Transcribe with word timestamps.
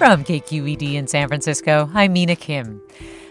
From 0.00 0.24
KQED 0.24 0.94
in 0.94 1.06
San 1.06 1.28
Francisco, 1.28 1.90
I'm 1.92 2.14
Mina 2.14 2.34
Kim. 2.34 2.80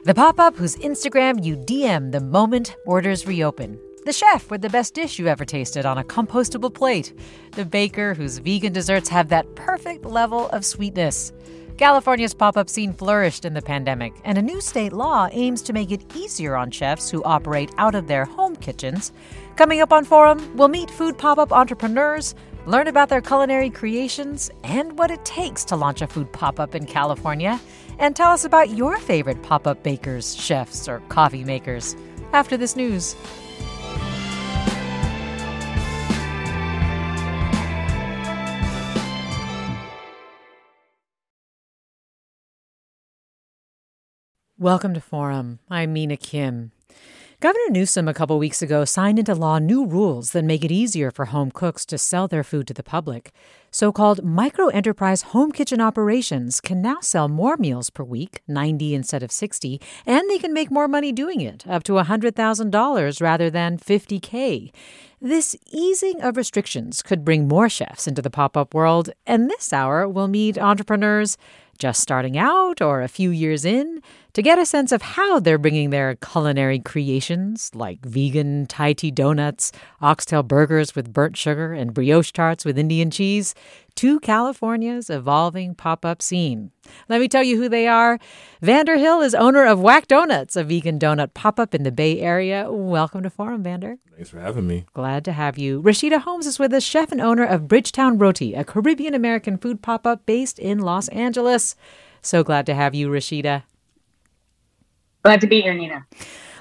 The 0.03 0.13
pop 0.13 0.39
up 0.39 0.55
whose 0.55 0.75
Instagram 0.75 1.43
you 1.43 1.57
DM 1.57 2.11
the 2.11 2.21
moment 2.21 2.75
orders 2.85 3.25
reopen. 3.25 3.79
The 4.05 4.13
chef 4.13 4.51
with 4.51 4.61
the 4.61 4.69
best 4.69 4.93
dish 4.93 5.17
you 5.17 5.25
ever 5.25 5.45
tasted 5.45 5.87
on 5.87 5.97
a 5.97 6.03
compostable 6.03 6.71
plate. 6.71 7.19
The 7.53 7.65
baker 7.65 8.13
whose 8.13 8.37
vegan 8.37 8.71
desserts 8.71 9.09
have 9.09 9.29
that 9.29 9.55
perfect 9.55 10.05
level 10.05 10.47
of 10.49 10.63
sweetness. 10.63 11.33
California's 11.79 12.35
pop 12.35 12.55
up 12.55 12.69
scene 12.69 12.93
flourished 12.93 13.45
in 13.45 13.55
the 13.55 13.63
pandemic, 13.63 14.13
and 14.23 14.37
a 14.37 14.41
new 14.43 14.61
state 14.61 14.93
law 14.93 15.27
aims 15.31 15.63
to 15.63 15.73
make 15.73 15.91
it 15.91 16.15
easier 16.15 16.55
on 16.55 16.69
chefs 16.69 17.09
who 17.09 17.23
operate 17.23 17.71
out 17.79 17.95
of 17.95 18.05
their 18.05 18.25
home 18.25 18.55
kitchens. 18.55 19.11
Coming 19.55 19.81
up 19.81 19.91
on 19.91 20.05
Forum, 20.05 20.55
we'll 20.55 20.67
meet 20.67 20.91
food 20.91 21.17
pop 21.17 21.39
up 21.39 21.51
entrepreneurs 21.51 22.35
Learn 22.69 22.87
about 22.87 23.09
their 23.09 23.19
culinary 23.19 23.71
creations 23.71 24.51
and 24.63 24.95
what 24.99 25.09
it 25.09 25.25
takes 25.25 25.65
to 25.65 25.75
launch 25.75 26.03
a 26.03 26.07
food 26.07 26.31
pop 26.31 26.59
up 26.59 26.75
in 26.75 26.85
California. 26.85 27.59
And 27.97 28.15
tell 28.15 28.29
us 28.29 28.45
about 28.45 28.69
your 28.69 28.99
favorite 28.99 29.41
pop 29.41 29.65
up 29.65 29.81
bakers, 29.81 30.35
chefs, 30.35 30.87
or 30.87 30.99
coffee 31.09 31.43
makers 31.43 31.95
after 32.31 32.57
this 32.57 32.75
news. 32.75 33.15
Welcome 44.59 44.93
to 44.93 45.01
Forum. 45.01 45.57
I'm 45.71 45.93
Mina 45.93 46.17
Kim. 46.17 46.71
Governor 47.41 47.69
Newsom 47.69 48.09
a 48.09 48.13
couple 48.13 48.37
weeks 48.37 48.61
ago 48.61 48.83
signed 48.83 49.17
into 49.17 49.33
law 49.33 49.59
new 49.59 49.85
rules 49.85 50.31
that 50.31 50.43
make 50.43 50.65
it 50.65 50.73
easier 50.73 51.09
for 51.09 51.23
home 51.27 51.51
cooks 51.51 51.85
to 51.85 51.97
sell 51.97 52.27
their 52.27 52.43
food 52.43 52.67
to 52.67 52.73
the 52.73 52.83
public. 52.83 53.31
So 53.71 53.93
called 53.93 54.25
micro 54.25 54.67
enterprise 54.67 55.21
home 55.21 55.53
kitchen 55.53 55.79
operations 55.79 56.59
can 56.59 56.81
now 56.81 56.97
sell 56.99 57.29
more 57.29 57.55
meals 57.55 57.89
per 57.89 58.03
week, 58.03 58.41
90 58.49 58.93
instead 58.93 59.23
of 59.23 59.31
60, 59.31 59.79
and 60.05 60.29
they 60.29 60.37
can 60.37 60.53
make 60.53 60.69
more 60.69 60.89
money 60.89 61.13
doing 61.13 61.39
it, 61.39 61.65
up 61.65 61.83
to 61.83 61.93
$100,000 61.93 63.21
rather 63.21 63.49
than 63.49 63.77
50K. 63.77 64.73
This 65.21 65.55
easing 65.71 66.21
of 66.21 66.35
restrictions 66.35 67.01
could 67.01 67.23
bring 67.23 67.47
more 67.47 67.69
chefs 67.69 68.05
into 68.05 68.21
the 68.21 68.29
pop 68.29 68.57
up 68.57 68.73
world, 68.73 69.11
and 69.25 69.49
this 69.49 69.71
hour 69.71 70.09
we'll 70.09 70.27
meet 70.27 70.57
entrepreneurs 70.57 71.37
just 71.77 72.01
starting 72.01 72.37
out 72.37 72.81
or 72.81 73.01
a 73.01 73.07
few 73.07 73.29
years 73.29 73.63
in 73.63 74.01
to 74.33 74.41
get 74.41 74.59
a 74.59 74.65
sense 74.65 74.91
of 74.91 75.01
how 75.01 75.39
they're 75.39 75.57
bringing 75.57 75.89
their 75.89 76.15
culinary 76.15 76.79
creations, 76.79 77.71
like 77.73 78.05
vegan 78.05 78.67
Thai 78.67 78.93
tea 78.93 79.11
donuts, 79.11 79.71
oxtail 80.01 80.43
burgers 80.43 80.95
with 80.95 81.13
burnt 81.13 81.35
sugar, 81.37 81.73
and 81.73 81.93
brioche 81.93 82.31
tarts 82.31 82.65
with 82.65 82.77
Indian 82.77 83.09
cheese, 83.09 83.55
to 83.95 84.19
California's 84.19 85.09
evolving 85.09 85.75
pop 85.75 86.05
up 86.05 86.21
scene. 86.21 86.71
Let 87.09 87.19
me 87.19 87.27
tell 87.27 87.43
you 87.43 87.57
who 87.57 87.67
they 87.67 87.87
are. 87.87 88.17
Vander 88.61 88.97
Hill 88.97 89.21
is 89.21 89.35
owner 89.35 89.65
of 89.65 89.81
Whack 89.81 90.07
Donuts, 90.07 90.55
a 90.55 90.63
vegan 90.63 90.99
donut 90.99 91.33
pop 91.33 91.59
up 91.59 91.75
in 91.75 91.83
the 91.83 91.91
Bay 91.91 92.19
Area. 92.19 92.71
Welcome 92.71 93.23
to 93.23 93.29
Forum, 93.29 93.63
Vander. 93.63 93.97
Thanks 94.15 94.29
for 94.29 94.39
having 94.39 94.67
me. 94.67 94.85
Glad 94.93 95.25
to 95.25 95.31
have 95.33 95.57
you. 95.57 95.81
Rashida 95.81 96.19
Holmes 96.21 96.45
is 96.45 96.59
with 96.59 96.73
us, 96.73 96.83
chef 96.83 97.11
and 97.11 97.19
owner 97.19 97.45
of 97.45 97.67
Bridgetown 97.67 98.17
Roti, 98.17 98.53
a 98.53 98.63
Caribbean 98.63 99.13
American 99.13 99.57
food 99.57 99.81
pop 99.81 100.05
up 100.05 100.25
based 100.25 100.59
in 100.59 100.79
Los 100.79 101.07
Angeles. 101.09 101.75
So 102.21 102.43
glad 102.43 102.65
to 102.67 102.73
have 102.73 102.93
you, 102.93 103.09
Rashida. 103.09 103.63
Glad 105.23 105.41
to 105.41 105.47
be 105.47 105.61
here, 105.61 105.73
Mina. 105.73 106.05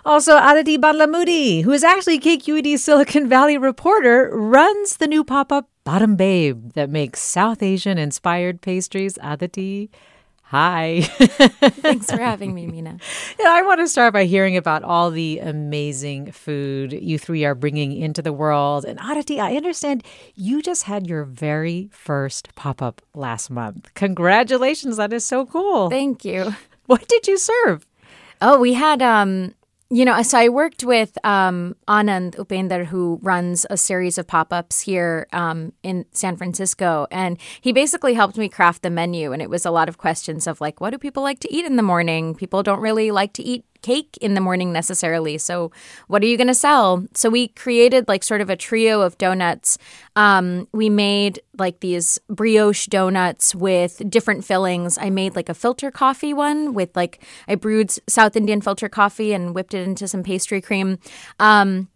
Also, 0.05 0.37
Adhiti 0.37 0.79
Bandlamudi, 0.79 1.63
who 1.63 1.71
is 1.71 1.85
actually 1.85 2.19
KQED 2.19 2.79
Silicon 2.79 3.29
Valley 3.29 3.59
reporter, 3.59 4.31
runs 4.33 4.97
the 4.97 5.07
new 5.07 5.23
pop 5.23 5.53
up 5.53 5.69
Badam 5.85 6.17
Babe 6.17 6.73
that 6.73 6.91
makes 6.91 7.21
South 7.21 7.63
Asian 7.63 7.99
inspired 7.99 8.61
pastries. 8.61 9.19
Adhiti, 9.19 9.91
hi. 10.43 11.03
Thanks 11.03 12.11
for 12.11 12.19
having 12.19 12.55
me, 12.55 12.67
Mina. 12.67 12.99
Yeah, 13.39 13.51
I 13.51 13.63
want 13.63 13.81
to 13.81 13.89
start 13.89 14.13
by 14.13 14.25
hearing 14.25 14.57
about 14.57 14.83
all 14.83 15.11
the 15.11 15.39
amazing 15.39 16.33
food 16.33 16.93
you 16.93 17.19
three 17.19 17.45
are 17.45 17.55
bringing 17.55 17.93
into 17.93 18.23
the 18.23 18.33
world. 18.33 18.85
And 18.85 18.99
Adhiti, 18.99 19.41
I 19.41 19.57
understand 19.57 20.05
you 20.35 20.63
just 20.63 20.85
had 20.85 21.07
your 21.07 21.25
very 21.25 21.91
first 21.93 22.55
pop 22.55 22.83
up 22.83 23.03
last 23.15 23.51
month. 23.51 23.93
Congratulations. 23.95 24.97
That 24.97 25.13
is 25.13 25.25
so 25.25 25.47
cool. 25.47 25.91
Thank 25.91 26.25
you. 26.25 26.55
What 26.87 27.07
did 27.07 27.27
you 27.27 27.37
serve? 27.37 27.85
Oh, 28.41 28.59
we 28.59 28.75
had 28.75 29.03
um 29.03 29.55
you 29.91 30.05
know, 30.05 30.21
so 30.21 30.37
I 30.37 30.51
worked 30.51 30.85
with 30.85 31.17
um, 31.25 31.75
Anand 31.89 32.37
Upender, 32.37 32.85
who 32.85 33.19
runs 33.23 33.65
a 33.71 33.79
series 33.79 34.19
of 34.19 34.27
pop 34.27 34.53
ups 34.53 34.81
here 34.81 35.27
um, 35.33 35.73
in 35.83 36.05
San 36.13 36.37
Francisco. 36.37 37.07
And 37.11 37.39
he 37.63 37.73
basically 37.73 38.13
helped 38.13 38.37
me 38.37 38.51
craft 38.51 38.83
the 38.83 38.91
menu. 38.91 39.33
And 39.33 39.41
it 39.41 39.49
was 39.49 39.65
a 39.65 39.71
lot 39.71 39.89
of 39.89 39.97
questions 39.97 40.47
of 40.47 40.61
like, 40.61 40.79
what 40.79 40.91
do 40.91 40.99
people 40.99 41.23
like 41.23 41.41
to 41.41 41.53
eat 41.53 41.65
in 41.65 41.77
the 41.77 41.83
morning? 41.83 42.35
People 42.35 42.63
don't 42.63 42.81
really 42.81 43.11
like 43.11 43.33
to 43.35 43.43
eat 43.43 43.65
cake 43.83 44.17
in 44.21 44.35
the 44.35 44.41
morning 44.41 44.73
necessarily. 44.73 45.39
So, 45.39 45.71
what 46.07 46.23
are 46.23 46.27
you 46.27 46.37
going 46.37 46.49
to 46.49 46.55
sell? 46.55 47.05
So, 47.15 47.31
we 47.31 47.49
created 47.49 48.09
like 48.09 48.23
sort 48.23 48.41
of 48.41 48.51
a 48.51 48.57
trio 48.57 49.01
of 49.01 49.19
donuts. 49.19 49.79
Um, 50.17 50.69
we 50.73 50.89
made 50.89 51.41
like 51.59 51.81
these 51.81 52.19
brioche 52.29 52.87
donuts 52.87 53.55
with 53.55 54.03
different 54.09 54.45
fillings. 54.45 54.99
I 54.99 55.11
made 55.11 55.37
like 55.37 55.49
a 55.49 55.55
filter 55.55 55.91
coffee 55.91 56.35
one 56.35 56.75
with 56.75 56.95
like, 56.97 57.23
I 57.47 57.55
brewed 57.55 57.93
South 58.09 58.37
Indian 58.37 58.61
filter 58.61 58.89
coffee 58.89 59.33
and 59.33 59.55
whipped 59.55 59.75
it 59.75 59.87
into 59.87 60.09
some 60.09 60.23
pastry 60.23 60.61
cream. 60.61 60.99
Um, 61.39 61.89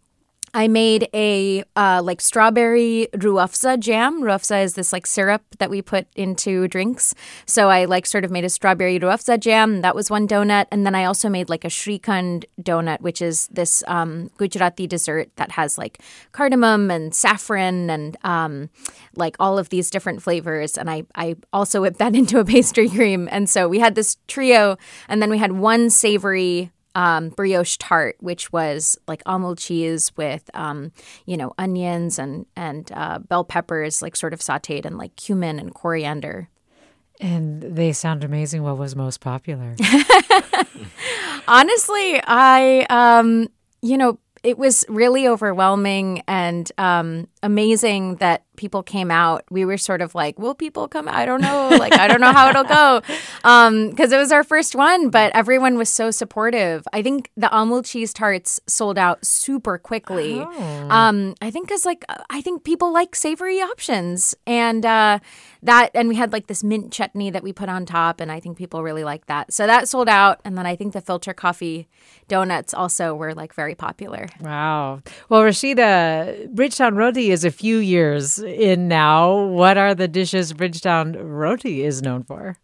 I 0.55 0.67
made 0.67 1.09
a 1.15 1.63
uh, 1.75 2.01
like 2.03 2.21
strawberry 2.21 3.07
Rooh 3.13 3.35
Afza 3.35 3.79
jam. 3.79 4.21
Rooh 4.21 4.33
Afza 4.33 4.63
is 4.63 4.75
this 4.75 4.93
like 4.93 5.07
syrup 5.07 5.41
that 5.57 5.71
we 5.71 5.81
put 5.81 6.05
into 6.15 6.67
drinks. 6.67 7.15
So 7.47 7.69
I 7.69 7.85
like 7.85 8.05
sort 8.05 8.23
of 8.23 8.29
made 8.29 8.45
a 8.45 8.49
strawberry 8.49 8.99
Rooh 8.99 9.07
Afza 9.07 9.39
jam. 9.39 9.81
That 9.81 9.95
was 9.95 10.11
one 10.11 10.27
donut, 10.27 10.67
and 10.71 10.85
then 10.85 10.93
I 10.93 11.05
also 11.05 11.27
made 11.27 11.49
like 11.49 11.65
a 11.65 11.69
shrikhand 11.69 12.45
donut, 12.61 13.01
which 13.01 13.19
is 13.21 13.47
this 13.47 13.83
um, 13.87 14.29
Gujarati 14.37 14.85
dessert 14.85 15.29
that 15.37 15.51
has 15.51 15.77
like 15.77 15.99
cardamom 16.33 16.91
and 16.91 17.15
saffron 17.15 17.89
and 17.89 18.15
um, 18.23 18.69
like 19.15 19.35
all 19.39 19.57
of 19.57 19.69
these 19.69 19.89
different 19.89 20.21
flavors. 20.21 20.77
And 20.77 20.87
I 20.89 21.03
I 21.15 21.35
also 21.51 21.81
whipped 21.81 21.97
that 21.97 22.15
into 22.23 22.39
a 22.39 22.45
pastry 22.45 22.89
cream. 22.89 23.27
And 23.31 23.49
so 23.49 23.67
we 23.67 23.79
had 23.79 23.95
this 23.95 24.17
trio, 24.27 24.77
and 25.07 25.19
then 25.19 25.31
we 25.31 25.39
had 25.39 25.53
one 25.53 25.89
savory 25.89 26.71
um, 26.95 27.29
brioche 27.29 27.77
tart, 27.77 28.15
which 28.19 28.51
was 28.51 28.97
like 29.07 29.23
Amul 29.23 29.57
cheese 29.57 30.11
with, 30.15 30.49
um, 30.53 30.91
you 31.25 31.37
know, 31.37 31.53
onions 31.57 32.19
and 32.19 32.45
and 32.55 32.91
uh, 32.93 33.19
bell 33.19 33.43
peppers, 33.43 34.01
like 34.01 34.15
sort 34.15 34.33
of 34.33 34.39
sautéed, 34.39 34.85
and 34.85 34.97
like 34.97 35.15
cumin 35.15 35.59
and 35.59 35.73
coriander. 35.73 36.49
And 37.19 37.61
they 37.61 37.93
sound 37.93 38.23
amazing. 38.23 38.63
What 38.63 38.77
was 38.77 38.95
most 38.95 39.21
popular? 39.21 39.75
Honestly, 41.47 42.21
I, 42.25 42.85
um, 42.89 43.47
you 43.81 43.97
know, 43.97 44.19
it 44.43 44.57
was 44.57 44.83
really 44.89 45.27
overwhelming, 45.27 46.23
and 46.27 46.71
um, 46.77 47.27
amazing 47.43 48.15
that 48.15 48.43
people 48.55 48.83
came 48.83 49.11
out. 49.11 49.43
We 49.49 49.65
were 49.65 49.77
sort 49.77 50.01
of 50.01 50.15
like, 50.15 50.39
will 50.39 50.55
people 50.55 50.87
come? 50.87 51.07
I 51.07 51.25
don't 51.25 51.41
know. 51.41 51.69
Like, 51.69 51.93
I 51.93 52.07
don't 52.07 52.21
know 52.21 52.31
how 52.31 52.49
it'll 52.49 52.63
go. 52.63 53.01
Um, 53.45 53.91
cause 53.93 54.13
it 54.13 54.17
was 54.17 54.31
our 54.31 54.43
first 54.43 54.73
one, 54.73 55.09
but 55.09 55.35
everyone 55.35 55.77
was 55.77 55.89
so 55.89 56.11
supportive. 56.11 56.87
I 56.93 57.01
think 57.01 57.29
the 57.35 57.47
Amul 57.47 57.83
cheese 57.85 58.13
tarts 58.13 58.61
sold 58.67 58.97
out 58.97 59.25
super 59.25 59.77
quickly. 59.77 60.39
Oh. 60.39 60.87
Um, 60.89 61.35
I 61.41 61.51
think 61.51 61.67
cause 61.67 61.85
like, 61.85 62.05
I 62.29 62.39
think 62.39 62.63
people 62.63 62.93
like 62.93 63.15
savory 63.15 63.59
options 63.59 64.33
and, 64.47 64.85
uh, 64.85 65.19
that, 65.61 65.91
and 65.93 66.07
we 66.07 66.15
had 66.15 66.31
like 66.31 66.47
this 66.47 66.63
mint 66.63 66.93
chutney 66.93 67.31
that 67.31 67.43
we 67.43 67.51
put 67.51 67.67
on 67.67 67.85
top. 67.85 68.21
And 68.21 68.31
I 68.31 68.39
think 68.39 68.57
people 68.57 68.81
really 68.81 69.03
like 69.03 69.25
that. 69.25 69.51
So 69.51 69.67
that 69.67 69.89
sold 69.89 70.07
out. 70.07 70.39
And 70.45 70.57
then 70.57 70.65
I 70.65 70.77
think 70.77 70.93
the 70.93 71.01
filter 71.01 71.33
coffee 71.33 71.89
donuts 72.29 72.73
also 72.73 73.13
were 73.13 73.33
like 73.33 73.53
very 73.53 73.75
popular. 73.75 74.27
Wow. 74.39 75.01
Well, 75.27 75.41
Rashida, 75.41 76.49
Bridgetown 76.49 76.95
Roti 76.95 77.31
is 77.33 77.43
a 77.43 77.51
few 77.51 77.77
years 77.77 78.39
in 78.39 78.87
now. 78.87 79.35
What 79.47 79.77
are 79.77 79.93
the 79.93 80.07
dishes 80.07 80.53
Bridgetown 80.53 81.13
Roti 81.13 81.83
is 81.83 82.01
known 82.01 82.23
for? 82.23 82.55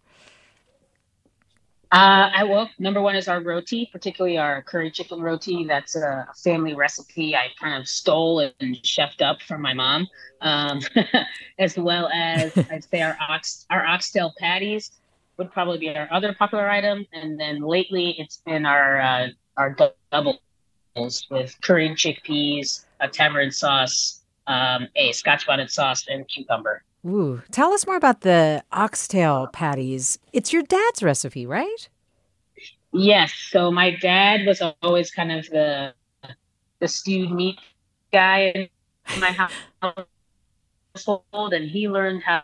Uh, 1.91 2.29
I 2.35 2.43
well, 2.43 2.69
number 2.77 3.01
one 3.01 3.15
is 3.15 3.27
our 3.27 3.41
roti, 3.41 3.89
particularly 3.91 4.37
our 4.37 4.61
curry 4.61 4.91
chicken 4.91 5.21
roti. 5.21 5.65
That's 5.65 5.95
a 5.95 6.27
family 6.43 6.75
recipe 6.75 7.35
I 7.35 7.47
kind 7.59 7.81
of 7.81 7.87
stole 7.87 8.41
and 8.41 8.75
chefed 8.83 9.23
up 9.23 9.41
from 9.41 9.63
my 9.63 9.73
mom, 9.73 10.07
um, 10.41 10.81
as 11.59 11.75
well 11.79 12.07
as 12.13 12.55
I'd 12.71 12.83
say 12.83 13.01
our 13.01 13.17
ox 13.27 13.65
our 13.71 13.83
oxtail 13.83 14.33
patties 14.37 14.91
would 15.37 15.51
probably 15.51 15.79
be 15.79 15.89
our 15.89 16.07
other 16.11 16.31
popular 16.35 16.69
item, 16.69 17.07
and 17.11 17.39
then 17.39 17.61
lately 17.61 18.15
it's 18.19 18.37
been 18.37 18.67
our 18.67 19.01
uh, 19.01 19.27
our 19.57 19.75
doubles 20.11 21.25
with 21.31 21.59
curried 21.61 21.93
chickpeas, 21.93 22.85
a 22.99 23.07
tamarind 23.07 23.55
sauce, 23.55 24.18
um, 24.49 24.87
a 24.95 25.13
Scotch 25.13 25.47
bonnet 25.47 25.71
sauce, 25.71 26.05
and 26.09 26.27
cucumber. 26.27 26.83
Ooh, 27.05 27.41
tell 27.51 27.71
us 27.71 27.87
more 27.87 27.95
about 27.95 28.21
the 28.21 28.61
oxtail 28.73 29.47
patties. 29.53 30.19
It's 30.33 30.51
your 30.51 30.63
dad's 30.63 31.01
recipe, 31.01 31.45
right? 31.45 31.87
Yes. 32.91 33.31
So 33.51 33.71
my 33.71 33.91
dad 33.91 34.45
was 34.45 34.61
always 34.81 35.11
kind 35.11 35.31
of 35.31 35.47
the 35.49 35.93
the 36.79 36.87
stewed 36.87 37.31
meat 37.31 37.59
guy 38.11 38.51
in 38.55 38.69
my 39.19 39.31
household, 40.95 41.53
and 41.53 41.69
he 41.69 41.87
learned 41.87 42.23
how 42.23 42.43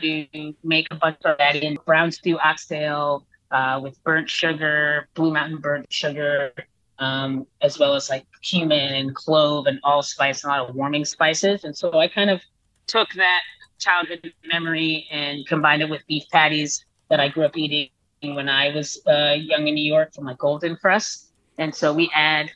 to 0.00 0.54
make 0.62 0.86
a 0.90 0.94
bunch 0.94 1.16
of 1.24 1.38
that 1.38 1.56
in 1.56 1.76
brown 1.84 2.12
stew 2.12 2.38
oxtail 2.38 3.26
uh, 3.50 3.80
with 3.82 4.02
burnt 4.04 4.30
sugar, 4.30 5.08
Blue 5.14 5.32
Mountain 5.32 5.58
burnt 5.58 5.92
sugar, 5.92 6.52
um, 6.98 7.46
as 7.62 7.78
well 7.78 7.94
as 7.94 8.10
like 8.10 8.26
cumin 8.42 8.94
and 8.94 9.14
clove 9.14 9.66
and 9.66 9.78
allspice 9.84 10.44
and 10.44 10.52
a 10.52 10.56
lot 10.56 10.68
of 10.68 10.74
warming 10.74 11.04
spices. 11.04 11.64
And 11.64 11.76
so 11.76 11.98
I 11.98 12.08
kind 12.08 12.30
of 12.30 12.40
took 12.86 13.08
that 13.14 13.40
childhood 13.78 14.32
memory 14.52 15.06
and 15.10 15.46
combined 15.46 15.82
it 15.82 15.88
with 15.88 16.06
beef 16.06 16.24
patties 16.32 16.84
that 17.08 17.20
I 17.20 17.28
grew 17.28 17.44
up 17.44 17.56
eating 17.56 17.90
when 18.22 18.48
I 18.48 18.74
was 18.74 19.00
uh, 19.06 19.36
young 19.38 19.68
in 19.68 19.74
New 19.74 19.84
York 19.84 20.12
from 20.14 20.24
like 20.24 20.38
Golden 20.38 20.76
Krust. 20.76 21.26
And 21.58 21.74
so 21.74 21.92
we 21.92 22.10
add 22.14 22.50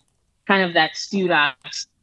kind 0.47 0.63
of 0.63 0.75
that 0.75 0.97
stewed 0.97 1.31
oxtail 1.31 1.95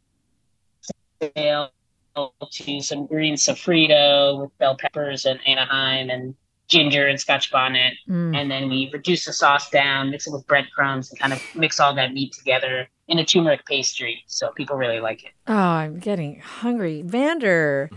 to 2.52 2.82
some 2.82 3.06
green 3.06 3.36
sofrito 3.36 4.42
with 4.42 4.58
bell 4.58 4.76
peppers 4.78 5.26
and 5.26 5.40
Anaheim 5.48 6.10
and 6.10 6.36
ginger 6.70 7.08
and 7.08 7.20
scotch 7.20 7.52
bonnet. 7.52 7.96
Mm. 8.08 8.36
And 8.36 8.50
then 8.50 8.70
we 8.70 8.90
reduce 8.94 9.26
the 9.26 9.34
sauce 9.34 9.70
down, 9.70 10.12
mix 10.12 10.28
it 10.28 10.32
with 10.32 10.48
breadcrumbs, 10.48 11.10
and 11.10 11.20
kind 11.20 11.34
of 11.34 11.44
mix 11.56 11.80
all 11.80 11.94
that 11.96 12.14
meat 12.14 12.32
together 12.32 12.88
in 13.08 13.20
a 13.20 13.26
turmeric 13.26 13.66
pastry. 13.66 14.24
So 14.28 14.52
people 14.52 14.78
really 14.78 15.00
like 15.00 15.24
it. 15.26 15.32
Oh, 15.48 15.54
I'm 15.54 16.00
getting 16.00 16.40
hungry. 16.40 17.02
Vander. 17.02 17.90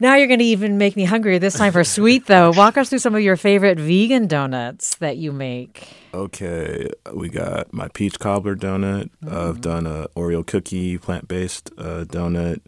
Now 0.00 0.16
you're 0.16 0.26
going 0.26 0.40
to 0.40 0.44
even 0.44 0.76
make 0.76 0.96
me 0.96 1.04
hungry 1.04 1.38
this 1.38 1.54
time 1.54 1.72
for 1.72 1.84
sweet, 1.84 2.26
though. 2.26 2.50
Walk 2.56 2.76
us 2.76 2.90
through 2.90 2.98
some 2.98 3.14
of 3.14 3.20
your 3.20 3.36
favorite 3.36 3.78
vegan 3.78 4.26
donuts 4.26 4.96
that 4.96 5.16
you 5.16 5.30
make. 5.32 5.88
Okay, 6.12 6.90
we 7.12 7.28
got 7.28 7.72
my 7.72 7.86
peach 7.88 8.18
cobbler 8.18 8.56
donut. 8.56 9.10
Mm. 9.24 9.32
I've 9.32 9.60
done 9.60 9.86
a 9.86 10.08
Oreo 10.16 10.44
cookie 10.44 10.98
plant 10.98 11.28
based 11.28 11.70
uh, 11.78 12.04
donut, 12.04 12.60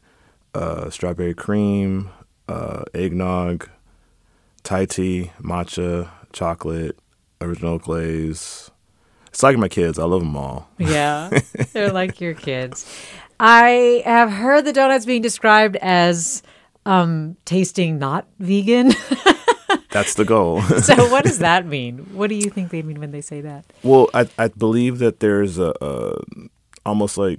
uh, 0.55 0.89
strawberry 0.89 1.35
cream, 1.35 2.11
uh, 2.49 2.85
eggnog, 2.95 3.69
Thai 4.67 4.85
tea, 4.85 5.31
matcha, 5.41 6.11
chocolate, 6.33 6.99
original 7.41 7.79
glaze. 7.79 8.69
It's 9.29 9.41
like 9.45 9.57
my 9.59 9.69
kids. 9.69 9.97
I 9.97 10.03
love 10.07 10.23
them 10.23 10.37
all. 10.37 10.69
Yeah, 10.77 11.31
they're 11.73 11.93
like 11.93 12.21
your 12.21 12.35
kids. 12.35 12.85
I 13.39 14.03
have 14.05 14.29
heard 14.29 14.65
the 14.65 14.73
donuts 14.73 15.07
being 15.07 15.23
described 15.23 15.77
as 15.77 16.43
um, 16.85 17.37
tasting 17.45 18.01
not 18.01 18.27
vegan. 18.41 18.89
That's 19.93 20.15
the 20.15 20.25
goal. 20.25 20.61
so, 20.63 20.97
what 21.13 21.23
does 21.23 21.39
that 21.39 21.65
mean? 21.65 21.99
What 22.13 22.29
do 22.29 22.35
you 22.35 22.51
think 22.51 22.73
they 22.73 22.83
mean 22.83 22.99
when 22.99 23.13
they 23.13 23.21
say 23.21 23.41
that? 23.43 23.73
Well, 23.85 24.11
I, 24.15 24.29
I 24.37 24.49
believe 24.49 24.99
that 24.99 25.21
there's 25.21 25.59
a, 25.59 25.75
a 25.81 26.17
almost 26.85 27.17
like 27.17 27.39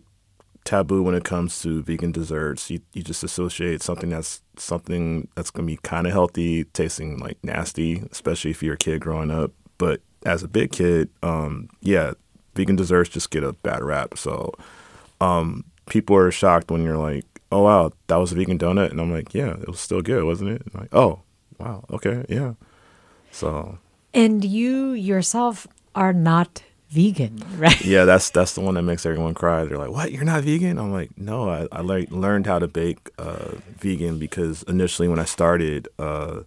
taboo 0.67 1.01
when 1.01 1.15
it 1.15 1.23
comes 1.23 1.61
to 1.61 1.81
vegan 1.81 2.11
desserts. 2.11 2.69
You 2.69 2.81
you 2.93 3.01
just 3.01 3.23
associate 3.23 3.81
something 3.81 4.09
that's 4.09 4.41
something 4.57 5.29
that's 5.33 5.49
gonna 5.49 5.65
be 5.65 5.77
kind 5.77 6.05
of 6.05 6.13
healthy, 6.13 6.65
tasting 6.65 7.17
like 7.19 7.37
nasty, 7.41 8.03
especially 8.11 8.51
if 8.51 8.61
you're 8.61 8.75
a 8.75 8.77
kid 8.77 8.99
growing 8.99 9.31
up. 9.31 9.51
But 9.77 10.01
as 10.25 10.43
a 10.43 10.47
big 10.47 10.71
kid, 10.71 11.09
um, 11.23 11.69
yeah, 11.79 12.13
vegan 12.53 12.75
desserts 12.75 13.09
just 13.09 13.31
get 13.31 13.43
a 13.43 13.53
bad 13.53 13.81
rap. 13.81 14.17
So 14.17 14.53
um, 15.21 15.63
people 15.87 16.17
are 16.17 16.31
shocked 16.31 16.69
when 16.69 16.83
you're 16.83 16.97
like, 16.97 17.23
"Oh 17.49 17.63
wow, 17.63 17.93
that 18.07 18.17
was 18.17 18.33
a 18.33 18.35
vegan 18.35 18.59
donut," 18.59 18.91
and 18.91 18.99
I'm 18.99 19.11
like, 19.11 19.33
"Yeah, 19.33 19.53
it 19.53 19.69
was 19.69 19.79
still 19.79 20.01
good, 20.01 20.25
wasn't 20.25 20.51
it?" 20.51 20.75
like, 20.75 20.93
"Oh, 20.93 21.21
wow, 21.57 21.85
okay, 21.91 22.25
yeah." 22.27 22.53
So. 23.31 23.79
And 24.13 24.43
you 24.43 24.91
yourself 24.91 25.67
are 25.95 26.13
not 26.13 26.63
vegan, 26.89 27.43
right? 27.57 27.79
Yeah, 27.83 28.05
that's 28.05 28.29
that's 28.29 28.53
the 28.53 28.61
one 28.61 28.75
that 28.75 28.83
makes 28.83 29.05
everyone 29.05 29.33
cry. 29.33 29.65
They're 29.65 29.77
like, 29.77 29.91
"What? 29.91 30.11
You're 30.11 30.23
not 30.23 30.43
vegan?" 30.43 30.77
I'm 30.77 30.91
like, 30.91 31.17
"No, 31.17 31.49
I, 31.49 31.67
I 31.71 31.81
like 31.81 32.11
learned 32.11 32.45
how 32.47 32.59
to 32.59 32.67
bake 32.67 33.09
uh, 33.17 33.55
vegan 33.77 34.19
because 34.19 34.63
initially 34.63 35.07
when 35.07 35.19
I 35.19 35.25
started, 35.25 35.87
uh, 35.99 36.41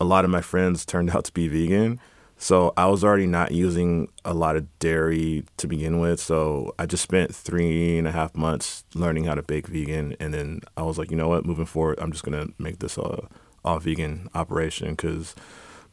a 0.00 0.04
lot 0.04 0.24
of 0.24 0.30
my 0.30 0.40
friends 0.40 0.84
turned 0.84 1.10
out 1.14 1.24
to 1.24 1.32
be 1.32 1.48
vegan." 1.48 2.00
So 2.38 2.72
I 2.76 2.86
was 2.86 3.04
already 3.04 3.28
not 3.28 3.52
using 3.52 4.08
a 4.24 4.34
lot 4.34 4.56
of 4.56 4.66
dairy 4.80 5.44
to 5.58 5.68
begin 5.68 6.00
with. 6.00 6.18
So 6.18 6.74
I 6.76 6.86
just 6.86 7.04
spent 7.04 7.32
three 7.32 7.98
and 7.98 8.08
a 8.08 8.10
half 8.10 8.34
months 8.34 8.82
learning 8.96 9.24
how 9.24 9.36
to 9.36 9.42
bake 9.42 9.68
vegan, 9.68 10.16
and 10.18 10.34
then 10.34 10.60
I 10.76 10.82
was 10.82 10.98
like, 10.98 11.12
you 11.12 11.16
know 11.16 11.28
what? 11.28 11.46
Moving 11.46 11.66
forward, 11.66 12.00
I'm 12.00 12.10
just 12.10 12.24
gonna 12.24 12.48
make 12.58 12.80
this 12.80 12.98
a 12.98 13.28
all 13.64 13.78
vegan 13.78 14.28
operation 14.34 14.90
because, 14.90 15.36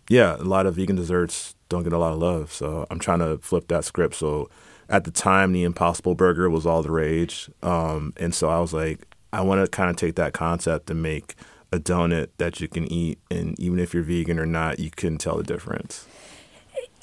yeah, 0.09 0.35
a 0.35 0.44
lot 0.44 0.65
of 0.65 0.75
vegan 0.75 0.97
desserts 0.97 1.56
don't 1.69 1.83
get 1.83 1.94
a 1.94 1.97
lot 1.97 2.11
of 2.11 2.19
love. 2.19 2.51
So 2.51 2.85
I'm 2.91 3.00
trying 3.00 3.19
to 3.19 3.38
flip 3.38 3.67
that 3.69 3.85
script. 3.85 4.15
So 4.15 4.50
at 4.89 5.03
the 5.03 5.11
time, 5.11 5.53
the 5.53 5.63
Impossible 5.63 6.15
Burger 6.15 6.50
was 6.50 6.65
all 6.65 6.81
the 6.81 6.91
rage, 6.91 7.50
um, 7.61 8.11
and 8.17 8.33
so 8.33 8.50
I 8.50 8.59
was 8.59 8.73
like, 8.73 9.06
I 9.31 9.41
want 9.41 9.63
to 9.63 9.69
kind 9.69 9.91
of 9.91 9.95
take 9.95 10.15
that 10.15 10.33
concept 10.33 10.89
and 10.89 11.03
make 11.03 11.35
a 11.71 11.77
donut 11.77 12.29
that 12.39 12.59
you 12.59 12.67
can 12.67 12.91
eat, 12.91 13.19
and 13.29 13.57
even 13.59 13.77
if 13.77 13.94
you're 13.94 14.01
vegan 14.01 14.39
or 14.39 14.47
not, 14.47 14.79
you 14.79 14.89
can 14.89 15.19
tell 15.19 15.38
the 15.38 15.44
difference. 15.44 16.07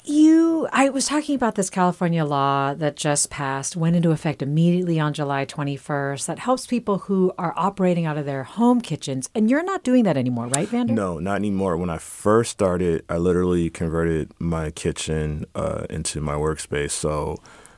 You, 0.09 0.69
I 0.71 0.87
was 0.87 1.07
talking 1.07 1.35
about 1.35 1.55
this 1.55 1.69
California 1.69 2.23
law 2.23 2.73
that 2.73 2.95
just 2.95 3.29
passed, 3.29 3.75
went 3.75 3.97
into 3.97 4.11
effect 4.11 4.41
immediately 4.41 5.01
on 5.01 5.11
July 5.11 5.45
21st, 5.45 6.27
that 6.27 6.39
helps 6.39 6.65
people 6.65 6.99
who 6.99 7.33
are 7.37 7.53
operating 7.57 8.05
out 8.05 8.17
of 8.17 8.25
their 8.25 8.43
home 8.43 8.79
kitchens. 8.79 9.29
And 9.35 9.49
you're 9.49 9.65
not 9.65 9.83
doing 9.83 10.05
that 10.05 10.15
anymore, 10.15 10.47
right, 10.47 10.65
Vander? 10.65 10.93
No, 10.93 11.19
not 11.19 11.35
anymore. 11.35 11.75
When 11.75 11.89
I 11.89 11.97
first 11.97 12.51
started, 12.51 13.03
I 13.09 13.17
literally 13.17 13.69
converted 13.69 14.31
my 14.39 14.71
kitchen 14.71 15.45
uh, 15.55 15.87
into 15.89 16.21
my 16.21 16.35
workspace. 16.35 16.91
So 16.91 17.35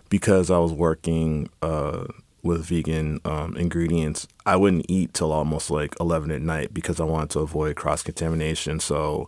because 0.10 0.52
I 0.52 0.60
was 0.60 0.72
working 0.72 1.50
uh, 1.64 2.06
with 2.44 2.64
vegan 2.64 3.22
um, 3.26 3.58
ingredients, 3.58 4.28
I 4.46 4.56
wouldn't 4.56 4.86
eat 4.88 5.16
till 5.16 5.32
almost 5.32 5.72
like 5.72 5.96
11 6.00 6.30
at 6.30 6.44
night 6.44 6.76
because 6.76 7.00
I 7.00 7.06
wanted 7.06 7.32
to 7.32 7.40
avoid 7.40 7.76
cross 7.76 8.04
contamination. 8.04 8.80
So 8.80 9.28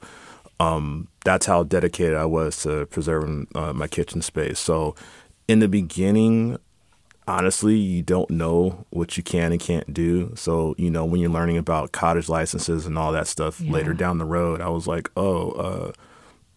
um, 0.61 1.07
that's 1.25 1.47
how 1.47 1.63
dedicated 1.63 2.15
I 2.15 2.25
was 2.25 2.61
to 2.63 2.85
preserving 2.85 3.47
uh, 3.55 3.73
my 3.73 3.87
kitchen 3.87 4.21
space. 4.21 4.59
So, 4.59 4.95
in 5.47 5.59
the 5.59 5.67
beginning, 5.67 6.57
honestly, 7.27 7.75
you 7.75 8.03
don't 8.03 8.29
know 8.29 8.85
what 8.91 9.17
you 9.17 9.23
can 9.23 9.51
and 9.51 9.59
can't 9.59 9.91
do. 9.91 10.33
So, 10.35 10.75
you 10.77 10.91
know, 10.91 11.03
when 11.03 11.19
you're 11.19 11.31
learning 11.31 11.57
about 11.57 11.91
cottage 11.91 12.29
licenses 12.29 12.85
and 12.85 12.95
all 12.97 13.11
that 13.11 13.25
stuff 13.25 13.59
yeah. 13.59 13.71
later 13.71 13.93
down 13.93 14.19
the 14.19 14.25
road, 14.25 14.61
I 14.61 14.69
was 14.69 14.85
like, 14.85 15.09
oh, 15.17 15.51
uh, 15.51 15.91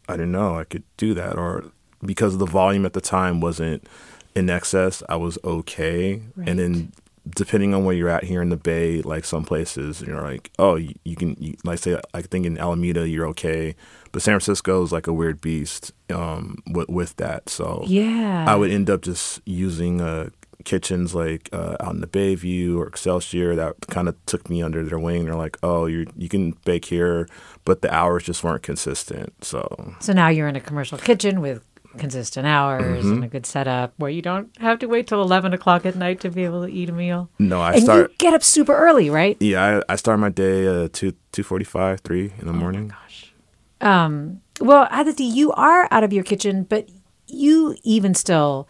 I 0.06 0.12
didn't 0.16 0.32
know 0.32 0.58
I 0.58 0.64
could 0.64 0.84
do 0.98 1.14
that. 1.14 1.38
Or 1.38 1.64
because 2.04 2.36
the 2.36 2.46
volume 2.46 2.84
at 2.84 2.92
the 2.92 3.00
time 3.00 3.40
wasn't 3.40 3.86
in 4.34 4.50
excess, 4.50 5.02
I 5.08 5.16
was 5.16 5.38
okay. 5.44 6.22
Right. 6.36 6.48
And 6.48 6.58
then 6.58 6.92
depending 7.28 7.74
on 7.74 7.84
where 7.84 7.94
you're 7.94 8.08
at 8.08 8.24
here 8.24 8.42
in 8.42 8.50
the 8.50 8.56
Bay, 8.56 9.02
like 9.02 9.24
some 9.24 9.44
places, 9.44 10.02
you're 10.02 10.20
like, 10.20 10.50
oh, 10.58 10.76
you, 10.76 10.94
you 11.04 11.16
can, 11.16 11.36
you, 11.38 11.56
like 11.64 11.78
say, 11.78 11.98
I 12.12 12.22
think 12.22 12.46
in 12.46 12.58
Alameda, 12.58 13.08
you're 13.08 13.26
okay, 13.28 13.74
but 14.12 14.22
San 14.22 14.32
Francisco 14.32 14.82
is 14.82 14.92
like 14.92 15.06
a 15.06 15.12
weird 15.12 15.40
beast 15.40 15.92
um, 16.10 16.62
with 16.66 16.88
with 16.88 17.16
that. 17.16 17.48
So 17.48 17.84
yeah, 17.86 18.44
I 18.46 18.54
would 18.56 18.70
end 18.70 18.90
up 18.90 19.02
just 19.02 19.40
using 19.44 20.00
a 20.00 20.30
kitchens 20.64 21.14
like 21.14 21.48
uh, 21.52 21.76
out 21.80 21.94
in 21.94 22.00
the 22.00 22.06
Bayview 22.06 22.78
or 22.78 22.86
Excelsior 22.86 23.54
that 23.56 23.74
kind 23.88 24.08
of 24.08 24.16
took 24.26 24.48
me 24.48 24.62
under 24.62 24.82
their 24.84 24.98
wing. 24.98 25.24
They're 25.24 25.34
like, 25.34 25.56
"Oh, 25.62 25.86
you 25.86 26.06
you 26.16 26.28
can 26.28 26.52
bake 26.64 26.86
here," 26.86 27.28
but 27.64 27.82
the 27.82 27.92
hours 27.92 28.24
just 28.24 28.44
weren't 28.44 28.62
consistent. 28.62 29.44
So 29.44 29.94
So 30.00 30.12
now 30.12 30.28
you're 30.28 30.48
in 30.48 30.56
a 30.56 30.60
commercial 30.60 30.98
kitchen 30.98 31.40
with 31.40 31.64
consistent 31.98 32.46
hours 32.46 33.04
Mm-hmm. 33.04 33.12
and 33.14 33.24
a 33.24 33.28
good 33.28 33.46
setup 33.46 33.92
where 33.96 34.10
you 34.10 34.22
don't 34.22 34.48
have 34.58 34.78
to 34.80 34.86
wait 34.86 35.06
till 35.06 35.22
11 35.22 35.52
o'clock 35.52 35.84
at 35.86 35.96
night 35.96 36.20
to 36.20 36.30
be 36.30 36.44
able 36.44 36.62
to 36.66 36.70
eat 36.72 36.88
a 36.88 36.92
meal. 36.92 37.28
no, 37.38 37.60
I 37.60 37.72
and 37.74 37.82
start. 37.82 38.10
you 38.10 38.16
get 38.18 38.34
up 38.34 38.42
super 38.42 38.74
early, 38.76 39.10
right? 39.10 39.36
Yeah, 39.40 39.80
I, 39.88 39.92
I 39.92 39.96
start 39.96 40.18
my 40.20 40.28
day 40.30 40.66
uh, 40.66 40.88
two 40.92 41.14
two 41.32 41.42
forty 41.42 41.64
five, 41.64 42.00
three 42.00 42.32
in 42.38 42.46
the 42.46 42.52
morning. 42.52 42.88
gosh 42.88 43.32
Um, 43.80 44.40
well, 44.60 44.86
Adhiti, 44.90 45.24
you 45.24 45.52
are 45.52 45.88
out 45.90 46.04
of 46.04 46.12
your 46.12 46.24
kitchen, 46.24 46.64
but 46.64 46.88
you 47.26 47.76
even 47.82 48.14
still 48.14 48.68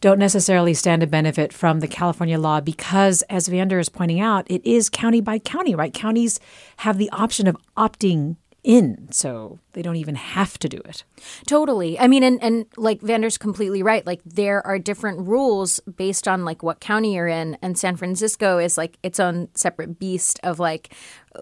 don't 0.00 0.18
necessarily 0.18 0.74
stand 0.74 1.00
to 1.00 1.06
benefit 1.06 1.50
from 1.52 1.80
the 1.80 1.88
California 1.88 2.38
law 2.38 2.60
because, 2.60 3.22
as 3.30 3.48
Vander 3.48 3.78
is 3.78 3.88
pointing 3.88 4.20
out, 4.20 4.46
it 4.50 4.64
is 4.64 4.90
county 4.90 5.20
by 5.22 5.38
county, 5.38 5.74
right? 5.74 5.94
Counties 5.94 6.38
have 6.78 6.98
the 6.98 7.08
option 7.10 7.46
of 7.46 7.56
opting 7.76 8.36
in, 8.64 9.08
so 9.12 9.60
they 9.72 9.82
don't 9.82 9.96
even 9.96 10.14
have 10.14 10.58
to 10.58 10.68
do 10.68 10.80
it. 10.86 11.04
Totally. 11.46 11.98
I 11.98 12.08
mean, 12.08 12.22
and, 12.22 12.42
and 12.42 12.66
like 12.76 13.00
Vander's 13.02 13.38
completely 13.38 13.82
right. 13.82 14.04
Like 14.06 14.22
there 14.24 14.66
are 14.66 14.78
different 14.78 15.28
rules 15.28 15.80
based 15.80 16.26
on 16.26 16.44
like 16.44 16.62
what 16.62 16.80
county 16.80 17.14
you're 17.14 17.28
in, 17.28 17.58
and 17.62 17.78
San 17.78 17.96
Francisco 17.96 18.58
is 18.58 18.76
like 18.78 18.98
its 19.02 19.20
own 19.20 19.48
separate 19.54 19.98
beast 19.98 20.40
of 20.42 20.58
like 20.58 20.94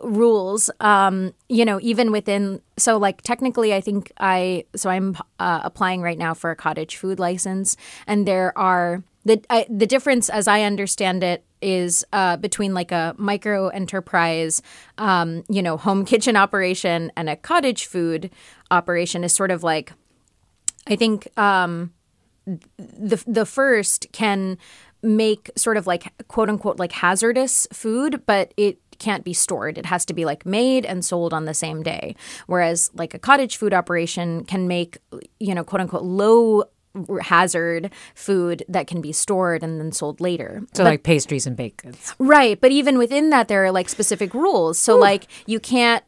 rules. 0.02 0.68
Um, 0.80 1.32
you 1.48 1.64
know, 1.64 1.78
even 1.80 2.10
within 2.10 2.60
so 2.76 2.98
like 2.98 3.22
technically, 3.22 3.72
I 3.72 3.80
think 3.80 4.12
I 4.18 4.64
so 4.74 4.90
I'm 4.90 5.16
uh, 5.38 5.60
applying 5.62 6.02
right 6.02 6.18
now 6.18 6.34
for 6.34 6.50
a 6.50 6.56
cottage 6.56 6.96
food 6.96 7.18
license, 7.18 7.76
and 8.06 8.26
there 8.26 8.56
are 8.58 9.04
the 9.24 9.42
I, 9.48 9.66
the 9.68 9.86
difference, 9.86 10.28
as 10.28 10.48
I 10.48 10.62
understand 10.62 11.22
it, 11.22 11.44
is 11.60 12.04
uh, 12.12 12.36
between 12.36 12.74
like 12.74 12.92
a 12.92 13.14
micro 13.16 13.68
enterprise, 13.68 14.62
um, 14.98 15.44
you 15.48 15.62
know, 15.62 15.76
home 15.76 16.04
kitchen 16.12 16.36
operation 16.36 17.12
and 17.16 17.28
a 17.28 17.36
cottage 17.36 17.86
food 17.86 18.30
operation 18.70 19.24
is 19.24 19.32
sort 19.32 19.50
of 19.50 19.62
like, 19.62 19.92
I 20.86 20.96
think 20.96 21.28
um, 21.38 21.92
the 22.46 23.22
the 23.26 23.46
first 23.46 24.06
can 24.12 24.58
make 25.04 25.50
sort 25.56 25.76
of 25.76 25.86
like 25.86 26.12
quote 26.28 26.48
unquote 26.48 26.78
like 26.78 26.92
hazardous 26.92 27.66
food, 27.72 28.22
but 28.26 28.52
it 28.56 28.78
can't 28.98 29.24
be 29.24 29.32
stored. 29.32 29.78
It 29.78 29.86
has 29.86 30.04
to 30.06 30.14
be 30.14 30.24
like 30.24 30.46
made 30.46 30.86
and 30.86 31.04
sold 31.04 31.34
on 31.34 31.44
the 31.44 31.54
same 31.54 31.82
day. 31.82 32.14
Whereas 32.46 32.90
like 32.94 33.14
a 33.14 33.18
cottage 33.18 33.56
food 33.56 33.74
operation 33.74 34.44
can 34.44 34.68
make, 34.68 34.98
you 35.40 35.54
know, 35.54 35.64
quote 35.64 35.80
unquote 35.80 36.04
low 36.04 36.64
hazard 37.22 37.90
food 38.14 38.64
that 38.68 38.86
can 38.86 39.00
be 39.00 39.12
stored 39.12 39.62
and 39.62 39.80
then 39.80 39.92
sold 39.92 40.20
later. 40.20 40.62
So, 40.74 40.84
like 40.84 41.02
pastries 41.02 41.46
and 41.46 41.56
baked 41.56 41.82
goods. 41.82 42.14
Right, 42.18 42.60
but 42.60 42.70
even 42.70 42.98
within 42.98 43.30
that, 43.30 43.48
there 43.48 43.64
are 43.64 43.72
like 43.72 43.88
specific 43.88 44.34
rules. 44.34 44.78
So, 44.78 44.96
like, 44.98 45.26
you 45.46 45.60
can't, 45.60 46.04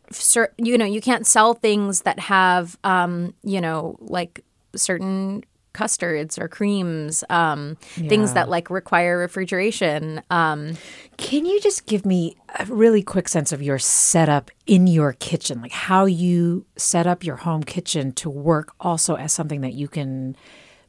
you 0.59 0.79
know, 0.79 0.85
you 0.85 1.01
can't 1.01 1.27
sell 1.27 1.55
things 1.55 2.03
that 2.03 2.19
have, 2.19 2.77
um, 2.85 3.35
you 3.43 3.61
know, 3.61 3.97
like 4.01 4.45
certain 4.77 5.45
custards 5.75 6.39
or 6.39 6.49
creams, 6.49 7.25
um, 7.29 7.77
things 7.95 8.33
that 8.33 8.49
like 8.49 8.71
require 8.71 9.19
refrigeration. 9.19 10.23
Um, 10.31 10.77
Can 11.19 11.45
you 11.45 11.61
just 11.61 11.87
give 11.87 12.07
me 12.07 12.37
a 12.59 12.65
really 12.67 13.03
quick 13.03 13.29
sense 13.29 13.53
of 13.53 13.61
your 13.61 13.79
setup 13.79 14.51
in 14.67 14.87
your 14.87 15.15
kitchen, 15.15 15.61
like 15.61 15.73
how 15.73 16.07
you 16.07 16.65
set 16.77 17.07
up 17.07 17.25
your 17.25 17.37
home 17.37 17.65
kitchen 17.65 18.13
to 18.13 18.31
work 18.31 18.73
also 18.81 19.17
as 19.17 19.33
something 19.33 19.61
that 19.63 19.75
you 19.75 19.89
can 19.89 20.37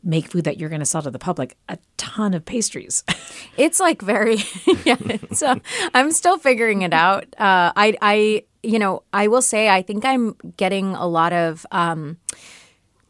make 0.06 0.28
food 0.28 0.46
that 0.46 0.58
you're 0.58 0.70
going 0.70 0.80
to 0.80 0.86
sell 0.86 1.02
to 1.02 1.12
the 1.12 1.20
public? 1.20 1.58
A 1.68 1.78
ton 1.98 2.34
of 2.34 2.46
pastries. 2.46 3.04
it's 3.58 3.80
like 3.80 4.02
very, 4.02 4.38
yeah. 4.86 4.98
So 5.34 5.60
I'm 5.94 6.12
still 6.12 6.38
figuring 6.38 6.84
it 6.84 6.94
out. 6.94 7.24
Uh, 7.38 7.74
I, 7.76 7.98
I, 8.02 8.44
you 8.64 8.80
know, 8.80 9.04
I 9.12 9.28
will 9.28 9.42
say 9.42 9.70
I 9.70 9.82
think 9.82 10.06
I'm 10.06 10.36
getting 10.58 10.96
a 10.96 11.08
lot 11.08 11.34
of. 11.34 11.66
Um, 11.72 12.18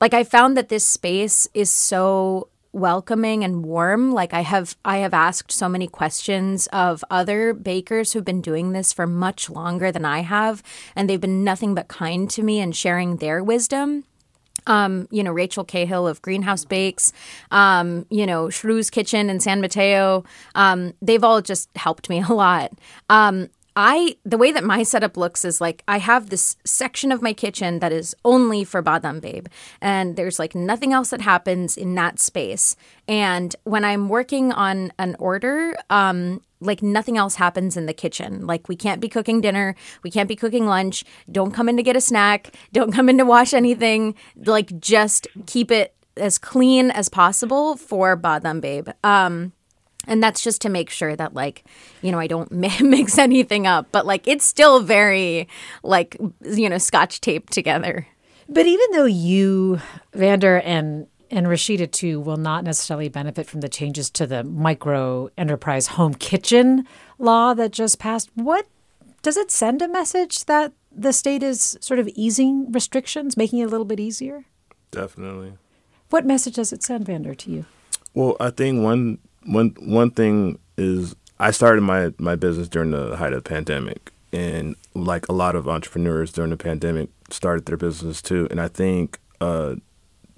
like 0.01 0.13
I 0.13 0.23
found 0.23 0.57
that 0.57 0.69
this 0.69 0.85
space 0.85 1.47
is 1.53 1.71
so 1.71 2.49
welcoming 2.75 3.41
and 3.41 3.63
warm 3.63 4.11
like 4.11 4.33
i 4.33 4.41
have 4.41 4.75
i 4.83 4.97
have 4.97 5.13
asked 5.13 5.49
so 5.49 5.69
many 5.69 5.87
questions 5.87 6.67
of 6.73 7.05
other 7.09 7.53
bakers 7.53 8.11
who've 8.11 8.25
been 8.25 8.41
doing 8.41 8.73
this 8.73 8.91
for 8.91 9.07
much 9.07 9.49
longer 9.49 9.93
than 9.93 10.03
i 10.03 10.19
have 10.19 10.61
and 10.93 11.09
they've 11.09 11.21
been 11.21 11.41
nothing 11.41 11.73
but 11.73 11.87
kind 11.87 12.29
to 12.29 12.43
me 12.43 12.59
and 12.59 12.75
sharing 12.75 13.15
their 13.15 13.41
wisdom 13.41 14.03
um, 14.67 15.07
you 15.11 15.23
know, 15.23 15.31
Rachel 15.31 15.63
Cahill 15.63 16.07
of 16.07 16.21
Greenhouse 16.21 16.65
Bakes, 16.65 17.13
um, 17.51 18.05
you 18.09 18.25
know, 18.25 18.49
Shrew's 18.49 18.89
Kitchen 18.89 19.29
in 19.29 19.39
San 19.39 19.61
Mateo. 19.61 20.23
Um, 20.55 20.93
they've 21.01 21.23
all 21.23 21.41
just 21.41 21.69
helped 21.75 22.09
me 22.09 22.21
a 22.29 22.33
lot. 22.33 22.71
Um, 23.09 23.49
I 23.75 24.15
the 24.23 24.37
way 24.37 24.53
that 24.53 24.63
my 24.63 24.83
setup 24.83 25.17
looks 25.17 25.43
is 25.43 25.59
like 25.59 25.83
I 25.87 25.99
have 25.99 26.29
this 26.29 26.55
section 26.63 27.11
of 27.11 27.21
my 27.21 27.33
kitchen 27.33 27.79
that 27.79 27.91
is 27.91 28.15
only 28.23 28.63
for 28.63 28.81
Badam 28.81 29.19
Babe, 29.19 29.47
and 29.81 30.15
there's 30.15 30.39
like 30.39 30.55
nothing 30.55 30.93
else 30.93 31.09
that 31.09 31.21
happens 31.21 31.75
in 31.75 31.95
that 31.95 32.19
space. 32.19 32.77
And 33.07 33.53
when 33.65 33.83
I'm 33.83 34.07
working 34.07 34.53
on 34.53 34.93
an 34.97 35.17
order, 35.19 35.75
um, 35.89 36.41
like 36.65 36.81
nothing 36.81 37.17
else 37.17 37.35
happens 37.35 37.77
in 37.77 37.85
the 37.85 37.93
kitchen. 37.93 38.45
Like 38.45 38.67
we 38.67 38.75
can't 38.75 39.01
be 39.01 39.09
cooking 39.09 39.41
dinner, 39.41 39.75
we 40.03 40.11
can't 40.11 40.27
be 40.29 40.35
cooking 40.35 40.65
lunch. 40.65 41.03
Don't 41.31 41.51
come 41.51 41.69
in 41.69 41.77
to 41.77 41.83
get 41.83 41.95
a 41.95 42.01
snack. 42.01 42.53
Don't 42.73 42.91
come 42.91 43.09
in 43.09 43.17
to 43.17 43.25
wash 43.25 43.53
anything. 43.53 44.15
Like 44.35 44.79
just 44.79 45.27
keep 45.45 45.71
it 45.71 45.95
as 46.17 46.37
clean 46.37 46.91
as 46.91 47.09
possible 47.09 47.75
for 47.75 48.15
Badam 48.17 48.61
Babe. 48.61 48.89
Um, 49.03 49.53
and 50.07 50.21
that's 50.21 50.43
just 50.43 50.61
to 50.61 50.69
make 50.69 50.89
sure 50.91 51.15
that 51.15 51.33
like 51.33 51.63
you 52.03 52.11
know 52.11 52.19
i 52.19 52.27
don't 52.27 52.51
mi- 52.63 52.81
mix 52.81 53.17
anything 53.17 53.65
up 53.65 53.87
but 53.91 54.05
like 54.05 54.27
it's 54.27 54.45
still 54.45 54.79
very 54.79 55.47
like 55.81 56.15
you 56.43 56.69
know 56.69 56.77
scotch 56.77 57.21
taped 57.21 57.51
together 57.51 58.05
But 58.47 58.67
even 58.67 58.85
though 58.91 59.05
you, 59.05 59.79
Vander, 60.13 60.57
and 60.59 61.07
and 61.31 61.47
Rashida 61.47 61.91
too, 61.91 62.19
will 62.19 62.37
not 62.37 62.63
necessarily 62.63 63.09
benefit 63.09 63.47
from 63.47 63.61
the 63.61 63.69
changes 63.69 64.09
to 64.11 64.27
the 64.27 64.43
micro 64.43 65.29
enterprise 65.37 65.87
home 65.87 66.13
kitchen 66.13 66.87
law 67.17 67.53
that 67.53 67.71
just 67.71 67.99
passed, 67.99 68.29
what 68.35 68.67
does 69.21 69.37
it 69.37 69.51
send 69.51 69.81
a 69.81 69.87
message 69.87 70.45
that 70.45 70.73
the 70.91 71.11
state 71.11 71.43
is 71.43 71.77
sort 71.81 71.99
of 71.99 72.07
easing 72.09 72.71
restrictions, 72.71 73.35
making 73.35 73.59
it 73.59 73.65
a 73.65 73.67
little 73.67 73.85
bit 73.85 73.99
easier? 73.99 74.45
Definitely. 74.91 75.53
What 76.09 76.25
message 76.25 76.55
does 76.55 76.71
it 76.71 76.83
send, 76.83 77.05
Vander, 77.05 77.33
to 77.33 77.51
you? 77.51 77.65
Well, 78.13 78.37
I 78.39 78.49
think 78.49 78.83
one 78.83 79.17
one 79.43 79.75
one 79.79 80.11
thing 80.11 80.59
is 80.77 81.15
I 81.39 81.51
started 81.51 81.81
my 81.81 82.13
my 82.17 82.35
business 82.35 82.69
during 82.69 82.91
the 82.91 83.17
height 83.17 83.33
of 83.33 83.43
the 83.43 83.49
pandemic, 83.49 84.13
and 84.31 84.75
like 84.93 85.27
a 85.27 85.33
lot 85.33 85.55
of 85.55 85.67
entrepreneurs 85.67 86.31
during 86.31 86.51
the 86.51 86.57
pandemic 86.57 87.09
started 87.29 87.65
their 87.65 87.77
business 87.77 88.21
too. 88.21 88.47
And 88.51 88.61
I 88.61 88.67
think 88.67 89.19
uh, 89.41 89.75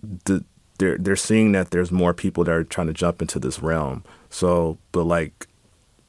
the 0.01 0.43
they're 0.77 0.97
they're 0.97 1.15
seeing 1.15 1.51
that 1.53 1.71
there's 1.71 1.91
more 1.91 2.13
people 2.13 2.43
that 2.43 2.51
are 2.51 2.63
trying 2.63 2.87
to 2.87 2.93
jump 2.93 3.21
into 3.21 3.39
this 3.39 3.61
realm. 3.61 4.03
So, 4.29 4.77
but 4.91 5.03
like 5.03 5.47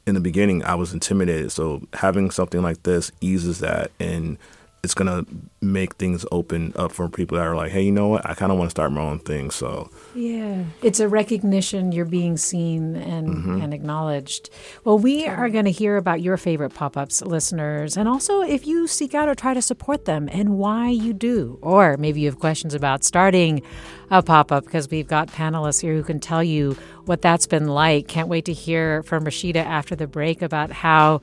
in 0.07 0.15
the 0.15 0.21
beginning, 0.21 0.65
I 0.65 0.75
was 0.75 0.93
intimidated. 0.93 1.53
So 1.53 1.87
having 1.93 2.31
something 2.31 2.63
like 2.63 2.83
this 2.83 3.13
eases 3.21 3.61
that, 3.61 3.91
and 4.01 4.39
it's 4.83 4.95
gonna 4.95 5.25
make 5.61 5.97
things 5.97 6.25
open 6.31 6.73
up 6.77 6.93
for 6.93 7.09
people 7.09 7.37
that 7.37 7.47
are 7.47 7.57
like, 7.57 7.73
hey, 7.73 7.83
you 7.83 7.93
know 7.93 8.09
what? 8.09 8.29
I 8.29 8.35
kind 8.35 8.53
of 8.53 8.59
want 8.59 8.69
to 8.69 8.71
start 8.71 8.93
my 8.93 9.01
own 9.01 9.19
thing. 9.19 9.51
So 9.51 9.91
Yeah, 10.15 10.65
it's 10.83 11.01
a 11.01 11.09
recognition 11.09 11.93
you're 11.93 12.05
being 12.05 12.37
seen 12.37 12.97
and, 12.97 13.29
mm-hmm. 13.29 13.61
and 13.61 13.75
acknowledged. 13.75 14.51
Well, 14.85 14.99
we 14.99 15.27
are 15.27 15.49
going 15.51 15.65
to 15.65 15.71
hear 15.71 15.97
about 15.97 16.21
your 16.21 16.37
favorite 16.37 16.75
pop 16.75 16.97
ups, 16.97 17.23
listeners, 17.23 17.97
and 17.97 18.09
also 18.09 18.43
if 18.43 18.67
you 18.67 18.87
seek 18.87 19.15
out 19.15 19.29
or 19.29 19.35
try 19.35 19.55
to 19.55 19.63
support 19.63 20.05
them 20.05 20.29
and 20.31 20.59
why 20.59 20.89
you 20.89 21.13
do. 21.13 21.59
Or 21.61 21.97
maybe 21.97 22.21
you 22.21 22.27
have 22.27 22.39
questions 22.39 22.75
about 22.75 23.05
starting 23.05 23.63
a 24.11 24.23
pop 24.23 24.53
up 24.53 24.65
because 24.65 24.89
we've 24.89 25.09
got 25.09 25.29
panelists 25.29 25.81
here 25.81 25.95
who 25.95 26.03
can 26.03 26.21
tell 26.21 26.43
you 26.43 26.77
what 27.05 27.21
that's 27.21 27.47
been 27.47 27.67
like. 27.67 28.07
Can't 28.09 28.29
wait 28.29 28.45
to 28.45 28.53
hear 28.53 29.03
from 29.03 29.25
Rashida 29.25 29.65
after 29.65 29.97
the 29.97 30.07
break 30.07 30.41
about 30.43 30.71
how. 30.71 31.21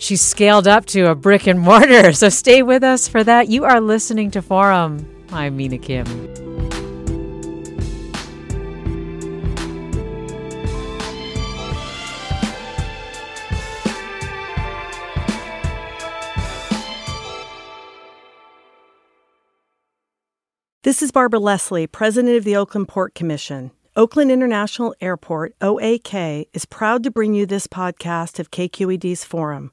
She's 0.00 0.22
scaled 0.22 0.66
up 0.66 0.86
to 0.86 1.10
a 1.10 1.14
brick 1.14 1.46
and 1.46 1.60
mortar. 1.60 2.12
So 2.20 2.30
stay 2.30 2.62
with 2.62 2.82
us 2.82 3.06
for 3.06 3.22
that. 3.22 3.48
You 3.48 3.64
are 3.64 3.80
listening 3.80 4.30
to 4.30 4.40
Forum. 4.40 5.06
I'm 5.30 5.56
Mina 5.58 5.76
Kim. 5.76 6.06
This 20.82 21.02
is 21.02 21.12
Barbara 21.12 21.38
Leslie, 21.38 21.86
President 21.86 22.36
of 22.38 22.44
the 22.44 22.56
Oakland 22.56 22.88
Port 22.88 23.14
Commission. 23.14 23.70
Oakland 23.96 24.30
International 24.30 24.94
Airport, 25.02 25.54
OAK, 25.60 26.46
is 26.54 26.64
proud 26.64 27.02
to 27.02 27.10
bring 27.10 27.34
you 27.34 27.44
this 27.44 27.66
podcast 27.66 28.38
of 28.38 28.50
KQED's 28.50 29.24
Forum. 29.24 29.72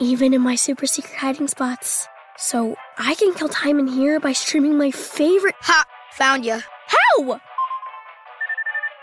even 0.00 0.34
in 0.34 0.40
my 0.40 0.54
super 0.54 0.86
secret 0.86 1.16
hiding 1.16 1.48
spots. 1.48 2.08
So 2.36 2.76
I 2.98 3.14
can 3.14 3.34
kill 3.34 3.48
time 3.48 3.78
in 3.78 3.86
here 3.86 4.20
by 4.20 4.32
streaming 4.32 4.76
my 4.76 4.90
favorite. 4.90 5.54
Ha! 5.60 5.84
Found 6.14 6.44
you. 6.44 6.60
How? 6.86 7.40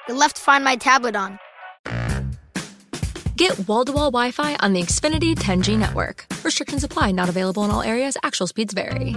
You 0.08 0.16
left 0.16 0.38
Find 0.38 0.64
My 0.64 0.76
tablet 0.76 1.16
on. 1.16 1.40
Get 3.38 3.68
wall 3.68 3.86
to 3.86 3.92
wall 3.92 4.12
Wi 4.12 4.32
Fi 4.32 4.56
on 4.60 4.74
the 4.74 4.82
Xfinity 4.82 5.34
10G 5.34 5.78
network. 5.78 6.26
Restrictions 6.44 6.84
apply, 6.84 7.12
not 7.12 7.30
available 7.30 7.64
in 7.64 7.72
all 7.72 7.82
areas. 7.82 8.18
Actual 8.24 8.46
speeds 8.48 8.74
vary. 8.74 9.16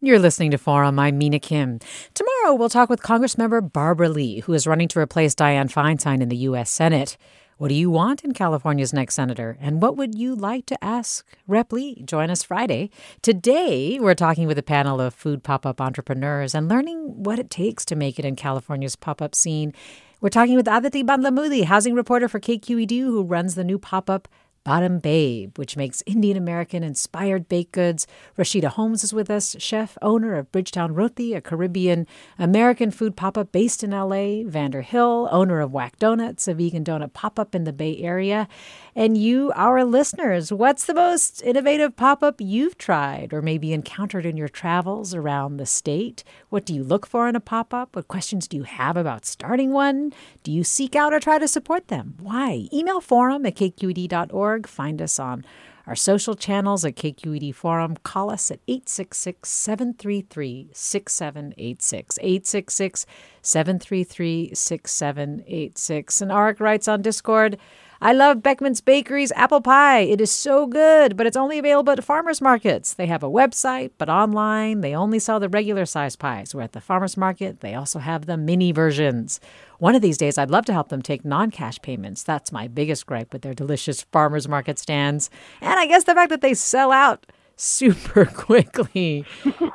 You're 0.00 0.18
listening 0.18 0.50
to 0.52 0.58
Forum. 0.58 0.98
I'm 0.98 1.18
Mina 1.18 1.38
Kim. 1.38 1.80
Tomorrow, 2.14 2.54
we'll 2.54 2.68
talk 2.68 2.88
with 2.88 3.02
Congressmember 3.02 3.72
Barbara 3.72 4.08
Lee, 4.08 4.40
who 4.40 4.52
is 4.52 4.66
running 4.66 4.88
to 4.88 4.98
replace 4.98 5.34
Dianne 5.34 5.72
Feinstein 5.72 6.20
in 6.20 6.28
the 6.28 6.36
U.S. 6.36 6.70
Senate. 6.70 7.16
What 7.58 7.68
do 7.68 7.74
you 7.74 7.88
want 7.88 8.22
in 8.22 8.32
California's 8.32 8.92
next 8.92 9.14
senator? 9.14 9.56
And 9.62 9.80
what 9.80 9.96
would 9.96 10.14
you 10.14 10.34
like 10.34 10.66
to 10.66 10.84
ask 10.84 11.26
Rep 11.46 11.72
Lee? 11.72 12.02
Join 12.04 12.28
us 12.28 12.42
Friday. 12.42 12.90
Today, 13.22 13.98
we're 13.98 14.14
talking 14.14 14.46
with 14.46 14.58
a 14.58 14.62
panel 14.62 15.00
of 15.00 15.14
food 15.14 15.42
pop 15.42 15.64
up 15.64 15.80
entrepreneurs 15.80 16.54
and 16.54 16.68
learning 16.68 17.22
what 17.22 17.38
it 17.38 17.48
takes 17.48 17.86
to 17.86 17.96
make 17.96 18.18
it 18.18 18.26
in 18.26 18.36
California's 18.36 18.94
pop 18.94 19.22
up 19.22 19.34
scene. 19.34 19.72
We're 20.20 20.28
talking 20.28 20.54
with 20.54 20.68
Adhiti 20.68 21.02
Bandlamudi, 21.02 21.64
housing 21.64 21.94
reporter 21.94 22.28
for 22.28 22.40
KQED, 22.40 22.98
who 22.98 23.22
runs 23.22 23.54
the 23.54 23.64
new 23.64 23.78
pop 23.78 24.10
up 24.10 24.28
Badam 24.66 25.00
Babe, 25.00 25.56
which 25.56 25.76
makes 25.76 26.02
Indian 26.06 26.36
American 26.36 26.82
inspired 26.82 27.48
baked 27.48 27.70
goods. 27.70 28.04
Rashida 28.36 28.66
Holmes 28.66 29.04
is 29.04 29.14
with 29.14 29.30
us, 29.30 29.54
chef, 29.60 29.96
owner 30.02 30.34
of 30.34 30.50
Bridgetown 30.50 30.92
Roti, 30.92 31.34
a 31.34 31.40
Caribbean 31.40 32.04
American 32.36 32.90
food 32.90 33.14
pop 33.14 33.38
up 33.38 33.52
based 33.52 33.84
in 33.84 33.92
LA. 33.92 34.42
Vander 34.44 34.82
Hill, 34.82 35.28
owner 35.30 35.60
of 35.60 35.70
Whack 35.70 36.00
Donuts, 36.00 36.48
a 36.48 36.54
vegan 36.54 36.82
donut 36.82 37.12
pop 37.12 37.38
up 37.38 37.54
in 37.54 37.62
the 37.62 37.72
Bay 37.72 37.96
Area. 37.98 38.48
And 38.96 39.16
you, 39.16 39.52
our 39.54 39.84
listeners, 39.84 40.52
what's 40.52 40.84
the 40.84 40.94
most 40.94 41.42
innovative 41.42 41.94
pop 41.94 42.24
up 42.24 42.40
you've 42.40 42.76
tried 42.76 43.32
or 43.32 43.42
maybe 43.42 43.72
encountered 43.72 44.26
in 44.26 44.36
your 44.36 44.48
travels 44.48 45.14
around 45.14 45.58
the 45.58 45.66
state? 45.66 46.24
What 46.48 46.66
do 46.66 46.74
you 46.74 46.82
look 46.82 47.06
for 47.06 47.28
in 47.28 47.36
a 47.36 47.40
pop 47.40 47.72
up? 47.72 47.94
What 47.94 48.08
questions 48.08 48.48
do 48.48 48.56
you 48.56 48.64
have 48.64 48.96
about 48.96 49.26
starting 49.26 49.72
one? 49.72 50.12
Do 50.42 50.50
you 50.50 50.64
seek 50.64 50.96
out 50.96 51.14
or 51.14 51.20
try 51.20 51.38
to 51.38 51.46
support 51.46 51.86
them? 51.86 52.16
Why? 52.18 52.66
Email 52.72 53.00
forum 53.00 53.46
at 53.46 53.54
kqed.org 53.54 54.55
Find 54.64 55.02
us 55.02 55.18
on 55.18 55.44
our 55.86 55.94
social 55.94 56.34
channels 56.34 56.84
at 56.84 56.96
KQED 56.96 57.54
Forum. 57.54 57.96
Call 58.02 58.30
us 58.30 58.50
at 58.50 58.60
866 58.66 59.48
733 59.48 60.70
6786. 60.72 62.18
866 62.20 63.06
733 63.42 64.54
6786. 64.54 66.20
And 66.22 66.30
Arik 66.30 66.60
writes 66.60 66.88
on 66.88 67.02
Discord, 67.02 67.58
I 68.00 68.12
love 68.12 68.38
Beckmann's 68.38 68.80
Bakery's 68.80 69.32
apple 69.32 69.60
pie. 69.60 70.00
It 70.00 70.20
is 70.20 70.30
so 70.30 70.66
good, 70.66 71.16
but 71.16 71.26
it's 71.26 71.36
only 71.36 71.58
available 71.58 71.92
at 71.92 72.04
farmers 72.04 72.40
markets. 72.40 72.92
They 72.92 73.06
have 73.06 73.22
a 73.22 73.30
website, 73.30 73.92
but 73.96 74.08
online 74.08 74.82
they 74.82 74.94
only 74.94 75.18
sell 75.18 75.40
the 75.40 75.48
regular 75.48 75.86
size 75.86 76.14
pies. 76.16 76.54
Where 76.54 76.64
at 76.64 76.72
the 76.72 76.80
farmers 76.80 77.16
market, 77.16 77.60
they 77.60 77.74
also 77.74 77.98
have 77.98 78.26
the 78.26 78.36
mini 78.36 78.72
versions. 78.72 79.40
One 79.78 79.94
of 79.94 80.02
these 80.02 80.18
days, 80.18 80.38
I'd 80.38 80.50
love 80.50 80.66
to 80.66 80.72
help 80.72 80.88
them 80.88 81.02
take 81.02 81.24
non 81.24 81.50
cash 81.50 81.80
payments. 81.80 82.22
That's 82.22 82.52
my 82.52 82.68
biggest 82.68 83.06
gripe 83.06 83.32
with 83.32 83.42
their 83.42 83.54
delicious 83.54 84.02
farmers 84.02 84.48
market 84.48 84.78
stands. 84.78 85.30
And 85.60 85.78
I 85.78 85.86
guess 85.86 86.04
the 86.04 86.14
fact 86.14 86.30
that 86.30 86.42
they 86.42 86.54
sell 86.54 86.92
out 86.92 87.26
super 87.56 88.24
quickly. 88.34 89.24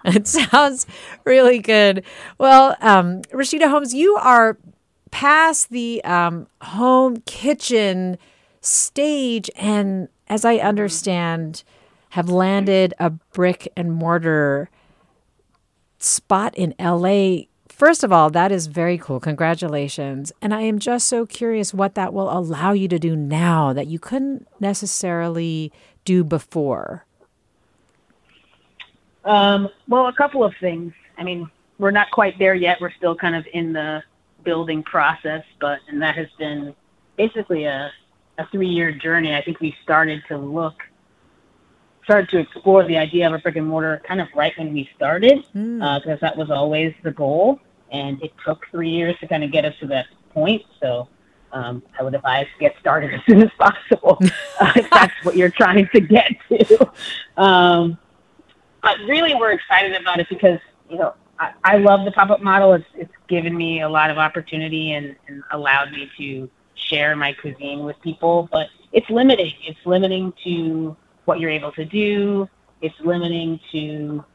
it 0.06 0.28
sounds 0.28 0.86
really 1.26 1.60
good. 1.60 2.04
Well, 2.38 2.76
um, 2.82 3.22
Rashida 3.34 3.70
Holmes, 3.70 3.94
you 3.94 4.16
are 4.18 4.58
past 5.12 5.70
the 5.70 6.04
um, 6.04 6.48
home 6.62 7.18
kitchen 7.26 8.18
stage 8.62 9.50
and 9.56 10.08
as 10.28 10.46
i 10.46 10.58
understand 10.58 11.64
have 12.12 12.30
landed 12.30 12.94
a 13.00 13.10
brick 13.10 13.72
and 13.76 13.92
mortar 13.92 14.70
spot 15.98 16.54
in 16.56 16.74
la 16.80 17.42
first 17.68 18.04
of 18.04 18.12
all 18.12 18.30
that 18.30 18.52
is 18.52 18.68
very 18.68 18.98
cool. 18.98 19.20
Congratulations. 19.20 20.32
And 20.42 20.54
i 20.54 20.62
am 20.62 20.78
just 20.78 21.08
so 21.08 21.26
curious 21.26 21.74
what 21.74 21.96
that 21.96 22.14
will 22.14 22.32
allow 22.32 22.74
you 22.74 22.88
to 22.88 23.00
do 23.00 23.16
now 23.16 23.74
that 23.74 23.88
you 23.88 23.98
couldn't 23.98 24.48
necessarily 24.60 25.72
do 26.06 26.24
before. 26.24 27.06
Um, 29.26 29.70
well 29.88 30.08
a 30.08 30.14
couple 30.14 30.44
of 30.44 30.54
things. 30.60 30.94
I 31.18 31.24
mean 31.24 31.50
we're 31.80 31.92
not 31.92 32.12
quite 32.12 32.38
there 32.38 32.54
yet. 32.54 32.78
We're 32.80 32.92
still 32.92 33.16
kind 33.16 33.36
of 33.36 33.46
in 33.54 33.74
the 33.74 34.04
building 34.44 34.84
process, 34.84 35.44
but 35.60 35.80
and 35.88 36.02
that 36.02 36.16
has 36.16 36.28
been 36.38 36.76
basically 37.18 37.66
a, 37.66 37.92
a 38.38 38.48
three 38.52 38.68
year 38.68 38.92
journey. 38.92 39.36
I 39.36 39.42
think 39.42 39.60
we 39.60 39.76
started 39.84 40.22
to 40.28 40.38
look, 40.38 40.76
started 42.04 42.30
to 42.30 42.40
explore 42.40 42.86
the 42.86 42.98
idea 42.98 43.28
of 43.28 43.34
a 43.34 43.40
brick 43.40 43.56
and 43.56 43.68
mortar 43.68 44.02
kind 44.08 44.22
of 44.22 44.28
right 44.36 44.54
when 44.58 44.74
we 44.74 44.90
started, 44.96 45.38
because 45.54 45.56
mm. 45.56 46.14
uh, 46.14 46.18
that 46.22 46.38
was 46.38 46.50
always 46.50 46.94
the 47.04 47.12
goal. 47.12 47.60
And 47.92 48.22
it 48.24 48.32
took 48.46 48.66
three 48.72 48.90
years 48.90 49.16
to 49.20 49.28
kind 49.28 49.44
of 49.44 49.52
get 49.52 49.66
us 49.66 49.74
to 49.82 49.88
that 49.88 50.06
point. 50.34 50.64
So 50.80 51.10
um, 51.52 51.84
I 52.00 52.04
would 52.04 52.16
advise 52.16 52.48
get 52.60 52.74
started 52.80 53.14
as 53.16 53.22
soon 53.28 53.42
as 53.42 53.52
possible 53.60 54.18
uh, 54.60 54.72
if 54.76 54.90
that's 54.90 55.14
what 55.24 55.36
you're 55.36 55.50
trying 55.50 55.88
to 55.94 56.00
get 56.00 56.32
to. 56.50 56.92
Um, 57.38 57.98
but 58.82 58.98
really, 59.08 59.36
we're 59.36 59.52
excited 59.52 60.00
about 60.00 60.20
it 60.20 60.28
because 60.30 60.60
you 60.90 60.98
know 60.98 61.14
I, 61.64 61.78
love 61.78 62.06
the 62.06 62.12
pop-up 62.12 62.42
model. 62.42 62.74
It's 62.74 62.86
it's 62.96 63.14
given 63.32 63.56
me 63.56 63.82
a 63.82 63.88
lot 63.88 64.12
of 64.12 64.18
opportunity 64.18 64.92
and, 64.92 65.16
and 65.30 65.42
allowed 65.52 65.90
me 65.94 66.12
to 66.18 66.50
share 66.76 67.16
my 67.16 67.32
cuisine 67.32 67.86
with 67.86 68.00
people. 68.02 68.50
But 68.52 68.68
it's 68.92 69.10
limiting. 69.10 69.54
It's 69.66 69.80
limiting 69.86 70.34
to 70.44 70.98
what 71.24 71.40
you're 71.40 71.50
able 71.50 71.72
to 71.72 71.86
do. 71.86 72.50
It's 72.82 73.00
limiting 73.00 73.58
to 73.72 74.26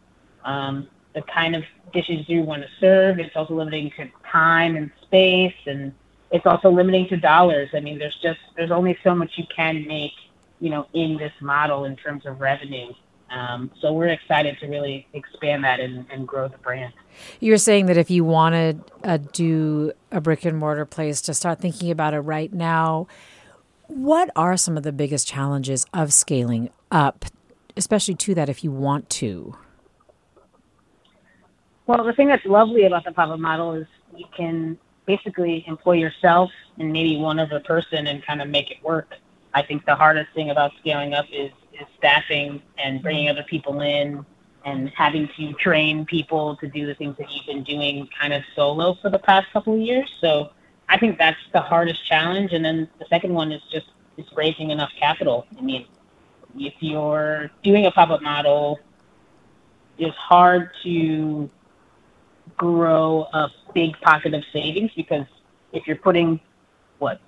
um, 0.45 0.89
the 1.15 1.21
kind 1.23 1.55
of 1.55 1.63
dishes 1.93 2.27
you 2.27 2.41
want 2.41 2.63
to 2.63 2.69
serve. 2.81 3.19
It's 3.19 3.37
also 3.37 3.55
limiting 3.55 3.91
to 3.99 4.09
time 4.33 4.77
and 4.77 4.91
space, 5.03 5.61
and 5.67 5.93
it's 6.31 6.47
also 6.47 6.71
limiting 6.71 7.07
to 7.09 7.19
dollars. 7.19 7.69
I 7.75 7.81
mean, 7.81 7.99
there's 7.99 8.19
just 8.23 8.41
there's 8.57 8.71
only 8.71 8.97
so 9.05 9.15
much 9.15 9.33
you 9.37 9.45
can 9.55 9.87
make, 9.87 10.15
you 10.59 10.71
know, 10.71 10.87
in 10.95 11.19
this 11.19 11.33
model 11.43 11.85
in 11.85 11.97
terms 11.97 12.25
of 12.25 12.41
revenue. 12.41 12.95
Um, 13.31 13.71
so 13.81 13.93
we're 13.93 14.09
excited 14.09 14.57
to 14.61 14.67
really 14.67 15.07
expand 15.13 15.65
that 15.65 15.81
and, 15.81 16.07
and, 16.11 16.29
grow 16.29 16.47
the 16.47 16.59
brand. 16.59 16.93
You're 17.41 17.57
saying 17.57 17.87
that 17.87 17.97
if 17.97 18.09
you 18.09 18.25
wanted 18.25 18.85
to 19.03 19.19
do 19.19 19.93
a 20.13 20.21
brick 20.21 20.45
and 20.45 20.57
mortar 20.57 20.87
place 20.87 21.21
to 21.23 21.35
start 21.35 21.59
thinking 21.61 21.91
about 21.91 22.15
it 22.15 22.21
right 22.21 22.53
now, 22.53 23.09
what 23.89 24.31
are 24.37 24.57
some 24.57 24.77
of 24.77 24.85
the 24.85 24.93
biggest 24.93 25.27
challenges 25.27 25.87
of 25.93 26.13
scaling 26.13 26.71
up, 26.93 27.25
especially 27.77 28.15
to 28.15 28.35
that 28.37 28.49
if 28.49 28.63
you 28.63 28.71
want 28.71 29.11
to? 29.11 29.57
Well, 31.87 32.05
the 32.05 32.13
thing 32.13 32.29
that's 32.29 32.45
lovely 32.47 32.85
about 32.85 33.05
the 33.05 33.13
pop-up 33.13 33.39
model 33.41 33.75
is 33.75 33.87
you 34.17 34.27
can 34.37 34.79
basically 35.07 35.65
employ 35.67 35.93
yourself 35.93 36.51
and 36.79 36.93
maybe 36.93 37.17
one 37.17 37.39
other 37.39 37.61
person 37.61 38.07
and 38.07 38.25
kind 38.25 38.43
of 38.43 38.49
make 38.49 38.71
it 38.71 38.83
work. 38.83 39.15
I 39.55 39.63
think 39.63 39.87
the 39.87 39.95
hardest 39.95 40.33
thing 40.35 40.51
about 40.51 40.73
scaling 40.81 41.15
up 41.15 41.27
is 41.33 41.51
is 41.81 41.87
staffing 41.99 42.63
and 42.79 43.03
bringing 43.03 43.29
other 43.29 43.43
people 43.43 43.81
in 43.81 44.25
and 44.65 44.91
having 44.91 45.29
to 45.37 45.53
train 45.55 46.05
people 46.05 46.57
to 46.57 46.67
do 46.67 46.87
the 46.87 46.95
things 46.95 47.17
that 47.19 47.31
you've 47.31 47.47
been 47.47 47.63
doing 47.63 48.09
kind 48.19 48.33
of 48.33 48.43
solo 48.55 48.95
for 49.01 49.11
the 49.11 49.19
past 49.19 49.47
couple 49.53 49.75
of 49.75 49.81
years. 49.81 50.11
So 50.21 50.51
I 50.89 50.99
think 50.99 51.19
that's 51.19 51.39
the 51.53 51.61
hardest 51.61 52.05
challenge. 52.05 52.53
And 52.53 52.65
then 52.65 52.89
the 52.99 53.07
second 53.09 53.33
one 53.33 53.53
is 53.53 53.63
just 53.71 53.87
is 54.17 54.27
raising 54.35 54.71
enough 54.71 54.91
capital. 54.99 55.47
I 55.59 55.61
mean, 55.61 55.87
if 56.57 56.75
you're 56.81 57.51
doing 57.63 57.87
a 57.87 57.91
pop-up 57.91 58.23
model, 58.23 58.81
it's 59.99 60.17
hard 60.17 60.71
to 60.83 61.51
grow 62.57 63.27
a 63.33 63.49
big 63.75 63.99
pocket 64.01 64.35
of 64.35 64.43
savings 64.53 64.91
because 64.97 65.27
if 65.73 65.87
you're 65.87 65.97
putting 65.97 66.41
what 66.99 67.21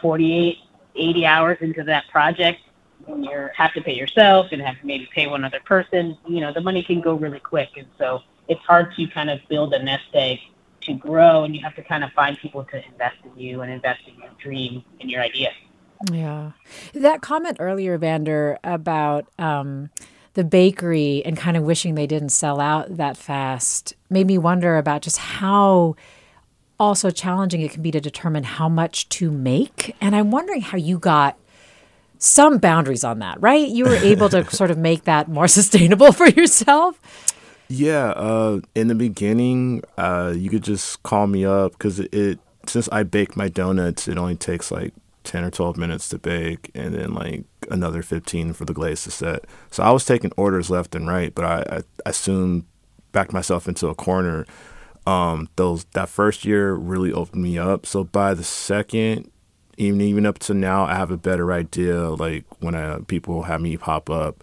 48 0.00 0.58
80 0.96 1.26
hours 1.26 1.58
into 1.60 1.82
that 1.84 2.06
project 2.08 2.60
you 3.08 3.48
have 3.56 3.72
to 3.74 3.80
pay 3.80 3.94
yourself 3.94 4.48
and 4.52 4.60
have 4.62 4.78
to 4.80 4.86
maybe 4.86 5.08
pay 5.14 5.26
one 5.26 5.44
other 5.44 5.60
person, 5.64 6.16
you 6.26 6.40
know, 6.40 6.52
the 6.52 6.60
money 6.60 6.82
can 6.82 7.00
go 7.00 7.14
really 7.14 7.40
quick. 7.40 7.70
And 7.76 7.86
so 7.98 8.20
it's 8.48 8.60
hard 8.62 8.94
to 8.96 9.06
kind 9.08 9.30
of 9.30 9.40
build 9.48 9.72
a 9.74 9.82
nest 9.82 10.04
egg 10.14 10.38
to 10.82 10.94
grow 10.94 11.44
and 11.44 11.54
you 11.54 11.62
have 11.62 11.74
to 11.76 11.82
kind 11.82 12.04
of 12.04 12.10
find 12.12 12.36
people 12.38 12.64
to 12.64 12.84
invest 12.86 13.16
in 13.24 13.38
you 13.38 13.62
and 13.62 13.72
invest 13.72 14.00
in 14.06 14.14
your 14.20 14.30
dream 14.38 14.84
and 15.00 15.10
your 15.10 15.22
idea. 15.22 15.50
Yeah. 16.12 16.52
That 16.92 17.22
comment 17.22 17.56
earlier, 17.60 17.96
Vander, 17.96 18.58
about 18.62 19.26
um, 19.38 19.90
the 20.34 20.44
bakery 20.44 21.22
and 21.24 21.36
kind 21.36 21.56
of 21.56 21.62
wishing 21.62 21.94
they 21.94 22.06
didn't 22.06 22.30
sell 22.30 22.60
out 22.60 22.96
that 22.96 23.16
fast 23.16 23.94
made 24.10 24.26
me 24.26 24.36
wonder 24.36 24.76
about 24.76 25.02
just 25.02 25.18
how 25.18 25.96
also 26.78 27.10
challenging 27.10 27.60
it 27.62 27.70
can 27.70 27.82
be 27.82 27.90
to 27.90 28.00
determine 28.00 28.44
how 28.44 28.68
much 28.68 29.08
to 29.08 29.30
make. 29.30 29.94
And 30.00 30.14
I'm 30.14 30.30
wondering 30.30 30.60
how 30.60 30.76
you 30.76 30.98
got 30.98 31.38
some 32.24 32.58
boundaries 32.58 33.04
on 33.04 33.18
that, 33.18 33.40
right? 33.42 33.68
You 33.68 33.84
were 33.84 33.96
able 33.96 34.28
to 34.30 34.50
sort 34.50 34.70
of 34.70 34.78
make 34.78 35.04
that 35.04 35.28
more 35.28 35.48
sustainable 35.60 36.12
for 36.12 36.26
yourself. 36.26 37.00
Yeah, 37.68 38.10
uh, 38.10 38.60
in 38.74 38.88
the 38.88 38.94
beginning, 38.94 39.82
uh, 39.96 40.34
you 40.36 40.50
could 40.50 40.62
just 40.64 41.02
call 41.02 41.26
me 41.26 41.44
up 41.44 41.72
because 41.72 42.00
it, 42.00 42.14
it, 42.14 42.38
since 42.66 42.88
I 42.90 43.02
bake 43.02 43.36
my 43.36 43.48
donuts, 43.48 44.06
it 44.08 44.18
only 44.18 44.36
takes 44.36 44.70
like 44.70 44.92
ten 45.22 45.44
or 45.44 45.50
twelve 45.50 45.76
minutes 45.76 46.08
to 46.10 46.18
bake, 46.18 46.70
and 46.74 46.94
then 46.94 47.14
like 47.14 47.44
another 47.70 48.02
fifteen 48.02 48.52
for 48.52 48.64
the 48.64 48.74
glaze 48.74 49.04
to 49.04 49.10
set. 49.10 49.46
So 49.70 49.82
I 49.82 49.90
was 49.92 50.04
taking 50.04 50.30
orders 50.36 50.68
left 50.68 50.94
and 50.94 51.08
right, 51.08 51.34
but 51.34 51.44
I, 51.44 51.76
I, 51.76 51.82
I 52.06 52.10
soon 52.10 52.66
backed 53.12 53.32
myself 53.32 53.66
into 53.66 53.88
a 53.88 53.94
corner. 53.94 54.46
Um, 55.06 55.48
those 55.56 55.84
that 55.92 56.08
first 56.08 56.44
year 56.44 56.74
really 56.74 57.12
opened 57.12 57.42
me 57.42 57.58
up. 57.58 57.86
So 57.86 58.04
by 58.04 58.34
the 58.34 58.44
second, 58.44 59.30
even 59.76 60.00
even 60.00 60.26
up 60.26 60.38
to 60.40 60.54
now, 60.54 60.84
I 60.84 60.94
have 60.94 61.10
a 61.10 61.16
better 61.16 61.52
idea. 61.52 62.10
Like 62.10 62.44
when 62.60 62.74
I, 62.74 62.98
people 63.06 63.42
have 63.44 63.60
me 63.60 63.76
pop 63.76 64.10
up 64.10 64.42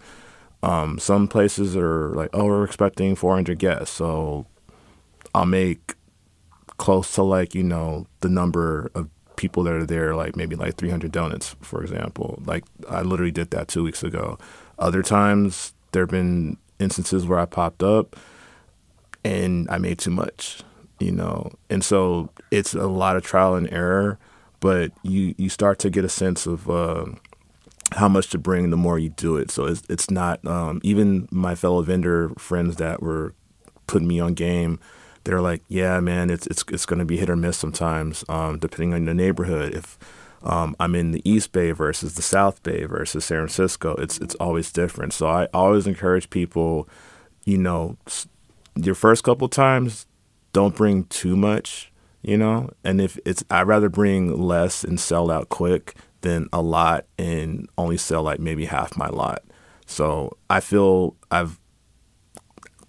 um, 0.62 0.98
some 0.98 1.26
places 1.26 1.76
are 1.76 2.10
like, 2.10 2.30
oh, 2.32 2.44
we're 2.46 2.64
expecting 2.64 3.16
400 3.16 3.58
guests, 3.58 3.94
so 3.94 4.46
I'll 5.34 5.46
make 5.46 5.94
close 6.78 7.12
to 7.14 7.22
like 7.22 7.54
you 7.54 7.62
know 7.62 8.06
the 8.20 8.28
number 8.28 8.90
of 8.94 9.08
people 9.36 9.64
that 9.64 9.74
are 9.74 9.86
there, 9.86 10.14
like 10.14 10.36
maybe 10.36 10.54
like 10.54 10.76
300 10.76 11.10
donuts, 11.10 11.56
for 11.62 11.82
example. 11.82 12.40
Like 12.46 12.64
I 12.88 13.02
literally 13.02 13.32
did 13.32 13.50
that 13.50 13.68
two 13.68 13.82
weeks 13.82 14.04
ago. 14.04 14.38
Other 14.78 15.02
times 15.02 15.74
there 15.90 16.02
have 16.02 16.10
been 16.10 16.58
instances 16.78 17.26
where 17.26 17.38
I 17.38 17.46
popped 17.46 17.82
up 17.82 18.16
and 19.24 19.68
I 19.68 19.78
made 19.78 19.98
too 19.98 20.10
much, 20.10 20.62
you 21.00 21.10
know, 21.10 21.50
and 21.70 21.84
so 21.84 22.30
it's 22.50 22.74
a 22.74 22.86
lot 22.86 23.16
of 23.16 23.24
trial 23.24 23.56
and 23.56 23.72
error. 23.72 24.18
But 24.62 24.92
you 25.02 25.34
you 25.36 25.50
start 25.50 25.78
to 25.80 25.90
get 25.90 26.06
a 26.06 26.08
sense 26.08 26.46
of. 26.46 26.70
Uh, 26.70 27.06
how 27.96 28.08
much 28.08 28.30
to 28.30 28.38
bring 28.38 28.70
the 28.70 28.76
more 28.76 28.98
you 28.98 29.10
do 29.10 29.36
it. 29.36 29.50
So 29.50 29.66
it's 29.66 29.82
it's 29.90 30.10
not 30.10 30.42
um, 30.46 30.80
even 30.82 31.28
my 31.30 31.54
fellow 31.54 31.82
vendor 31.82 32.30
friends 32.38 32.76
that 32.76 33.02
were 33.02 33.34
putting 33.86 34.08
me 34.08 34.18
on 34.18 34.32
game. 34.32 34.80
They're 35.24 35.42
like, 35.42 35.62
yeah, 35.68 36.00
man, 36.00 36.30
it's 36.30 36.46
it's 36.46 36.64
it's 36.68 36.86
going 36.86 37.00
to 37.00 37.04
be 37.04 37.18
hit 37.18 37.28
or 37.28 37.36
miss 37.36 37.58
sometimes, 37.58 38.24
um, 38.30 38.58
depending 38.58 38.94
on 38.94 39.04
the 39.04 39.12
neighborhood. 39.12 39.74
If 39.74 39.98
um, 40.42 40.74
I'm 40.80 40.94
in 40.94 41.12
the 41.12 41.22
East 41.28 41.52
Bay 41.52 41.72
versus 41.72 42.14
the 42.14 42.22
South 42.22 42.62
Bay 42.62 42.84
versus 42.84 43.26
San 43.26 43.38
Francisco, 43.38 43.94
it's 43.96 44.18
it's 44.18 44.34
always 44.36 44.72
different. 44.72 45.12
So 45.12 45.26
I 45.26 45.48
always 45.52 45.86
encourage 45.86 46.30
people, 46.30 46.88
you 47.44 47.58
know, 47.58 47.98
your 48.74 48.94
first 48.94 49.22
couple 49.22 49.48
times, 49.48 50.06
don't 50.54 50.74
bring 50.74 51.04
too 51.04 51.36
much, 51.36 51.91
you 52.22 52.36
know. 52.36 52.70
And 52.84 53.00
if 53.00 53.18
it's, 53.24 53.44
I'd 53.50 53.66
rather 53.66 53.88
bring 53.88 54.40
less 54.40 54.84
and 54.84 54.98
sell 54.98 55.30
out 55.30 55.48
quick 55.48 55.94
than 56.22 56.48
a 56.52 56.62
lot 56.62 57.06
and 57.18 57.68
only 57.76 57.96
sell 57.96 58.22
like 58.22 58.40
maybe 58.40 58.64
half 58.64 58.96
my 58.96 59.08
lot. 59.08 59.42
So 59.86 60.36
I 60.48 60.60
feel 60.60 61.16
I've 61.30 61.58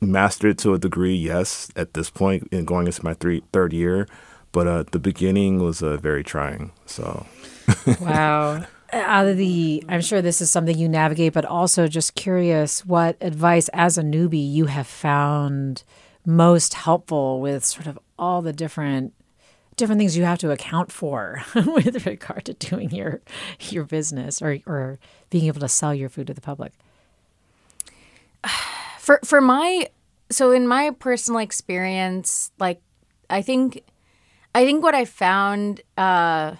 mastered 0.01 0.51
it 0.51 0.57
to 0.59 0.73
a 0.73 0.79
degree, 0.79 1.15
yes, 1.15 1.69
at 1.75 1.93
this 1.93 2.09
point 2.09 2.47
in 2.51 2.65
going 2.65 2.87
into 2.87 3.03
my 3.03 3.13
three, 3.13 3.43
third 3.51 3.73
year. 3.73 4.07
But 4.51 4.67
uh, 4.67 4.83
the 4.91 4.99
beginning 4.99 5.63
was 5.63 5.81
uh, 5.81 5.97
very 5.97 6.23
trying. 6.23 6.71
So, 6.85 7.25
wow. 7.99 8.65
Out 8.91 9.25
of 9.25 9.37
the, 9.37 9.83
I'm 9.89 10.01
sure 10.01 10.21
this 10.21 10.39
is 10.39 10.51
something 10.51 10.77
you 10.77 10.87
navigate, 10.87 11.33
but 11.33 11.45
also 11.45 11.87
just 11.87 12.13
curious 12.13 12.85
what 12.85 13.17
advice 13.21 13.67
as 13.73 13.97
a 13.97 14.03
newbie 14.03 14.51
you 14.51 14.67
have 14.67 14.85
found 14.85 15.83
most 16.25 16.75
helpful 16.75 17.41
with 17.41 17.65
sort 17.65 17.87
of 17.87 17.97
all 18.19 18.43
the 18.43 18.53
different 18.53 19.13
different 19.75 19.99
things 19.99 20.17
you 20.17 20.23
have 20.23 20.39
to 20.39 20.51
account 20.51 20.91
for 20.91 21.43
with 21.55 22.05
regard 22.05 22.45
to 22.45 22.53
doing 22.53 22.91
your 22.91 23.21
your 23.69 23.83
business 23.83 24.41
or 24.41 24.59
or 24.65 24.99
being 25.29 25.45
able 25.45 25.59
to 25.59 25.67
sell 25.67 25.93
your 25.93 26.09
food 26.09 26.27
to 26.27 26.33
the 26.33 26.41
public? 26.41 26.73
For 28.99 29.19
for 29.25 29.41
my 29.41 29.89
so 30.29 30.51
in 30.51 30.65
my 30.65 30.91
personal 30.91 31.41
experience, 31.41 32.51
like 32.57 32.81
I 33.29 33.41
think 33.41 33.83
I 34.55 34.63
think 34.63 34.81
what 34.81 34.95
I 34.95 35.03
found 35.03 35.81
uh 35.97 36.55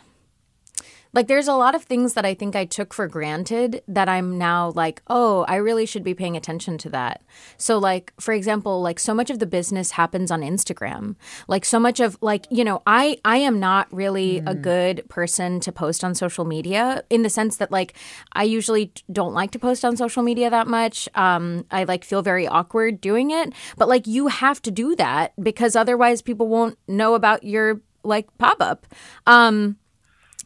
like 1.13 1.27
there's 1.27 1.47
a 1.47 1.53
lot 1.53 1.75
of 1.75 1.83
things 1.83 2.13
that 2.13 2.25
I 2.25 2.33
think 2.33 2.55
I 2.55 2.65
took 2.65 2.93
for 2.93 3.07
granted 3.07 3.83
that 3.87 4.09
I'm 4.09 4.37
now 4.37 4.71
like, 4.75 5.01
oh, 5.07 5.45
I 5.47 5.55
really 5.55 5.85
should 5.85 6.03
be 6.03 6.15
paying 6.15 6.35
attention 6.35 6.77
to 6.79 6.89
that. 6.89 7.21
So 7.57 7.77
like 7.77 8.11
for 8.19 8.33
example, 8.33 8.81
like 8.81 8.99
so 8.99 9.13
much 9.13 9.29
of 9.29 9.37
the 9.37 9.45
business 9.45 9.91
happens 9.91 10.31
on 10.31 10.41
Instagram. 10.41 11.15
Like 11.47 11.65
so 11.65 11.79
much 11.79 11.99
of 11.99 12.17
like, 12.21 12.47
you 12.49 12.63
know, 12.63 12.81
I 12.87 13.17
I 13.23 13.37
am 13.37 13.59
not 13.59 13.93
really 13.93 14.41
mm. 14.41 14.49
a 14.49 14.55
good 14.55 15.07
person 15.07 15.59
to 15.61 15.71
post 15.71 16.03
on 16.03 16.15
social 16.15 16.45
media 16.45 17.03
in 17.11 17.21
the 17.21 17.29
sense 17.29 17.57
that 17.57 17.71
like 17.71 17.93
I 18.33 18.43
usually 18.43 18.91
don't 19.11 19.33
like 19.33 19.51
to 19.51 19.59
post 19.59 19.85
on 19.85 19.95
social 19.95 20.23
media 20.23 20.49
that 20.49 20.67
much. 20.67 21.07
Um 21.13 21.65
I 21.69 21.83
like 21.83 22.03
feel 22.03 22.23
very 22.23 22.47
awkward 22.47 23.01
doing 23.01 23.29
it, 23.29 23.53
but 23.77 23.87
like 23.87 24.07
you 24.07 24.27
have 24.27 24.61
to 24.63 24.71
do 24.71 24.95
that 24.95 25.33
because 25.41 25.75
otherwise 25.75 26.23
people 26.23 26.47
won't 26.47 26.77
know 26.87 27.13
about 27.13 27.43
your 27.43 27.81
like 28.03 28.35
pop-up. 28.37 28.87
Um 29.27 29.77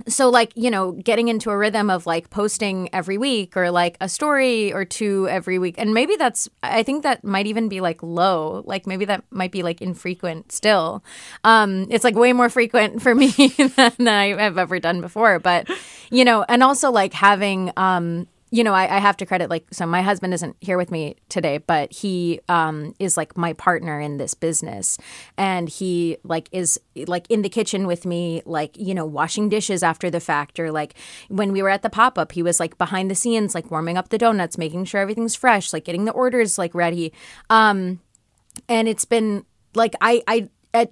so 0.07 0.29
like 0.29 0.51
you 0.55 0.69
know 0.69 0.91
getting 0.91 1.27
into 1.27 1.49
a 1.49 1.57
rhythm 1.57 1.89
of 1.89 2.05
like 2.05 2.29
posting 2.29 2.89
every 2.93 3.17
week 3.17 3.57
or 3.57 3.71
like 3.71 3.97
a 4.01 4.07
story 4.07 4.71
or 4.73 4.85
two 4.85 5.27
every 5.29 5.59
week. 5.59 5.75
And 5.77 5.93
maybe 5.93 6.15
that's 6.15 6.47
i 6.63 6.83
think 6.83 7.03
that 7.03 7.23
might 7.23 7.47
even 7.47 7.69
be 7.69 7.81
like 7.81 8.01
low. 8.03 8.63
Like 8.65 8.85
maybe 8.87 9.05
that 9.05 9.23
might 9.31 9.51
be 9.51 9.63
like 9.63 9.81
infrequent 9.81 10.51
still. 10.51 11.03
Um 11.43 11.87
it's 11.89 12.03
like 12.03 12.15
way 12.15 12.33
more 12.33 12.49
frequent 12.49 13.01
for 13.01 13.15
me 13.15 13.29
than 13.75 14.07
i 14.07 14.35
have 14.41 14.57
ever 14.57 14.79
done 14.79 15.01
before. 15.01 15.39
But 15.39 15.69
you 16.11 16.23
know 16.25 16.45
and 16.47 16.63
also 16.63 16.91
like 16.91 17.13
having 17.13 17.71
um 17.77 18.27
you 18.49 18.63
know, 18.63 18.73
I, 18.73 18.95
I, 18.95 18.99
have 18.99 19.17
to 19.17 19.25
credit 19.25 19.49
like 19.49 19.65
so. 19.71 19.85
My 19.85 20.01
husband 20.01 20.33
isn't 20.33 20.55
here 20.61 20.77
with 20.77 20.89
me 20.89 21.17
today, 21.27 21.57
but 21.57 21.91
he 21.91 22.39
um, 22.47 22.93
is 22.97 23.17
like 23.17 23.35
my 23.35 23.51
partner 23.53 23.99
in 23.99 24.17
this 24.17 24.33
business, 24.33 24.97
and 25.37 25.67
he 25.67 26.17
like 26.23 26.47
is 26.53 26.79
like 27.07 27.29
in 27.29 27.41
the 27.41 27.49
kitchen 27.49 27.87
with 27.87 28.05
me, 28.05 28.41
like 28.45 28.77
you 28.77 28.93
know, 28.93 29.05
washing 29.05 29.49
dishes 29.49 29.83
after 29.83 30.09
the 30.09 30.21
fact, 30.21 30.59
or 30.59 30.71
like 30.71 30.93
when 31.27 31.51
we 31.51 31.61
were 31.61 31.69
at 31.69 31.81
the 31.81 31.89
pop 31.89 32.17
up, 32.17 32.31
he 32.31 32.41
was 32.41 32.59
like 32.59 32.77
behind 32.77 33.11
the 33.11 33.15
scenes, 33.15 33.53
like 33.53 33.69
warming 33.69 33.97
up 33.97 34.09
the 34.09 34.17
donuts, 34.17 34.57
making 34.57 34.85
sure 34.85 35.01
everything's 35.01 35.35
fresh, 35.35 35.73
like 35.73 35.83
getting 35.83 36.05
the 36.05 36.11
orders 36.11 36.57
like 36.57 36.73
ready. 36.73 37.11
Um, 37.49 37.99
and 38.69 38.87
it's 38.87 39.05
been 39.05 39.45
like 39.75 39.93
I 39.99 40.23
I 40.27 40.49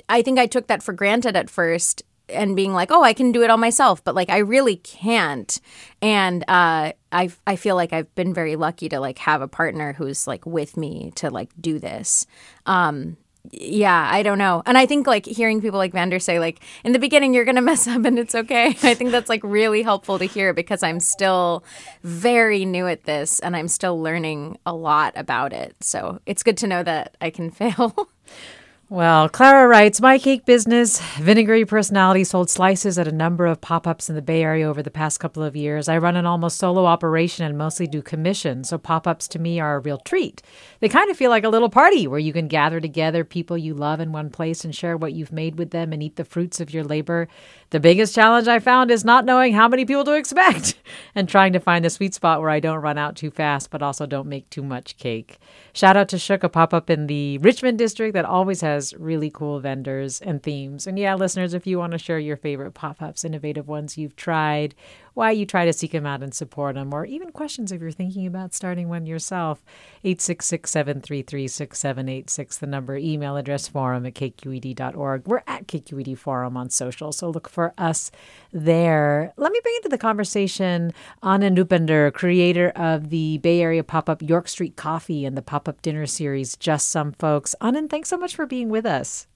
I 0.09 0.21
think 0.21 0.39
I 0.39 0.47
took 0.47 0.67
that 0.67 0.83
for 0.83 0.91
granted 0.91 1.37
at 1.37 1.49
first 1.49 2.03
and 2.29 2.55
being 2.55 2.73
like, 2.73 2.91
oh, 2.91 3.03
I 3.03 3.13
can 3.13 3.31
do 3.31 3.43
it 3.43 3.49
all 3.49 3.57
myself, 3.57 4.03
but 4.03 4.15
like 4.15 4.29
I 4.29 4.39
really 4.39 4.77
can't. 4.77 5.59
And 6.01 6.43
uh, 6.47 6.93
I 7.15 7.29
I 7.47 7.55
feel 7.55 7.75
like 7.75 7.93
I've 7.93 8.13
been 8.15 8.33
very 8.33 8.55
lucky 8.55 8.89
to 8.89 8.99
like 8.99 9.17
have 9.19 9.41
a 9.41 9.47
partner 9.47 9.93
who's 9.93 10.27
like 10.27 10.45
with 10.45 10.77
me 10.77 11.11
to 11.15 11.29
like 11.29 11.49
do 11.59 11.79
this. 11.79 12.27
Um, 12.65 13.17
yeah, 13.51 14.09
I 14.11 14.23
don't 14.23 14.37
know. 14.37 14.63
And 14.65 14.77
I 14.77 14.85
think 14.85 15.07
like 15.07 15.25
hearing 15.25 15.61
people 15.61 15.77
like 15.77 15.93
Vander 15.93 16.19
say 16.19 16.39
like 16.39 16.59
in 16.83 16.93
the 16.93 16.99
beginning 16.99 17.33
you're 17.33 17.45
going 17.45 17.55
to 17.55 17.61
mess 17.61 17.87
up 17.87 18.03
and 18.03 18.17
it's 18.19 18.35
okay. 18.35 18.67
I 18.83 18.93
think 18.93 19.11
that's 19.11 19.29
like 19.29 19.41
really 19.43 19.81
helpful 19.81 20.19
to 20.19 20.25
hear 20.25 20.53
because 20.53 20.83
I'm 20.83 20.99
still 20.99 21.63
very 22.03 22.65
new 22.65 22.87
at 22.87 23.03
this 23.03 23.39
and 23.39 23.55
I'm 23.55 23.67
still 23.67 24.01
learning 24.01 24.57
a 24.65 24.73
lot 24.73 25.13
about 25.15 25.53
it. 25.53 25.75
So, 25.81 26.19
it's 26.25 26.43
good 26.43 26.57
to 26.57 26.67
know 26.67 26.83
that 26.83 27.17
I 27.21 27.29
can 27.29 27.51
fail. 27.61 28.09
Well, 28.87 29.29
Clara 29.29 29.67
writes 29.67 29.99
My 29.99 30.19
cake 30.19 30.45
business, 30.45 31.01
Vinegary 31.15 31.65
Personality, 31.65 32.23
sold 32.23 32.51
slices 32.51 32.99
at 32.99 33.07
a 33.07 33.11
number 33.11 33.47
of 33.47 33.59
pop 33.59 33.87
ups 33.87 34.09
in 34.09 34.15
the 34.15 34.21
Bay 34.21 34.43
Area 34.43 34.69
over 34.69 34.83
the 34.83 34.91
past 34.91 35.19
couple 35.19 35.41
of 35.41 35.55
years. 35.55 35.89
I 35.89 35.97
run 35.97 36.15
an 36.15 36.27
almost 36.27 36.59
solo 36.59 36.85
operation 36.85 37.47
and 37.47 37.57
mostly 37.57 37.87
do 37.87 38.03
commission, 38.03 38.63
so 38.63 38.77
pop 38.77 39.07
ups 39.07 39.27
to 39.29 39.39
me 39.39 39.59
are 39.59 39.77
a 39.77 39.79
real 39.79 39.97
treat. 39.97 40.43
They 40.81 40.87
kind 40.87 41.09
of 41.09 41.17
feel 41.17 41.31
like 41.31 41.43
a 41.43 41.49
little 41.49 41.71
party 41.71 42.05
where 42.05 42.19
you 42.19 42.31
can 42.31 42.47
gather 42.47 42.79
together 42.79 43.23
people 43.23 43.57
you 43.57 43.73
love 43.73 43.99
in 43.99 44.11
one 44.11 44.29
place 44.29 44.63
and 44.63 44.75
share 44.75 44.95
what 44.95 45.13
you've 45.13 45.31
made 45.31 45.57
with 45.57 45.71
them 45.71 45.91
and 45.91 46.03
eat 46.03 46.15
the 46.15 46.23
fruits 46.23 46.59
of 46.59 46.71
your 46.71 46.83
labor. 46.83 47.27
The 47.71 47.79
biggest 47.79 48.13
challenge 48.13 48.47
I 48.47 48.59
found 48.59 48.91
is 48.91 49.03
not 49.03 49.25
knowing 49.25 49.53
how 49.53 49.67
many 49.67 49.85
people 49.85 50.03
to 50.05 50.13
expect 50.13 50.75
and 51.15 51.27
trying 51.27 51.53
to 51.53 51.59
find 51.59 51.83
the 51.83 51.89
sweet 51.89 52.13
spot 52.13 52.39
where 52.39 52.49
I 52.49 52.59
don't 52.59 52.81
run 52.81 52.97
out 52.97 53.15
too 53.15 53.31
fast, 53.31 53.71
but 53.71 53.81
also 53.81 54.05
don't 54.05 54.27
make 54.27 54.49
too 54.49 54.61
much 54.61 54.97
cake. 54.97 55.39
Shout 55.73 55.97
out 55.97 56.07
to 56.09 56.19
Shook, 56.19 56.43
a 56.43 56.49
pop 56.49 56.73
up 56.73 56.89
in 56.89 57.07
the 57.07 57.39
Richmond 57.39 57.77
district 57.77 58.13
that 58.13 58.23
always 58.23 58.61
has 58.61 58.93
really 58.97 59.31
cool 59.31 59.59
vendors 59.59 60.21
and 60.21 60.43
themes. 60.43 60.85
And 60.85 60.99
yeah, 60.99 61.15
listeners, 61.15 61.53
if 61.53 61.65
you 61.65 61.79
want 61.79 61.93
to 61.93 61.97
share 61.97 62.19
your 62.19 62.37
favorite 62.37 62.73
pop 62.73 63.01
ups, 63.01 63.25
innovative 63.25 63.67
ones 63.67 63.97
you've 63.97 64.15
tried, 64.15 64.75
why 65.15 65.31
you 65.31 65.45
try 65.45 65.65
to 65.65 65.73
seek 65.73 65.91
them 65.91 66.05
out 66.05 66.21
and 66.21 66.33
support 66.33 66.75
them, 66.75 66.93
or 66.93 67.05
even 67.05 67.31
questions 67.31 67.71
if 67.71 67.81
you're 67.81 67.89
thinking 67.89 68.27
about 68.27 68.53
starting 68.53 68.87
one 68.87 69.07
yourself. 69.07 69.63
866 70.03 70.69
733 70.69 71.47
6786, 71.47 72.57
the 72.57 72.67
number, 72.67 72.97
email 72.97 73.37
address 73.37 73.67
forum 73.67 74.05
at 74.05 74.13
kqed.org. 74.13 75.27
We're 75.27 75.41
at 75.47 75.67
KQED 75.67 76.17
Forum 76.17 76.57
on 76.57 76.69
social, 76.69 77.11
so 77.11 77.29
look 77.29 77.49
for 77.49 77.73
us 77.77 78.11
there. 78.51 79.33
Let 79.37 79.51
me 79.51 79.59
bring 79.63 79.75
into 79.77 79.89
the 79.89 79.97
conversation 79.97 80.93
Anand 81.23 81.57
Upender, 81.57 82.13
creator 82.13 82.69
of 82.75 83.09
the 83.09 83.39
Bay 83.39 83.61
Area 83.61 83.83
pop 83.83 84.09
up 84.09 84.21
York 84.21 84.47
Street 84.47 84.75
Coffee 84.75 85.25
and 85.25 85.37
the 85.37 85.41
pop 85.41 85.67
up 85.67 85.81
dinner 85.81 86.05
series, 86.05 86.55
Just 86.57 86.89
Some 86.89 87.13
Folks. 87.13 87.55
Anand, 87.61 87.89
thanks 87.89 88.09
so 88.09 88.17
much 88.17 88.35
for 88.35 88.45
being 88.45 88.69
with 88.69 88.85
us. 88.85 89.27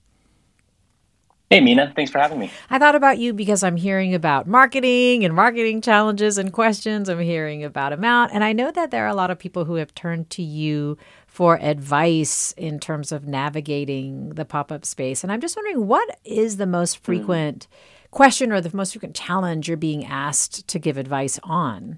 Hey, 1.50 1.62
Mina. 1.62 1.92
Thanks 1.96 2.12
for 2.12 2.20
having 2.20 2.38
me. 2.38 2.52
I 2.70 2.78
thought 2.78 2.94
about 2.94 3.18
you 3.18 3.34
because 3.34 3.64
I'm 3.64 3.76
hearing 3.76 4.14
about 4.14 4.46
marketing 4.46 5.26
and 5.26 5.34
marketing 5.34 5.82
challenges 5.82 6.38
and 6.38 6.54
questions. 6.54 7.10
I'm 7.10 7.20
hearing 7.20 7.64
about 7.64 7.92
amount. 7.92 8.34
And 8.34 8.44
I 8.44 8.54
know 8.54 8.70
that 8.70 8.92
there 8.92 9.04
are 9.06 9.08
a 9.08 9.16
lot 9.16 9.32
of 9.32 9.40
people 9.40 9.66
who 9.66 9.76
have 9.76 9.96
turned 9.96 10.30
to 10.32 10.44
you 10.44 10.96
for 11.26 11.58
advice 11.60 12.54
in 12.56 12.80
terms 12.80 13.12
of 13.12 13.26
navigating 13.26 14.30
the 14.30 14.46
pop 14.46 14.72
up 14.72 14.86
space. 14.86 15.24
And 15.24 15.32
I'm 15.32 15.42
just 15.42 15.56
wondering 15.56 15.88
what 15.88 16.20
is 16.24 16.58
the 16.58 16.68
most 16.68 16.98
hmm. 16.98 17.04
frequent 17.04 17.66
mm. 17.68 18.12
question 18.12 18.52
or 18.52 18.62
the 18.62 18.76
most 18.78 18.92
frequent 18.92 19.16
challenge 19.16 19.68
you're 19.68 19.76
being 19.76 20.06
asked 20.06 20.68
to 20.68 20.78
give 20.78 20.98
advice 20.98 21.40
on? 21.42 21.98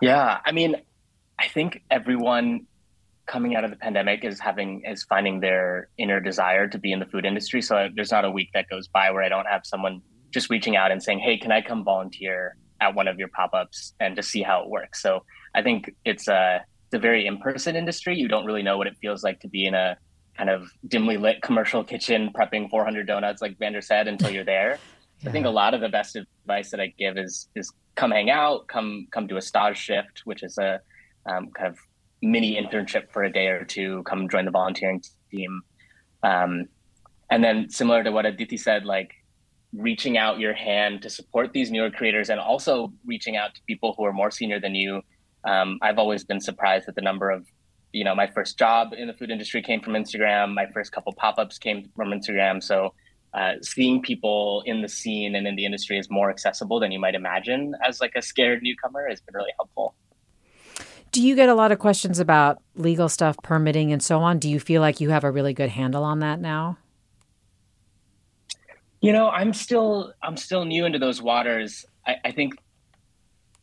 Yeah. 0.00 0.38
I 0.46 0.52
mean, 0.52 0.76
I 1.38 1.48
think 1.48 1.82
everyone 1.90 2.66
coming 3.30 3.54
out 3.54 3.62
of 3.62 3.70
the 3.70 3.76
pandemic 3.76 4.24
is 4.24 4.40
having 4.40 4.82
is 4.84 5.04
finding 5.04 5.38
their 5.38 5.88
inner 5.98 6.18
desire 6.18 6.66
to 6.66 6.78
be 6.78 6.90
in 6.90 6.98
the 6.98 7.06
food 7.06 7.24
industry. 7.24 7.62
So 7.62 7.88
there's 7.94 8.10
not 8.10 8.24
a 8.24 8.30
week 8.30 8.50
that 8.54 8.68
goes 8.68 8.88
by 8.88 9.12
where 9.12 9.22
I 9.22 9.28
don't 9.28 9.46
have 9.46 9.62
someone 9.64 10.02
just 10.32 10.50
reaching 10.50 10.74
out 10.74 10.90
and 10.90 11.00
saying, 11.00 11.20
"Hey, 11.20 11.38
can 11.38 11.52
I 11.52 11.62
come 11.62 11.84
volunteer 11.84 12.56
at 12.80 12.94
one 12.96 13.06
of 13.06 13.20
your 13.20 13.28
pop-ups 13.28 13.94
and 14.00 14.16
to 14.16 14.22
see 14.22 14.42
how 14.42 14.64
it 14.64 14.68
works?" 14.68 15.00
So 15.00 15.24
I 15.54 15.62
think 15.62 15.94
it's 16.04 16.26
a 16.26 16.64
it's 16.86 16.94
a 16.94 16.98
very 16.98 17.24
in-person 17.24 17.76
industry. 17.76 18.18
You 18.18 18.26
don't 18.26 18.44
really 18.44 18.64
know 18.64 18.76
what 18.76 18.88
it 18.88 18.96
feels 19.00 19.22
like 19.22 19.38
to 19.40 19.48
be 19.48 19.64
in 19.64 19.74
a 19.74 19.96
kind 20.36 20.50
of 20.50 20.68
dimly 20.88 21.16
lit 21.16 21.40
commercial 21.40 21.84
kitchen 21.84 22.30
prepping 22.34 22.68
400 22.68 23.06
donuts, 23.06 23.40
like 23.40 23.58
Vander 23.58 23.80
said, 23.80 24.08
until 24.08 24.30
you're 24.30 24.44
there. 24.56 24.78
yeah. 25.20 25.28
I 25.28 25.32
think 25.32 25.46
a 25.46 25.50
lot 25.50 25.72
of 25.74 25.80
the 25.80 25.88
best 25.88 26.16
advice 26.16 26.72
that 26.72 26.80
I 26.80 26.92
give 26.98 27.16
is 27.16 27.48
is 27.54 27.72
come 27.94 28.10
hang 28.10 28.28
out, 28.28 28.66
come 28.66 29.06
come 29.12 29.28
do 29.28 29.36
a 29.36 29.42
stage 29.42 29.78
shift, 29.78 30.22
which 30.24 30.42
is 30.42 30.58
a 30.58 30.80
um, 31.26 31.50
kind 31.56 31.68
of 31.68 31.78
mini 32.22 32.60
internship 32.60 33.10
for 33.10 33.22
a 33.24 33.32
day 33.32 33.48
or 33.48 33.64
two, 33.64 34.02
come 34.04 34.28
join 34.28 34.44
the 34.44 34.50
volunteering 34.50 35.02
team. 35.30 35.62
Um, 36.22 36.66
and 37.30 37.42
then 37.42 37.70
similar 37.70 38.02
to 38.04 38.10
what 38.10 38.26
Adhiti 38.26 38.56
said, 38.56 38.84
like 38.84 39.14
reaching 39.72 40.18
out 40.18 40.40
your 40.40 40.52
hand 40.52 41.02
to 41.02 41.10
support 41.10 41.52
these 41.52 41.70
newer 41.70 41.90
creators 41.90 42.28
and 42.28 42.40
also 42.40 42.92
reaching 43.06 43.36
out 43.36 43.54
to 43.54 43.62
people 43.66 43.94
who 43.96 44.04
are 44.04 44.12
more 44.12 44.30
senior 44.30 44.60
than 44.60 44.74
you. 44.74 45.02
Um, 45.44 45.78
I've 45.80 45.98
always 45.98 46.24
been 46.24 46.40
surprised 46.40 46.88
at 46.88 46.94
the 46.96 47.00
number 47.00 47.30
of, 47.30 47.46
you 47.92 48.04
know, 48.04 48.14
my 48.14 48.26
first 48.26 48.58
job 48.58 48.92
in 48.92 49.06
the 49.06 49.14
food 49.14 49.30
industry 49.30 49.62
came 49.62 49.80
from 49.80 49.94
Instagram. 49.94 50.54
My 50.54 50.66
first 50.74 50.92
couple 50.92 51.12
pop-ups 51.12 51.58
came 51.58 51.88
from 51.96 52.10
Instagram. 52.10 52.62
So 52.62 52.94
uh, 53.32 53.54
seeing 53.62 54.02
people 54.02 54.62
in 54.66 54.82
the 54.82 54.88
scene 54.88 55.36
and 55.36 55.46
in 55.46 55.54
the 55.54 55.64
industry 55.64 55.98
is 55.98 56.10
more 56.10 56.30
accessible 56.30 56.80
than 56.80 56.90
you 56.90 56.98
might 56.98 57.14
imagine 57.14 57.74
as 57.86 58.00
like 58.00 58.12
a 58.16 58.22
scared 58.22 58.62
newcomer 58.62 59.08
has 59.08 59.20
been 59.20 59.34
really 59.34 59.52
helpful. 59.56 59.94
Do 61.12 61.20
you 61.20 61.34
get 61.34 61.48
a 61.48 61.54
lot 61.54 61.72
of 61.72 61.80
questions 61.80 62.20
about 62.20 62.62
legal 62.76 63.08
stuff, 63.08 63.36
permitting, 63.42 63.92
and 63.92 64.02
so 64.02 64.20
on? 64.20 64.38
Do 64.38 64.48
you 64.48 64.60
feel 64.60 64.80
like 64.80 65.00
you 65.00 65.10
have 65.10 65.24
a 65.24 65.30
really 65.30 65.52
good 65.52 65.70
handle 65.70 66.04
on 66.04 66.20
that 66.20 66.40
now? 66.40 66.78
You 69.00 69.12
know, 69.12 69.28
I'm 69.28 69.52
still 69.52 70.12
I'm 70.22 70.36
still 70.36 70.64
new 70.64 70.84
into 70.84 70.98
those 70.98 71.20
waters. 71.20 71.84
I, 72.06 72.16
I 72.26 72.32
think 72.32 72.54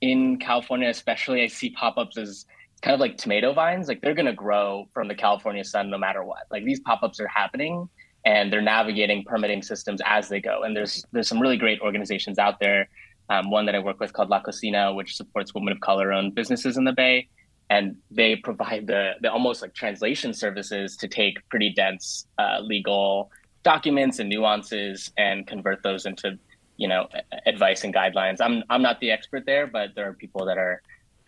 in 0.01 0.37
California, 0.39 0.89
especially, 0.89 1.41
I 1.41 1.47
see 1.47 1.69
pop-ups 1.69 2.17
as 2.17 2.45
kind 2.81 2.93
of 2.93 2.99
like 2.99 3.17
tomato 3.17 3.53
vines. 3.53 3.87
Like 3.87 4.01
they're 4.01 4.13
going 4.13 4.25
to 4.25 4.33
grow 4.33 4.89
from 4.93 5.07
the 5.07 5.15
California 5.15 5.63
sun 5.63 5.89
no 5.89 5.97
matter 5.97 6.23
what. 6.25 6.43
Like 6.51 6.65
these 6.65 6.81
pop-ups 6.81 7.19
are 7.21 7.27
happening, 7.27 7.87
and 8.25 8.51
they're 8.51 8.61
navigating 8.61 9.23
permitting 9.23 9.61
systems 9.61 10.01
as 10.05 10.27
they 10.27 10.41
go. 10.41 10.63
And 10.63 10.75
there's 10.75 11.05
there's 11.13 11.29
some 11.29 11.39
really 11.39 11.57
great 11.57 11.79
organizations 11.79 12.39
out 12.39 12.59
there. 12.59 12.89
Um, 13.29 13.51
one 13.51 13.65
that 13.67 13.75
I 13.75 13.79
work 13.79 13.99
with 14.01 14.11
called 14.11 14.29
La 14.29 14.41
Cocina, 14.41 14.93
which 14.93 15.15
supports 15.15 15.53
women 15.53 15.73
of 15.73 15.81
color-owned 15.81 16.33
businesses 16.33 16.77
in 16.77 16.85
the 16.85 16.93
Bay 16.93 17.27
and 17.69 17.97
they 18.09 18.35
provide 18.35 18.87
the, 18.87 19.13
the 19.21 19.31
almost 19.31 19.61
like 19.61 19.73
translation 19.73 20.33
services 20.33 20.95
to 20.97 21.07
take 21.07 21.37
pretty 21.49 21.69
dense 21.69 22.27
uh, 22.37 22.59
legal 22.61 23.31
documents 23.63 24.19
and 24.19 24.29
nuances 24.29 25.11
and 25.17 25.45
convert 25.45 25.83
those 25.83 26.05
into 26.05 26.37
you 26.77 26.87
know 26.87 27.07
advice 27.45 27.83
and 27.83 27.93
guidelines. 27.93 28.37
I'm 28.39 28.63
i'm 28.69 28.81
not 28.81 28.99
the 28.99 29.11
expert 29.11 29.45
there 29.45 29.67
but 29.67 29.95
there 29.95 30.07
are 30.07 30.13
people 30.13 30.45
that 30.45 30.57
are 30.57 30.81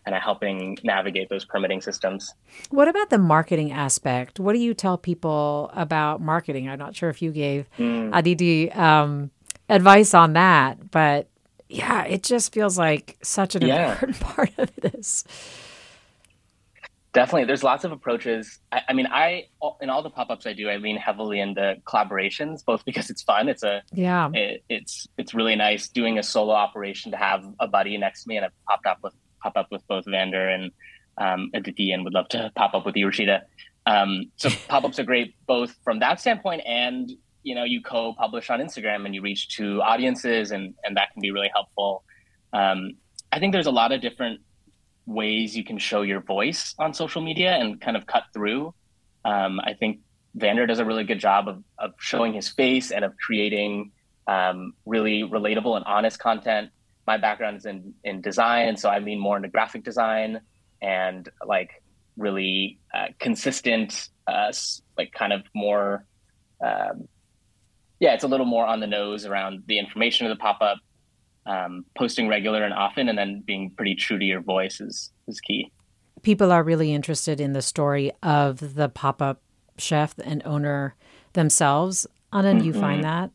kind 0.05 0.15
of 0.15 0.21
helping 0.21 0.77
navigate 0.83 1.27
those 1.27 1.43
permitting 1.43 1.81
systems. 1.81 2.33
What 2.69 2.87
about 2.87 3.09
the 3.09 3.17
marketing 3.17 3.73
aspect? 3.73 4.39
What 4.39 4.53
do 4.53 4.59
you 4.59 4.73
tell 4.73 4.97
people 4.97 5.69
about 5.73 6.21
marketing? 6.21 6.69
I'm 6.69 6.79
not 6.79 6.95
sure 6.95 7.09
if 7.09 7.21
you 7.21 7.31
gave 7.31 7.69
mm. 7.77 8.15
adhiti 8.15 8.71
um, 8.71 9.31
advice 9.67 10.13
on 10.13 10.33
that 10.33 10.91
but 10.91 11.27
yeah 11.67 12.03
it 12.05 12.23
just 12.23 12.51
feels 12.51 12.77
like 12.77 13.17
such 13.21 13.55
an 13.55 13.65
yeah. 13.67 13.91
important 13.91 14.19
part 14.31 14.51
of 14.57 14.75
this 14.77 15.23
Definitely, 17.11 17.45
there's 17.45 17.63
lots 17.63 17.83
of 17.85 17.91
approaches. 17.91 18.59
I, 18.71 18.81
I, 18.89 18.93
mean, 18.93 19.07
I 19.07 19.47
in 19.81 19.89
all 19.89 20.03
the 20.03 20.11
pop-ups 20.11 20.45
I 20.45 20.53
do, 20.53 20.69
I 20.69 20.77
lean 20.77 20.95
heavily 20.95 21.39
into 21.39 21.77
collaborations, 21.85 22.63
both 22.63 22.85
because 22.85 23.09
it's 23.09 23.23
fun. 23.23 23.49
It's 23.49 23.63
a 23.63 23.81
yeah. 23.91 24.29
It, 24.33 24.63
it's 24.69 25.07
it's 25.17 25.33
really 25.33 25.55
nice 25.55 25.89
doing 25.89 26.19
a 26.19 26.23
solo 26.23 26.53
operation 26.53 27.11
to 27.11 27.17
have 27.17 27.43
a 27.59 27.67
buddy 27.67 27.97
next 27.97 28.23
to 28.23 28.29
me, 28.29 28.37
and 28.37 28.45
I've 28.45 28.51
popped 28.67 28.85
up 28.85 28.99
with 29.01 29.13
pop 29.41 29.53
up 29.55 29.67
with 29.71 29.87
both 29.87 30.05
Vander 30.05 30.49
and 30.49 30.71
um, 31.17 31.49
Adhiti, 31.55 31.91
and 31.91 32.03
would 32.03 32.13
love 32.13 32.27
to 32.29 32.51
pop 32.55 32.75
up 32.75 32.85
with 32.85 32.95
you, 32.95 33.07
Rashida. 33.07 33.41
Um, 33.87 34.25
so 34.35 34.49
pop-ups 34.67 34.99
are 34.99 35.03
great 35.03 35.33
both 35.47 35.75
from 35.83 35.99
that 35.99 36.19
standpoint, 36.19 36.61
and 36.67 37.11
you 37.41 37.55
know, 37.55 37.63
you 37.63 37.81
co-publish 37.81 38.51
on 38.51 38.59
Instagram 38.59 39.05
and 39.05 39.15
you 39.15 39.23
reach 39.23 39.57
to 39.57 39.81
audiences, 39.81 40.51
and 40.51 40.75
and 40.83 40.95
that 40.97 41.11
can 41.11 41.21
be 41.21 41.31
really 41.31 41.49
helpful. 41.51 42.03
Um, 42.53 42.97
I 43.31 43.39
think 43.39 43.53
there's 43.53 43.67
a 43.67 43.71
lot 43.71 43.91
of 43.91 44.01
different 44.01 44.41
ways 45.09 45.57
you 45.57 45.63
can 45.63 45.77
show 45.77 46.03
your 46.03 46.21
voice 46.21 46.75
on 46.77 46.93
social 46.93 47.21
media 47.21 47.55
and 47.55 47.81
kind 47.81 47.97
of 47.97 48.05
cut 48.05 48.23
through. 48.33 48.73
Um, 49.25 49.59
I 49.59 49.73
think 49.73 49.99
Vander 50.35 50.67
does 50.67 50.79
a 50.79 50.85
really 50.85 51.03
good 51.03 51.19
job 51.19 51.47
of, 51.47 51.63
of 51.79 51.91
showing 51.99 52.33
his 52.33 52.47
face 52.47 52.91
and 52.91 53.03
of 53.03 53.13
creating 53.17 53.91
um, 54.27 54.73
really 54.85 55.23
relatable 55.23 55.75
and 55.75 55.83
honest 55.85 56.19
content. 56.19 56.69
My 57.07 57.17
background 57.17 57.57
is 57.57 57.65
in, 57.65 57.95
in 58.03 58.21
design, 58.21 58.77
so 58.77 58.89
I 58.89 58.99
lean 58.99 59.19
more 59.19 59.35
into 59.35 59.49
graphic 59.49 59.83
design 59.83 60.41
and 60.81 61.27
like 61.43 61.71
really 62.15 62.77
uh, 62.93 63.07
consistent, 63.19 64.09
uh, 64.27 64.51
like 64.95 65.11
kind 65.11 65.33
of 65.33 65.41
more, 65.55 66.05
um, 66.63 67.07
yeah, 67.99 68.13
it's 68.13 68.23
a 68.23 68.27
little 68.27 68.45
more 68.45 68.65
on 68.65 68.79
the 68.79 68.87
nose 68.87 69.25
around 69.25 69.63
the 69.65 69.79
information 69.79 70.27
of 70.27 70.37
the 70.37 70.39
pop 70.39 70.61
up 70.61 70.77
um, 71.45 71.85
posting 71.97 72.27
regular 72.27 72.63
and 72.63 72.73
often, 72.73 73.09
and 73.09 73.17
then 73.17 73.41
being 73.45 73.71
pretty 73.71 73.95
true 73.95 74.19
to 74.19 74.25
your 74.25 74.41
voice 74.41 74.81
is 74.81 75.11
is 75.27 75.39
key. 75.39 75.71
People 76.21 76.51
are 76.51 76.63
really 76.63 76.93
interested 76.93 77.39
in 77.39 77.53
the 77.53 77.61
story 77.61 78.11
of 78.21 78.75
the 78.75 78.89
pop 78.89 79.21
up 79.21 79.41
chef 79.77 80.15
and 80.19 80.41
owner 80.45 80.95
themselves. 81.33 82.05
Anand, 82.33 82.57
mm-hmm. 82.57 82.65
you 82.65 82.73
find 82.73 83.03
that? 83.03 83.31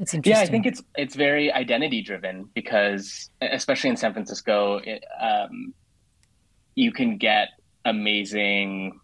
It's 0.00 0.12
interesting. 0.12 0.42
Yeah, 0.42 0.48
I 0.48 0.50
think 0.50 0.66
it's 0.66 0.82
it's 0.96 1.14
very 1.14 1.52
identity 1.52 2.02
driven 2.02 2.48
because, 2.54 3.30
especially 3.40 3.90
in 3.90 3.96
San 3.96 4.12
Francisco, 4.12 4.78
it, 4.78 5.04
um, 5.20 5.72
you 6.74 6.92
can 6.92 7.16
get 7.16 7.48
amazing. 7.84 8.98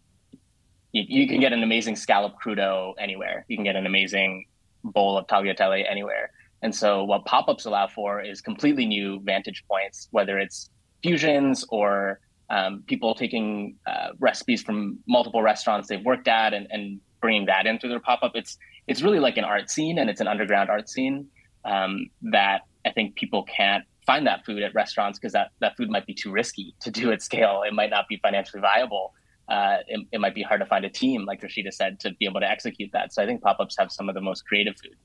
You, 0.92 1.04
you, 1.06 1.28
can 1.28 1.38
get 1.38 1.52
an 1.52 1.62
amazing 1.62 1.94
scallop 1.94 2.34
crudo 2.44 2.94
anywhere. 2.98 3.44
You 3.46 3.56
can 3.56 3.64
get 3.64 3.76
an 3.76 3.86
amazing 3.86 4.46
bowl 4.82 5.16
of 5.16 5.28
tagliatelle 5.28 5.84
anywhere. 5.88 6.32
And 6.62 6.74
so 6.74 7.04
what 7.04 7.24
pop-ups 7.24 7.64
allow 7.64 7.86
for 7.88 8.20
is 8.20 8.40
completely 8.40 8.86
new 8.86 9.20
vantage 9.20 9.64
points, 9.66 10.08
whether 10.10 10.38
it's 10.38 10.70
fusions 11.02 11.64
or 11.70 12.20
um, 12.50 12.82
people 12.86 13.14
taking 13.14 13.76
uh, 13.86 14.08
recipes 14.18 14.62
from 14.62 14.98
multiple 15.06 15.42
restaurants 15.42 15.88
they've 15.88 16.04
worked 16.04 16.28
at 16.28 16.52
and, 16.52 16.66
and 16.70 17.00
bringing 17.20 17.46
that 17.46 17.66
into 17.66 17.88
their 17.88 18.00
pop-up. 18.00 18.32
It's 18.34 18.58
it's 18.86 19.02
really 19.02 19.20
like 19.20 19.36
an 19.36 19.44
art 19.44 19.70
scene, 19.70 19.98
and 19.98 20.10
it's 20.10 20.20
an 20.20 20.26
underground 20.26 20.68
art 20.68 20.88
scene 20.88 21.28
um, 21.64 22.10
that 22.22 22.62
I 22.84 22.90
think 22.90 23.14
people 23.14 23.44
can't 23.44 23.84
find 24.04 24.26
that 24.26 24.44
food 24.44 24.62
at 24.62 24.74
restaurants 24.74 25.18
because 25.18 25.32
that, 25.32 25.52
that 25.60 25.76
food 25.76 25.90
might 25.90 26.06
be 26.06 26.14
too 26.14 26.32
risky 26.32 26.74
to 26.80 26.90
do 26.90 27.12
at 27.12 27.22
scale. 27.22 27.62
It 27.64 27.72
might 27.72 27.90
not 27.90 28.08
be 28.08 28.16
financially 28.16 28.60
viable. 28.60 29.12
Uh, 29.48 29.78
it, 29.86 30.00
it 30.12 30.20
might 30.20 30.34
be 30.34 30.42
hard 30.42 30.60
to 30.60 30.66
find 30.66 30.84
a 30.84 30.90
team, 30.90 31.24
like 31.24 31.42
Rashida 31.42 31.72
said, 31.72 32.00
to 32.00 32.12
be 32.14 32.24
able 32.24 32.40
to 32.40 32.50
execute 32.50 32.90
that. 32.92 33.12
So 33.12 33.22
I 33.22 33.26
think 33.26 33.42
pop-ups 33.42 33.76
have 33.78 33.92
some 33.92 34.08
of 34.08 34.14
the 34.14 34.20
most 34.20 34.46
creative 34.46 34.74
food 34.82 34.96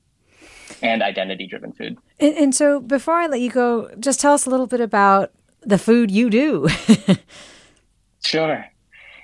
and 0.82 1.02
identity 1.02 1.46
driven 1.46 1.72
food. 1.72 1.98
And, 2.18 2.36
and, 2.36 2.54
so 2.54 2.80
before 2.80 3.14
I 3.14 3.26
let 3.26 3.40
you 3.40 3.50
go, 3.50 3.90
just 3.98 4.20
tell 4.20 4.32
us 4.32 4.46
a 4.46 4.50
little 4.50 4.66
bit 4.66 4.80
about 4.80 5.32
the 5.60 5.78
food 5.78 6.10
you 6.10 6.30
do. 6.30 6.68
sure. 8.24 8.66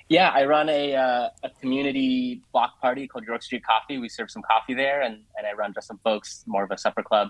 Yeah, 0.09 0.31
I 0.31 0.45
run 0.45 0.69
a, 0.69 0.95
uh, 0.95 1.29
a 1.43 1.51
community 1.61 2.43
block 2.53 2.81
party 2.81 3.09
called 3.09 3.25
York 3.25 3.43
Street 3.43 3.65
Coffee. 3.65 3.99
We 3.99 4.09
serve 4.09 4.31
some 4.31 4.43
coffee 4.43 4.75
there, 4.75 5.03
and, 5.03 5.21
and 5.37 5.47
I 5.47 5.53
run 5.53 5.73
just 5.73 5.87
some 5.87 5.99
folks, 6.05 6.45
more 6.47 6.65
of 6.65 6.71
a 6.71 6.79
supper 6.79 7.03
club. 7.03 7.29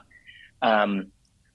Um, 0.63 1.13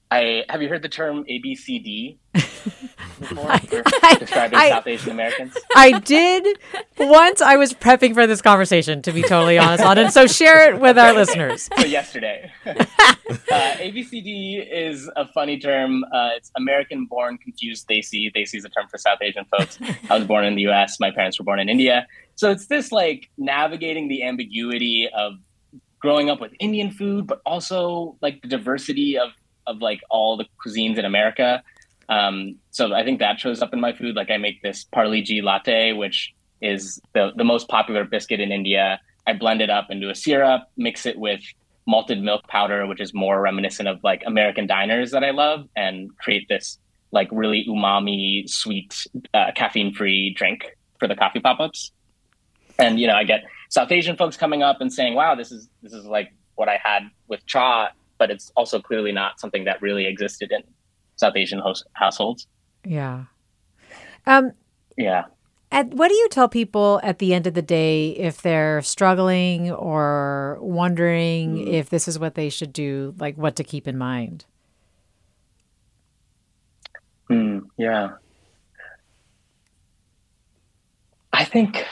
I 0.09 0.45
have 0.49 0.61
you 0.61 0.69
heard 0.69 0.81
the 0.81 0.89
term 0.89 1.25
ABCD? 1.25 2.17
before 3.19 3.57
for 3.57 3.79
describing 4.19 4.59
I, 4.59 4.69
South 4.69 4.87
Asian 4.87 5.11
Americans? 5.11 5.57
I 5.75 5.99
did 5.99 6.59
once. 6.97 7.41
I 7.41 7.55
was 7.57 7.73
prepping 7.73 8.13
for 8.13 8.27
this 8.27 8.41
conversation, 8.41 9.01
to 9.03 9.11
be 9.11 9.21
totally 9.21 9.57
honest, 9.57 9.83
Anand 9.83 10.11
so 10.11 10.27
share 10.27 10.69
it 10.69 10.79
with 10.79 10.97
our 10.97 11.13
listeners. 11.13 11.69
So 11.77 11.85
yesterday, 11.85 12.51
uh, 12.65 12.73
ABCD 13.51 14.67
is 14.71 15.09
a 15.15 15.27
funny 15.27 15.59
term. 15.59 16.03
Uh, 16.05 16.29
it's 16.35 16.51
American-born 16.55 17.37
confused 17.37 17.87
Desi. 17.87 18.31
Desi 18.33 18.55
is 18.55 18.65
a 18.65 18.69
term 18.69 18.87
for 18.89 18.97
South 18.97 19.19
Asian 19.21 19.45
folks. 19.45 19.77
I 20.09 20.17
was 20.17 20.25
born 20.27 20.45
in 20.45 20.55
the 20.55 20.63
U.S. 20.63 20.99
My 20.99 21.11
parents 21.11 21.37
were 21.37 21.45
born 21.45 21.59
in 21.59 21.69
India. 21.69 22.07
So 22.35 22.49
it's 22.49 22.65
this 22.67 22.91
like 22.91 23.29
navigating 23.37 24.07
the 24.07 24.23
ambiguity 24.23 25.07
of 25.15 25.33
growing 25.99 26.29
up 26.29 26.41
with 26.41 26.53
Indian 26.59 26.91
food, 26.91 27.27
but 27.27 27.41
also 27.45 28.17
like 28.21 28.41
the 28.41 28.47
diversity 28.47 29.17
of 29.17 29.29
of 29.67 29.81
like 29.81 30.01
all 30.09 30.37
the 30.37 30.45
cuisines 30.65 30.97
in 30.97 31.05
America. 31.05 31.61
Um, 32.09 32.55
so 32.71 32.93
I 32.93 33.03
think 33.03 33.19
that 33.19 33.39
shows 33.39 33.61
up 33.61 33.73
in 33.73 33.81
my 33.81 33.93
food. 33.93 34.15
Like 34.15 34.31
I 34.31 34.37
make 34.37 34.61
this 34.61 34.85
Parle-G 34.85 35.41
latte, 35.41 35.93
which 35.93 36.33
is 36.61 36.99
the 37.13 37.31
the 37.35 37.43
most 37.43 37.67
popular 37.67 38.05
biscuit 38.05 38.39
in 38.39 38.51
India. 38.51 38.99
I 39.25 39.33
blend 39.33 39.61
it 39.61 39.69
up 39.69 39.87
into 39.89 40.09
a 40.09 40.15
syrup, 40.15 40.63
mix 40.77 41.05
it 41.05 41.19
with 41.19 41.41
malted 41.85 42.21
milk 42.21 42.47
powder, 42.47 42.87
which 42.87 43.01
is 43.01 43.13
more 43.13 43.41
reminiscent 43.41 43.87
of 43.87 44.03
like 44.03 44.23
American 44.25 44.67
diners 44.67 45.11
that 45.11 45.23
I 45.23 45.31
love, 45.31 45.67
and 45.75 46.15
create 46.17 46.47
this 46.47 46.79
like 47.11 47.29
really 47.31 47.65
umami, 47.69 48.49
sweet, 48.49 49.05
uh, 49.33 49.51
caffeine 49.55 49.93
free 49.93 50.33
drink 50.33 50.65
for 50.99 51.07
the 51.07 51.15
coffee 51.15 51.39
pop 51.39 51.59
ups. 51.59 51.91
And 52.79 52.99
you 52.99 53.07
know, 53.07 53.15
I 53.15 53.23
get 53.23 53.43
South 53.69 53.91
Asian 53.91 54.15
folks 54.15 54.37
coming 54.37 54.63
up 54.63 54.81
and 54.81 54.91
saying, 54.91 55.15
"Wow, 55.15 55.35
this 55.35 55.51
is 55.51 55.69
this 55.81 55.93
is 55.93 56.05
like 56.05 56.31
what 56.55 56.69
I 56.69 56.79
had 56.81 57.03
with 57.27 57.45
cha," 57.45 57.91
but 58.17 58.31
it's 58.31 58.51
also 58.55 58.79
clearly 58.79 59.11
not 59.11 59.39
something 59.39 59.65
that 59.65 59.81
really 59.81 60.05
existed 60.05 60.51
in 60.51 60.63
South 61.17 61.35
Asian 61.35 61.59
host, 61.59 61.85
households. 61.93 62.47
Yeah. 62.85 63.25
Um, 64.25 64.53
yeah. 64.97 65.25
At, 65.71 65.89
what 65.89 66.07
do 66.07 66.15
you 66.15 66.29
tell 66.29 66.47
people 66.47 67.01
at 67.03 67.19
the 67.19 67.33
end 67.33 67.45
of 67.45 67.53
the 67.53 67.61
day 67.61 68.11
if 68.11 68.41
they're 68.41 68.81
struggling 68.81 69.69
or 69.71 70.57
wondering 70.61 71.57
mm. 71.57 71.67
if 71.67 71.89
this 71.89 72.07
is 72.07 72.17
what 72.17 72.35
they 72.35 72.49
should 72.49 72.71
do, 72.71 73.13
like 73.19 73.37
what 73.37 73.57
to 73.57 73.63
keep 73.63 73.87
in 73.87 73.97
mind? 73.97 74.45
Mm, 77.29 77.65
yeah. 77.77 78.11
I 81.33 81.43
think 81.43 81.85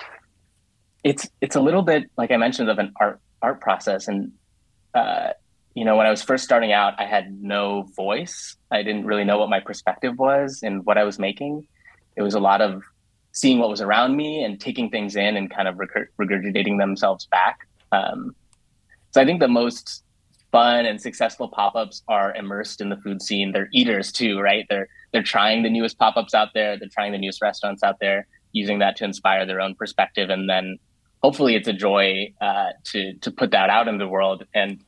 it's 1.03 1.29
it's 1.41 1.55
a 1.55 1.61
little 1.61 1.83
bit 1.83 2.09
like 2.17 2.31
I 2.31 2.37
mentioned 2.37 2.69
of 2.69 2.79
an 2.79 2.93
art 2.99 3.19
art 3.41 3.61
process, 3.61 4.07
and 4.07 4.31
uh, 4.93 5.33
you 5.75 5.85
know 5.85 5.95
when 5.97 6.07
I 6.07 6.09
was 6.09 6.23
first 6.23 6.43
starting 6.43 6.71
out, 6.71 6.93
I 6.97 7.05
had 7.05 7.41
no 7.41 7.83
voice. 7.95 8.57
I 8.71 8.81
didn't 8.81 9.05
really 9.05 9.25
know 9.25 9.37
what 9.37 9.49
my 9.49 9.59
perspective 9.59 10.17
was 10.17 10.61
and 10.63 10.85
what 10.85 10.97
I 10.97 11.03
was 11.03 11.19
making. 11.19 11.67
It 12.15 12.21
was 12.21 12.33
a 12.33 12.39
lot 12.39 12.61
of 12.61 12.81
seeing 13.33 13.59
what 13.59 13.69
was 13.69 13.81
around 13.81 14.15
me 14.15 14.43
and 14.43 14.59
taking 14.59 14.89
things 14.89 15.15
in 15.17 15.35
and 15.35 15.51
kind 15.51 15.67
of 15.67 15.75
regurgitating 15.75 16.79
themselves 16.79 17.27
back. 17.27 17.67
Um, 17.91 18.33
so 19.11 19.21
I 19.21 19.25
think 19.25 19.41
the 19.41 19.49
most 19.49 20.03
fun 20.51 20.85
and 20.85 21.01
successful 21.01 21.49
pop-ups 21.49 22.01
are 22.07 22.33
immersed 22.33 22.79
in 22.79 22.87
the 22.87 22.95
food 22.97 23.21
scene. 23.21 23.51
They're 23.51 23.67
eaters 23.73 24.13
too, 24.13 24.39
right? 24.39 24.65
They're 24.69 24.87
they're 25.11 25.23
trying 25.23 25.63
the 25.63 25.69
newest 25.69 25.97
pop-ups 25.97 26.33
out 26.33 26.49
there. 26.53 26.77
They're 26.77 26.89
trying 26.89 27.11
the 27.11 27.17
newest 27.17 27.41
restaurants 27.41 27.83
out 27.83 27.99
there, 27.99 28.27
using 28.53 28.79
that 28.79 28.95
to 28.97 29.03
inspire 29.03 29.45
their 29.45 29.59
own 29.59 29.75
perspective, 29.75 30.29
and 30.29 30.49
then 30.49 30.77
hopefully 31.21 31.55
it's 31.55 31.67
a 31.67 31.73
joy 31.73 32.33
uh, 32.39 32.69
to 32.85 33.13
to 33.15 33.31
put 33.31 33.51
that 33.51 33.69
out 33.69 33.89
in 33.89 33.97
the 33.97 34.07
world. 34.07 34.45
And, 34.53 34.79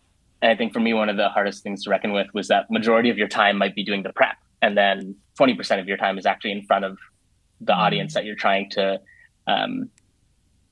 and 0.48 0.54
I 0.54 0.58
think 0.58 0.72
for 0.72 0.80
me, 0.80 0.94
one 0.94 1.10
of 1.10 1.18
the 1.18 1.28
hardest 1.28 1.62
things 1.62 1.84
to 1.84 1.90
reckon 1.90 2.14
with 2.14 2.28
was 2.34 2.48
that 2.48 2.72
majority 2.72 3.10
of 3.10 3.18
your 3.18 3.28
time 3.28 3.58
might 3.58 3.76
be 3.76 3.84
doing 3.84 4.04
the 4.04 4.14
prep, 4.14 4.38
and 4.62 4.78
then 4.78 5.14
20% 5.38 5.82
of 5.82 5.90
your 5.90 5.98
time 5.98 6.18
is 6.18 6.26
actually 6.26 6.54
in 6.54 6.64
front 6.64 6.86
of 6.86 6.98
the 7.60 7.74
mm-hmm. 7.74 7.82
audience 7.82 8.14
that 8.14 8.24
you're 8.24 8.38
trying 8.38 8.70
to 8.70 9.02
um, 9.48 9.90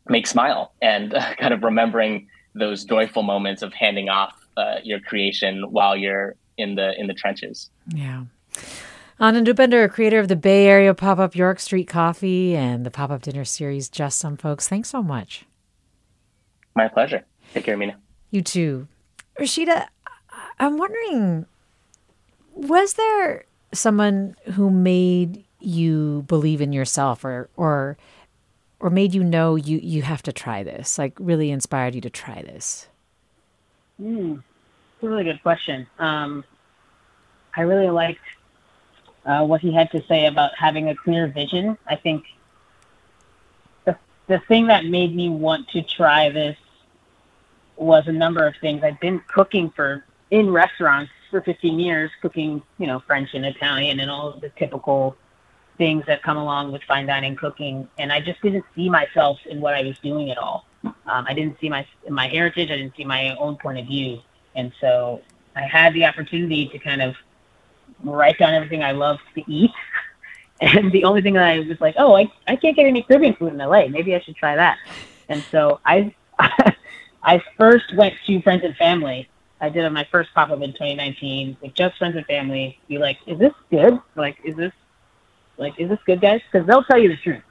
make 0.07 0.27
smile, 0.27 0.71
and 0.81 1.13
uh, 1.13 1.35
kind 1.35 1.53
of 1.53 1.61
remembering 1.61 2.29
those 2.53 2.85
joyful 2.85 3.21
moments 3.21 3.61
of 3.61 3.73
handing 3.73 4.07
off 4.07 4.33
uh, 4.55 4.75
your 4.81 5.01
creation 5.01 5.69
while 5.69 5.97
you're 5.97 6.35
in 6.57 6.75
the 6.75 6.97
in 6.97 7.07
the 7.07 7.13
trenches. 7.13 7.69
Yeah. 7.89 8.23
Anand 9.19 9.47
Upender, 9.47 9.91
creator 9.91 10.19
of 10.19 10.29
the 10.29 10.37
Bay 10.37 10.67
Area 10.67 10.93
pop 10.93 11.19
up 11.19 11.35
York 11.35 11.59
Street 11.59 11.89
Coffee 11.89 12.55
and 12.55 12.85
the 12.85 12.91
pop 12.91 13.09
up 13.09 13.23
dinner 13.23 13.43
series 13.43 13.89
Just 13.89 14.19
Some 14.19 14.37
Folks. 14.37 14.69
Thanks 14.69 14.89
so 14.89 15.03
much. 15.03 15.45
My 16.75 16.87
pleasure. 16.87 17.25
Take 17.53 17.65
care, 17.65 17.75
Mina. 17.75 17.97
You 18.31 18.41
too. 18.41 18.87
Rashida, 19.39 19.87
I'm 20.59 20.77
wondering 20.77 21.45
was 22.53 22.93
there 22.93 23.45
someone 23.73 24.35
who 24.53 24.69
made 24.69 25.43
you 25.59 26.23
believe 26.27 26.61
in 26.61 26.71
yourself 26.71 27.25
or 27.25 27.49
or 27.57 27.97
or 28.79 28.89
made 28.89 29.13
you 29.13 29.23
know 29.23 29.55
you 29.55 29.79
you 29.81 30.01
have 30.03 30.21
to 30.23 30.31
try 30.31 30.63
this 30.63 30.97
like 30.97 31.13
really 31.19 31.51
inspired 31.51 31.95
you 31.95 32.01
to 32.01 32.09
try 32.09 32.41
this? 32.41 32.87
Mm, 34.01 34.37
it's 34.37 35.03
a 35.03 35.09
really 35.09 35.23
good 35.23 35.41
question. 35.41 35.87
Um, 35.99 36.43
i 37.55 37.61
really 37.61 37.89
liked 37.89 38.19
uh, 39.25 39.43
what 39.45 39.61
he 39.61 39.73
had 39.73 39.89
to 39.91 40.03
say 40.07 40.25
about 40.25 40.51
having 40.57 40.89
a 40.89 40.95
clear 40.95 41.27
vision. 41.27 41.77
I 41.87 41.95
think 41.95 42.25
the, 43.85 43.97
the 44.27 44.39
thing 44.47 44.67
that 44.67 44.85
made 44.85 45.15
me 45.15 45.29
want 45.29 45.69
to 45.69 45.81
try 45.81 46.29
this 46.29 46.57
was 47.77 48.07
a 48.07 48.11
number 48.11 48.45
of 48.45 48.55
things. 48.61 48.83
I'd 48.83 48.99
been 48.99 49.21
cooking 49.27 49.71
for 49.75 50.05
in 50.31 50.49
restaurants 50.49 51.11
for 51.29 51.41
15 51.41 51.79
years, 51.79 52.11
cooking, 52.21 52.61
you 52.77 52.87
know, 52.87 52.99
French 53.05 53.33
and 53.33 53.45
Italian 53.45 53.99
and 53.99 54.09
all 54.09 54.29
of 54.29 54.41
the 54.41 54.49
typical 54.49 55.15
things 55.77 56.05
that 56.07 56.23
come 56.23 56.37
along 56.37 56.71
with 56.71 56.81
fine 56.83 57.05
dining 57.05 57.35
cooking. 57.35 57.87
And 57.97 58.11
I 58.11 58.21
just 58.21 58.41
didn't 58.41 58.65
see 58.75 58.89
myself 58.89 59.39
in 59.45 59.59
what 59.59 59.73
I 59.73 59.83
was 59.83 59.97
doing 59.99 60.31
at 60.31 60.37
all. 60.37 60.65
Um, 60.83 61.25
I 61.27 61.33
didn't 61.33 61.59
see 61.59 61.69
my 61.69 61.85
my 62.09 62.27
heritage. 62.27 62.69
I 62.71 62.77
didn't 62.77 62.95
see 62.95 63.05
my 63.05 63.35
own 63.35 63.57
point 63.57 63.79
of 63.79 63.87
view. 63.87 64.19
And 64.55 64.71
so 64.79 65.21
I 65.55 65.61
had 65.61 65.93
the 65.93 66.05
opportunity 66.05 66.67
to 66.67 66.79
kind 66.79 67.01
of 67.01 67.15
write 68.03 68.37
down 68.37 68.53
everything 68.53 68.83
I 68.83 68.91
loved 68.91 69.21
to 69.35 69.43
eat. 69.51 69.71
And 70.61 70.89
the 70.93 71.03
only 71.03 71.21
thing 71.21 71.33
that 71.33 71.43
I 71.43 71.59
was 71.59 71.81
like, 71.81 71.95
oh, 71.97 72.15
I, 72.15 72.31
I 72.47 72.55
can't 72.55 72.77
get 72.77 72.85
any 72.85 73.01
Caribbean 73.01 73.35
food 73.35 73.51
in 73.51 73.57
LA. 73.57 73.87
Maybe 73.89 74.15
I 74.15 74.21
should 74.21 74.37
try 74.37 74.55
that. 74.55 74.77
And 75.27 75.43
so 75.51 75.81
I 75.85 76.15
I 77.25 77.41
first 77.57 77.93
went 77.95 78.13
to 78.27 78.41
friends 78.41 78.63
and 78.63 78.75
family. 78.77 79.27
I 79.59 79.69
did 79.69 79.91
my 79.91 80.07
first 80.11 80.33
pop 80.35 80.51
up 80.51 80.61
in 80.61 80.71
2019, 80.73 81.57
with 81.59 81.73
just 81.73 81.97
friends 81.97 82.15
and 82.15 82.25
family. 82.27 82.77
Be 82.87 82.99
like, 82.99 83.17
is 83.25 83.39
this 83.39 83.53
good? 83.71 83.99
Like, 84.15 84.37
is 84.43 84.55
this 84.55 84.71
like 85.57 85.79
is 85.79 85.89
this 85.89 85.99
good, 86.05 86.21
guys? 86.21 86.41
Because 86.51 86.67
they'll 86.67 86.83
tell 86.83 86.99
you 86.99 87.09
the 87.09 87.17
truth. 87.17 87.41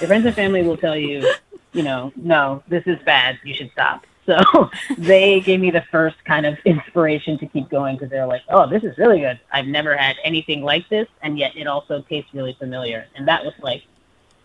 Your 0.00 0.08
friends 0.08 0.26
and 0.26 0.34
family 0.34 0.62
will 0.62 0.76
tell 0.76 0.96
you, 0.96 1.32
you 1.72 1.82
know, 1.82 2.12
no, 2.16 2.62
this 2.68 2.82
is 2.86 2.98
bad. 3.04 3.38
You 3.42 3.54
should 3.54 3.72
stop. 3.72 4.06
So 4.24 4.70
they 4.98 5.40
gave 5.40 5.58
me 5.58 5.72
the 5.72 5.82
first 5.90 6.14
kind 6.24 6.46
of 6.46 6.56
inspiration 6.64 7.38
to 7.38 7.46
keep 7.46 7.68
going 7.68 7.96
because 7.96 8.08
they're 8.08 8.24
like, 8.24 8.42
oh, 8.50 8.68
this 8.70 8.84
is 8.84 8.96
really 8.96 9.18
good. 9.18 9.40
I've 9.50 9.66
never 9.66 9.96
had 9.96 10.14
anything 10.22 10.62
like 10.62 10.88
this, 10.88 11.08
and 11.22 11.36
yet 11.36 11.56
it 11.56 11.66
also 11.66 12.02
tastes 12.02 12.32
really 12.32 12.54
familiar. 12.56 13.08
And 13.16 13.26
that 13.26 13.44
was 13.44 13.52
like 13.60 13.82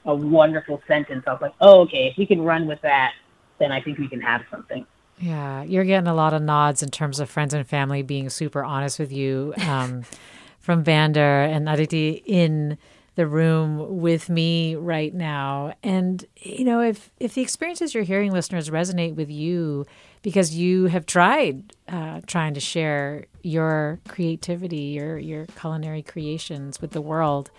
a 0.05 0.15
wonderful 0.15 0.81
sentence. 0.87 1.25
I 1.27 1.33
was 1.33 1.41
like, 1.41 1.53
oh, 1.61 1.81
okay, 1.81 2.07
if 2.07 2.17
we 2.17 2.25
can 2.25 2.41
run 2.41 2.65
with 2.65 2.81
that, 2.81 3.13
then 3.59 3.71
I 3.71 3.81
think 3.81 3.97
we 3.97 4.07
can 4.07 4.21
have 4.21 4.41
something. 4.49 4.85
Yeah, 5.19 5.63
you're 5.63 5.83
getting 5.83 6.07
a 6.07 6.13
lot 6.13 6.33
of 6.33 6.41
nods 6.41 6.83
in 6.83 6.89
terms 6.89 7.19
of 7.19 7.29
friends 7.29 7.53
and 7.53 7.67
family 7.67 8.03
being 8.03 8.29
super 8.29 8.63
honest 8.63 8.99
with 8.99 9.11
you 9.11 9.53
um, 9.67 10.03
from 10.59 10.83
Vandor 10.83 11.47
and 11.47 11.67
Adhiti 11.67 12.23
in 12.25 12.77
the 13.15 13.25
room 13.25 13.99
with 13.99 14.29
me 14.29 14.75
right 14.75 15.13
now. 15.13 15.73
And 15.81 16.23
you 16.37 16.63
know, 16.63 16.81
if 16.81 17.09
if 17.19 17.33
the 17.33 17.41
experiences 17.41 17.95
you're 17.95 18.03
hearing, 18.03 18.31
listeners, 18.31 18.69
resonate 18.69 19.15
with 19.15 19.31
you 19.31 19.87
because 20.21 20.53
you 20.53 20.85
have 20.85 21.07
tried 21.07 21.73
uh, 21.87 22.21
trying 22.27 22.53
to 22.53 22.59
share 22.59 23.25
your 23.41 23.99
creativity, 24.07 24.77
your 24.77 25.17
your 25.17 25.47
culinary 25.59 26.03
creations 26.03 26.79
with 26.79 26.91
the 26.91 27.01
world 27.01 27.49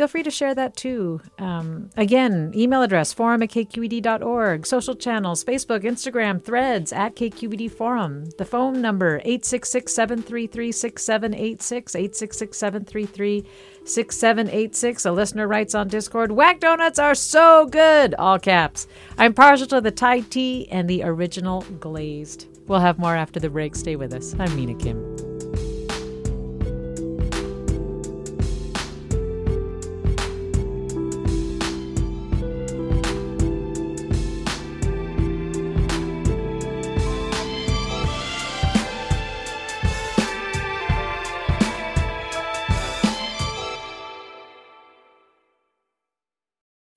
feel 0.00 0.08
free 0.08 0.22
to 0.22 0.30
share 0.30 0.54
that 0.54 0.74
too. 0.76 1.20
Um, 1.38 1.90
again, 1.94 2.52
email 2.56 2.80
address 2.80 3.12
forum 3.12 3.42
at 3.42 3.50
kqed.org, 3.50 4.66
social 4.66 4.94
channels, 4.94 5.44
Facebook, 5.44 5.82
Instagram, 5.82 6.42
threads 6.42 6.90
at 6.90 7.14
KQED 7.14 7.70
Forum. 7.70 8.30
The 8.38 8.46
phone 8.46 8.80
number 8.80 9.18
866 9.26 9.92
733 9.92 10.72
6786, 10.72 11.94
866 11.94 12.56
733 12.56 13.44
6786. 13.84 15.04
A 15.04 15.12
listener 15.12 15.46
writes 15.46 15.74
on 15.74 15.88
Discord, 15.88 16.32
Whack 16.32 16.60
donuts 16.60 16.98
are 16.98 17.14
so 17.14 17.66
good, 17.66 18.14
all 18.14 18.38
caps. 18.38 18.86
I'm 19.18 19.34
partial 19.34 19.66
to 19.66 19.82
the 19.82 19.90
Thai 19.90 20.20
tea 20.20 20.66
and 20.70 20.88
the 20.88 21.02
original 21.02 21.60
glazed. 21.78 22.46
We'll 22.68 22.80
have 22.80 22.98
more 22.98 23.16
after 23.16 23.38
the 23.38 23.50
break. 23.50 23.76
Stay 23.76 23.96
with 23.96 24.14
us. 24.14 24.34
I'm 24.38 24.56
Mina 24.56 24.76
Kim. 24.76 25.09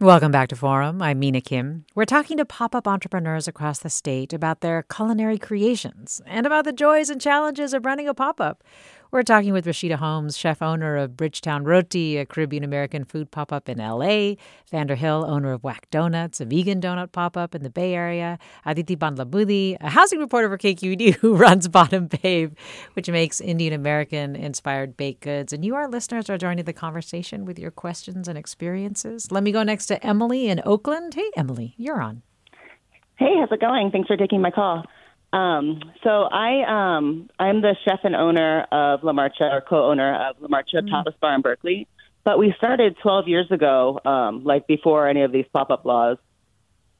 Welcome 0.00 0.30
back 0.30 0.48
to 0.50 0.56
Forum. 0.56 1.02
I'm 1.02 1.18
Mina 1.18 1.40
Kim. 1.40 1.84
We're 1.96 2.04
talking 2.04 2.36
to 2.36 2.44
pop 2.44 2.72
up 2.72 2.86
entrepreneurs 2.86 3.48
across 3.48 3.80
the 3.80 3.90
state 3.90 4.32
about 4.32 4.60
their 4.60 4.84
culinary 4.84 5.38
creations 5.38 6.22
and 6.24 6.46
about 6.46 6.66
the 6.66 6.72
joys 6.72 7.10
and 7.10 7.20
challenges 7.20 7.74
of 7.74 7.84
running 7.84 8.06
a 8.06 8.14
pop 8.14 8.40
up. 8.40 8.62
We're 9.10 9.22
talking 9.22 9.54
with 9.54 9.64
Rashida 9.64 9.94
Holmes, 9.94 10.36
chef 10.36 10.60
owner 10.60 10.96
of 10.96 11.16
Bridgetown 11.16 11.64
Roti, 11.64 12.18
a 12.18 12.26
Caribbean 12.26 12.62
American 12.62 13.04
food 13.06 13.30
pop 13.30 13.50
up 13.50 13.66
in 13.66 13.78
LA, 13.78 14.34
Vandor 14.70 14.96
Hill, 14.96 15.24
owner 15.26 15.52
of 15.52 15.64
Whack 15.64 15.88
Donuts, 15.90 16.42
a 16.42 16.44
vegan 16.44 16.78
donut 16.78 17.10
pop 17.10 17.34
up 17.34 17.54
in 17.54 17.62
the 17.62 17.70
Bay 17.70 17.94
Area, 17.94 18.38
Adhiti 18.66 18.96
Bandlamudi, 18.96 19.78
a 19.80 19.88
housing 19.88 20.18
reporter 20.20 20.50
for 20.50 20.58
KQED 20.58 21.14
who 21.20 21.36
runs 21.36 21.68
Badam 21.68 22.20
Babe, 22.20 22.52
which 22.92 23.08
makes 23.08 23.40
Indian 23.40 23.72
American 23.72 24.36
inspired 24.36 24.94
baked 24.98 25.22
goods. 25.22 25.54
And 25.54 25.64
you, 25.64 25.74
our 25.74 25.88
listeners, 25.88 26.28
are 26.28 26.36
joining 26.36 26.66
the 26.66 26.74
conversation 26.74 27.46
with 27.46 27.58
your 27.58 27.70
questions 27.70 28.28
and 28.28 28.36
experiences. 28.36 29.32
Let 29.32 29.42
me 29.42 29.52
go 29.52 29.62
next 29.62 29.86
to 29.86 30.06
Emily 30.06 30.48
in 30.48 30.60
Oakland. 30.66 31.14
Hey, 31.14 31.30
Emily, 31.34 31.72
you're 31.78 32.02
on. 32.02 32.20
Hey, 33.16 33.36
how's 33.40 33.50
it 33.50 33.60
going? 33.60 33.90
Thanks 33.90 34.06
for 34.08 34.18
taking 34.18 34.42
my 34.42 34.50
call. 34.50 34.84
Um, 35.32 35.80
so 36.02 36.10
I 36.10 36.96
um, 36.96 37.28
I'm 37.38 37.60
the 37.60 37.76
chef 37.84 38.00
and 38.04 38.16
owner 38.16 38.62
of 38.72 39.04
La 39.04 39.12
Marcha, 39.12 39.52
or 39.52 39.60
co-owner 39.60 40.14
of 40.30 40.36
La 40.40 40.48
Marcha 40.48 40.80
mm. 40.80 40.88
Tapas 40.88 41.18
Bar 41.20 41.34
in 41.34 41.42
Berkeley. 41.42 41.86
But 42.24 42.38
we 42.38 42.54
started 42.58 42.96
12 43.02 43.28
years 43.28 43.50
ago, 43.50 44.00
um, 44.04 44.44
like 44.44 44.66
before 44.66 45.08
any 45.08 45.22
of 45.22 45.32
these 45.32 45.46
pop-up 45.52 45.84
laws. 45.84 46.18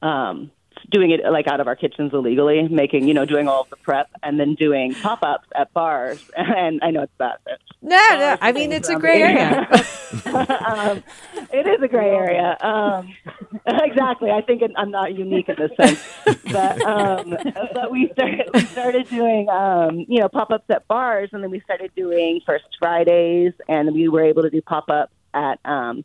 Um, 0.01 0.51
doing 0.89 1.11
it 1.11 1.21
like 1.29 1.47
out 1.47 1.59
of 1.59 1.67
our 1.67 1.75
kitchens 1.75 2.13
illegally, 2.13 2.67
making 2.67 3.07
you 3.07 3.13
know 3.13 3.25
doing 3.25 3.47
all 3.47 3.61
of 3.61 3.69
the 3.69 3.75
prep 3.77 4.09
and 4.23 4.39
then 4.39 4.55
doing 4.55 4.93
pop 4.95 5.23
ups 5.23 5.47
at 5.55 5.73
bars. 5.73 6.23
And 6.59 6.79
I 6.81 6.91
know 6.91 7.03
it's 7.03 7.13
bad. 7.17 7.37
No, 7.81 7.95
no, 8.11 8.37
I 8.41 8.51
mean 8.51 8.71
it's 8.71 8.89
a 8.89 8.95
gray 8.95 9.21
area. 9.21 9.67
um, 10.25 11.03
it 11.53 11.67
is 11.67 11.81
a 11.81 11.87
gray 11.87 12.09
area. 12.09 12.57
Um, 12.61 13.13
exactly. 13.65 14.31
I 14.31 14.41
think 14.41 14.61
it, 14.61 14.71
I'm 14.75 14.91
not 14.91 15.15
unique 15.15 15.47
in 15.49 15.55
this 15.57 15.71
sense, 15.77 16.03
but 16.51 16.81
um, 16.81 17.37
but 17.73 17.91
we 17.91 18.09
started 18.13 18.49
we 18.53 18.61
started 18.61 19.09
doing 19.09 19.47
um, 19.49 20.05
you 20.07 20.19
know 20.19 20.27
pop 20.27 20.49
ups 20.51 20.65
at 20.69 20.87
bars, 20.87 21.29
and 21.33 21.43
then 21.43 21.51
we 21.51 21.59
started 21.61 21.91
doing 21.95 22.41
First 22.45 22.65
Fridays, 22.79 23.53
and 23.67 23.93
we 23.93 24.07
were 24.09 24.23
able 24.23 24.43
to 24.43 24.49
do 24.49 24.61
pop 24.61 24.89
ups 24.89 25.13
at 25.33 25.59
um, 25.65 26.03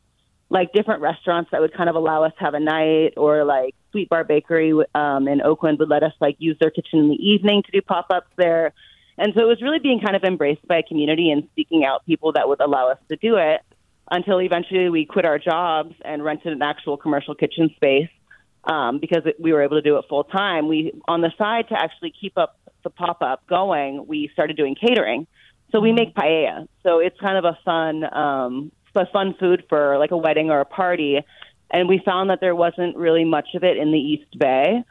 like 0.51 0.73
different 0.73 1.01
restaurants 1.01 1.51
that 1.51 1.61
would 1.61 1.75
kind 1.75 1.89
of 1.89 1.97
allow 1.97 2.25
us 2.25 2.33
to 2.39 2.45
have 2.45 2.55
a 2.55 2.61
night 2.61 3.15
or 3.17 3.45
like 3.45 3.75
Sweet 3.95 4.09
Bar 4.09 4.25
Bakery 4.25 4.73
um, 4.97 5.29
in 5.29 5.41
Oakland 5.41 5.79
would 5.79 5.89
let 5.89 6.03
us 6.03 6.13
like 6.21 6.35
use 6.41 6.57
their 6.61 6.71
kitchen 6.71 6.99
in 6.99 7.09
the 7.11 7.15
evening 7.15 7.63
to 7.63 7.71
do 7.71 7.81
pop 7.81 8.07
ups 8.11 8.27
there. 8.37 8.73
And 9.17 9.33
so 9.35 9.41
it 9.43 9.47
was 9.47 9.63
really 9.63 9.79
being 9.79 10.01
kind 10.01 10.17
of 10.17 10.25
embraced 10.25 10.67
by 10.67 10.79
a 10.79 10.83
community 10.83 11.31
and 11.31 11.49
seeking 11.55 11.85
out 11.85 12.05
people 12.05 12.33
that 12.33 12.49
would 12.49 12.61
allow 12.61 12.89
us 12.89 12.99
to 13.09 13.17
do 13.17 13.37
it 13.37 13.61
until 14.11 14.41
eventually 14.41 14.89
we 14.89 15.07
quit 15.07 15.25
our 15.25 15.39
jobs 15.39 15.95
and 16.05 16.25
rented 16.25 16.53
an 16.53 16.61
actual 16.61 16.97
commercial 16.97 17.37
kitchen 17.37 17.71
space 17.77 18.09
um, 18.65 18.99
because 18.99 19.23
it, 19.27 19.37
we 19.39 19.53
were 19.53 19.63
able 19.63 19.77
to 19.77 19.83
do 19.83 19.97
it 19.97 20.07
full 20.09 20.25
time. 20.25 20.67
We 20.67 20.93
on 21.07 21.21
the 21.21 21.31
side 21.39 21.69
to 21.69 21.81
actually 21.81 22.13
keep 22.21 22.37
up 22.37 22.59
the 22.83 22.91
pop 22.91 23.23
up 23.23 23.47
going, 23.47 24.09
we 24.09 24.29
started 24.33 24.57
doing 24.57 24.75
catering. 24.75 25.29
So 25.71 25.79
we 25.79 25.93
make 25.93 26.17
paella. 26.17 26.67
So 26.83 26.99
it's 26.99 27.19
kind 27.21 27.39
of 27.39 27.45
a 27.45 27.57
fun, 27.65 28.05
um, 28.13 28.73
a 28.97 29.07
fun 29.07 29.37
food 29.39 29.65
for 29.69 29.99
like 29.99 30.11
a 30.11 30.17
wedding 30.17 30.51
or 30.51 30.59
a 30.59 30.65
party 30.65 31.21
and 31.71 31.89
we 31.89 32.01
found 32.05 32.31
that 32.31 32.41
there 32.41 32.55
wasn't 32.55 32.97
really 32.97 33.25
much 33.25 33.49
of 33.55 33.65
it 33.65 33.77
in 33.77 33.93
the 33.93 33.99
East 33.99 34.39
Bay. 34.39 34.85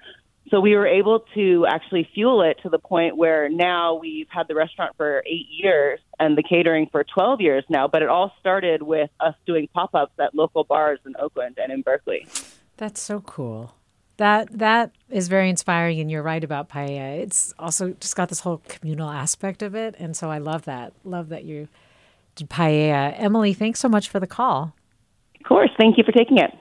So 0.50 0.60
we 0.60 0.76
were 0.76 0.86
able 0.86 1.26
to 1.36 1.66
actually 1.68 2.08
fuel 2.14 2.42
it 2.44 2.60
to 2.64 2.70
the 2.70 2.78
point 2.78 3.18
where 3.18 3.50
now 3.50 3.96
we've 3.96 4.28
had 4.30 4.48
the 4.48 4.56
restaurant 4.56 4.96
for 4.98 5.24
eight 5.26 5.48
years 5.50 6.00
and 6.20 6.38
the 6.38 6.44
catering 6.44 6.88
for 6.92 7.04
12 7.04 7.42
years 7.42 7.64
now. 7.70 7.88
But 7.88 8.02
it 8.02 8.10
all 8.10 8.34
started 8.40 8.84
with 8.84 9.10
us 9.20 9.36
doing 9.48 9.68
pop 9.74 9.96
ups 9.96 10.14
at 10.20 10.36
local 10.36 10.64
bars 10.64 11.00
in 11.06 11.16
Oakland 11.18 11.58
and 11.62 11.72
in 11.72 11.82
Berkeley. 11.82 12.28
That's 12.78 13.02
so 13.02 13.22
cool. 13.22 13.74
That 14.18 14.60
that 14.60 14.92
is 15.10 15.28
very 15.28 15.50
inspiring, 15.50 16.00
and 16.00 16.12
you're 16.12 16.22
right 16.22 16.44
about 16.44 16.70
paella. 16.70 17.20
It's 17.20 17.52
also 17.58 17.94
just 18.00 18.16
got 18.16 18.30
this 18.30 18.42
whole 18.42 18.62
communal 18.68 19.10
aspect 19.10 19.64
of 19.64 19.74
it, 19.74 19.96
and 19.98 20.16
so 20.16 20.30
I 20.30 20.38
love 20.38 20.66
that. 20.66 20.94
Love 21.04 21.30
that 21.30 21.46
you 21.46 21.68
did 22.36 22.50
paella. 22.50 23.16
Emily, 23.18 23.54
thanks 23.54 23.80
so 23.80 23.90
much 23.90 24.10
for 24.10 24.20
the 24.20 24.28
call. 24.28 24.76
Of 25.40 25.48
course, 25.48 25.72
thank 25.80 25.98
you 25.98 26.04
for 26.04 26.12
taking 26.12 26.38
it. 26.38 26.52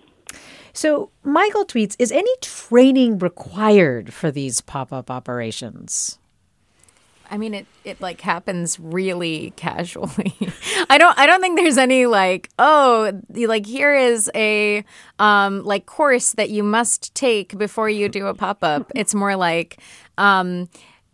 So, 0.72 1.10
Michael 1.22 1.64
tweets 1.64 1.96
Is 1.98 2.12
any 2.12 2.30
training 2.40 3.18
required 3.18 4.12
for 4.12 4.30
these 4.30 4.60
pop 4.60 4.92
up 4.92 5.10
operations? 5.10 6.18
I 7.30 7.38
mean, 7.38 7.54
it, 7.54 7.66
it 7.84 7.98
like 7.98 8.20
happens 8.20 8.78
really 8.78 9.54
casually. 9.56 10.36
I 10.90 10.98
don't 10.98 11.18
I 11.18 11.24
don't 11.24 11.40
think 11.40 11.58
there's 11.58 11.78
any 11.78 12.04
like 12.04 12.50
oh 12.58 13.22
like 13.30 13.64
here 13.64 13.94
is 13.94 14.30
a 14.34 14.84
um 15.18 15.62
like 15.64 15.86
course 15.86 16.32
that 16.32 16.50
you 16.50 16.62
must 16.62 17.14
take 17.14 17.56
before 17.56 17.88
you 17.88 18.10
do 18.10 18.26
a 18.26 18.34
pop 18.34 18.58
up. 18.62 18.92
it's 18.94 19.14
more 19.14 19.34
like 19.34 19.78
um 20.18 20.68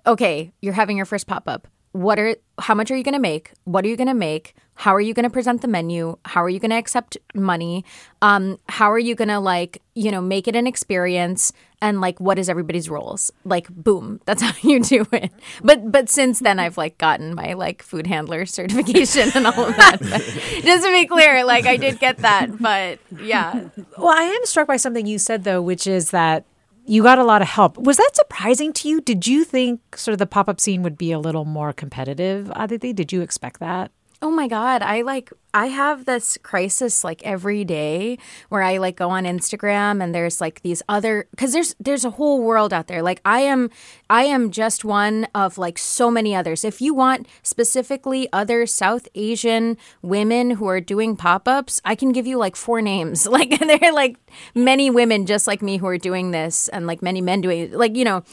okay, 0.07 0.51
you're 0.61 0.73
having 0.73 0.97
your 0.97 1.07
first 1.07 1.29
pop 1.29 1.47
up 1.47 1.69
what 1.93 2.19
are 2.19 2.37
how 2.59 2.75
much 2.75 2.91
are 2.91 2.97
you 2.97 3.03
going 3.03 3.15
to 3.15 3.21
make 3.21 3.53
what 3.65 3.85
are 3.85 3.89
you 3.89 3.97
going 3.97 4.09
to 4.09 4.15
make 4.15 4.55
how 4.79 4.95
are 4.95 5.01
you 5.01 5.12
going 5.12 5.24
to 5.24 5.31
present 5.31 5.61
the 5.61 5.68
menu 5.68 6.16
how 6.24 6.43
are 6.43 6.49
you 6.49 6.61
going 6.61 6.70
to 6.70 6.76
accept 6.76 7.18
money 7.35 7.85
um 8.22 8.59
how 8.68 8.91
are 8.91 8.99
you 8.99 9.14
going 9.16 9.29
to 9.29 9.41
like 9.41 9.83
you 9.95 10.11
know 10.11 10.20
make 10.20 10.47
it 10.47 10.55
an 10.55 10.68
experience 10.68 11.53
and 11.83 12.01
like 12.01 12.18
what 12.20 12.39
is 12.39 12.49
everybody's 12.49 12.89
roles 12.89 13.33
like 13.45 13.68
boom 13.70 14.20
that's 14.26 14.41
how 14.41 14.53
you 14.62 14.81
do 14.81 15.05
it 15.12 15.33
but 15.62 15.91
but 15.91 16.09
since 16.09 16.39
then 16.39 16.61
i've 16.61 16.79
like 16.79 16.97
gotten 16.97 17.35
my 17.35 17.55
like 17.55 17.83
food 17.83 18.07
handler 18.07 18.47
certification 18.59 19.31
and 19.35 19.47
all 19.49 19.64
of 19.64 19.76
that 19.76 20.01
just 20.62 20.85
to 20.85 20.93
be 20.93 21.07
clear 21.07 21.45
like 21.45 21.66
i 21.66 21.76
did 21.76 21.99
get 21.99 22.18
that 22.18 22.47
but 22.61 23.01
yeah 23.20 23.68
well 23.99 24.16
i 24.16 24.22
am 24.22 24.45
struck 24.47 24.68
by 24.68 24.76
something 24.76 25.07
you 25.07 25.18
said 25.18 25.43
though 25.43 25.61
which 25.61 25.87
is 25.87 26.12
that 26.12 26.45
you 26.87 27.03
got 27.03 27.18
a 27.18 27.24
lot 27.24 27.43
of 27.43 27.49
help. 27.49 27.76
Was 27.76 27.99
that 27.99 28.12
surprising 28.14 28.72
to 28.72 28.89
you? 28.89 29.03
Did 29.03 29.26
you 29.26 29.45
think 29.45 29.95
sort 29.95 30.14
of 30.14 30.18
the 30.18 30.26
pop 30.26 30.49
up 30.49 30.59
scene 30.59 30.83
would 30.83 30.97
be 30.97 31.12
a 31.12 31.18
little 31.18 31.45
more 31.45 31.74
competitive, 31.74 32.51
Adhiti? 32.53 32.95
Did 32.95 33.12
you 33.12 33.20
expect 33.20 33.61
that? 33.61 33.93
Oh 34.21 34.33
my 34.33 34.49
God. 34.49 34.83
I 34.83 35.03
like, 35.03 35.33
I 35.55 35.66
have 35.66 36.05
this 36.05 36.37
crisis 36.43 37.05
like 37.05 37.23
every 37.23 37.64
day 37.64 38.19
where 38.49 38.62
I 38.62 38.79
like 38.79 38.97
go 38.97 39.11
on 39.11 39.23
Instagram 39.25 40.03
and 40.03 40.12
there's 40.12 40.41
like 40.41 40.62
these 40.62 40.83
other, 40.89 41.29
cause 41.37 41.53
there's, 41.53 41.77
there's 41.79 42.05
a 42.05 42.11
whole 42.11 42.43
world 42.43 42.73
out 42.73 42.89
there. 42.89 43.01
Like 43.01 43.21
I 43.25 43.41
am, 43.41 43.71
I 44.11 44.25
am 44.25 44.51
just 44.51 44.85
one 44.85 45.29
of 45.37 45.57
like 45.57 45.79
so 45.79 46.11
many 46.11 46.35
others. 46.35 46.64
If 46.64 46.81
you 46.81 46.95
want 46.95 47.29
specifically 47.45 48.29
other 48.33 48.66
South 48.66 49.07
Asian 49.14 49.77
women 50.03 50.51
who 50.53 50.66
are 50.66 50.81
doing 50.81 51.14
pop 51.14 51.47
ups, 51.47 51.81
I 51.85 51.95
can 51.95 52.11
give 52.11 52.27
you 52.27 52.39
like 52.39 52.57
four 52.57 52.83
names. 52.83 53.27
Like 53.39 53.57
there 53.61 53.79
are 53.83 53.93
like 53.93 54.16
many 54.57 54.91
women 54.91 55.25
just 55.25 55.47
like 55.47 55.62
me 55.62 55.77
who 55.77 55.87
are 55.87 55.99
doing 55.99 56.33
this 56.33 56.66
and 56.69 56.89
like 56.89 57.03
many 57.03 57.21
men 57.21 57.41
doing. 57.41 57.71
Like, 57.71 57.95
you 57.95 58.05
know, 58.05 58.25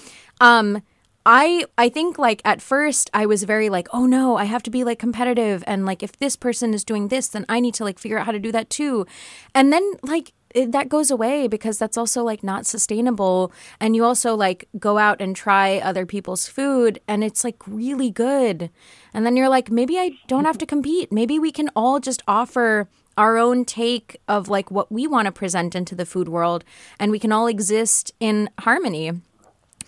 um, 0.41 0.81
I 1.25 1.65
I 1.77 1.89
think 1.89 2.19
like 2.19 2.41
at 2.45 2.61
first 2.61 3.09
I 3.13 3.25
was 3.25 3.43
very 3.43 3.69
like, 3.69 3.87
oh 3.91 4.05
no, 4.05 4.37
I 4.37 4.45
have 4.45 4.61
to 4.63 4.69
be 4.69 4.83
like 4.83 4.99
competitive 4.99 5.63
and 5.65 5.85
like 5.85 6.03
if 6.03 6.17
this 6.17 6.35
person 6.35 6.73
is 6.73 6.83
doing 6.83 7.07
this, 7.07 7.27
then 7.27 7.45
I 7.49 7.59
need 7.59 7.73
to 7.75 7.83
like 7.83 7.97
figure 7.97 8.19
out 8.19 8.27
how 8.27 8.31
to 8.31 8.39
do 8.39 8.51
that 8.51 8.69
too. 8.69 9.07
And 9.55 9.73
then 9.73 9.93
like 10.03 10.33
it, 10.53 10.71
that 10.71 10.87
goes 10.87 11.09
away 11.09 11.47
because 11.47 11.79
that's 11.79 11.97
also 11.97 12.23
like 12.23 12.43
not 12.43 12.65
sustainable 12.65 13.51
and 13.79 13.95
you 13.95 14.05
also 14.05 14.35
like 14.35 14.69
go 14.79 14.97
out 14.99 15.19
and 15.19 15.35
try 15.35 15.79
other 15.79 16.05
people's 16.05 16.47
food 16.47 16.99
and 17.07 17.23
it's 17.23 17.43
like 17.43 17.57
really 17.65 18.11
good. 18.11 18.69
And 19.13 19.25
then 19.25 19.35
you're 19.35 19.49
like, 19.49 19.71
maybe 19.71 19.97
I 19.97 20.11
don't 20.27 20.45
have 20.45 20.59
to 20.59 20.65
compete. 20.65 21.11
Maybe 21.11 21.39
we 21.39 21.51
can 21.51 21.69
all 21.75 21.99
just 21.99 22.21
offer 22.27 22.87
our 23.17 23.37
own 23.37 23.65
take 23.65 24.17
of 24.27 24.47
like 24.47 24.69
what 24.69 24.91
we 24.91 25.07
want 25.07 25.25
to 25.25 25.31
present 25.31 25.73
into 25.73 25.95
the 25.95 26.05
food 26.05 26.29
world 26.29 26.63
and 26.99 27.11
we 27.11 27.19
can 27.19 27.31
all 27.31 27.47
exist 27.47 28.11
in 28.19 28.49
harmony. 28.59 29.11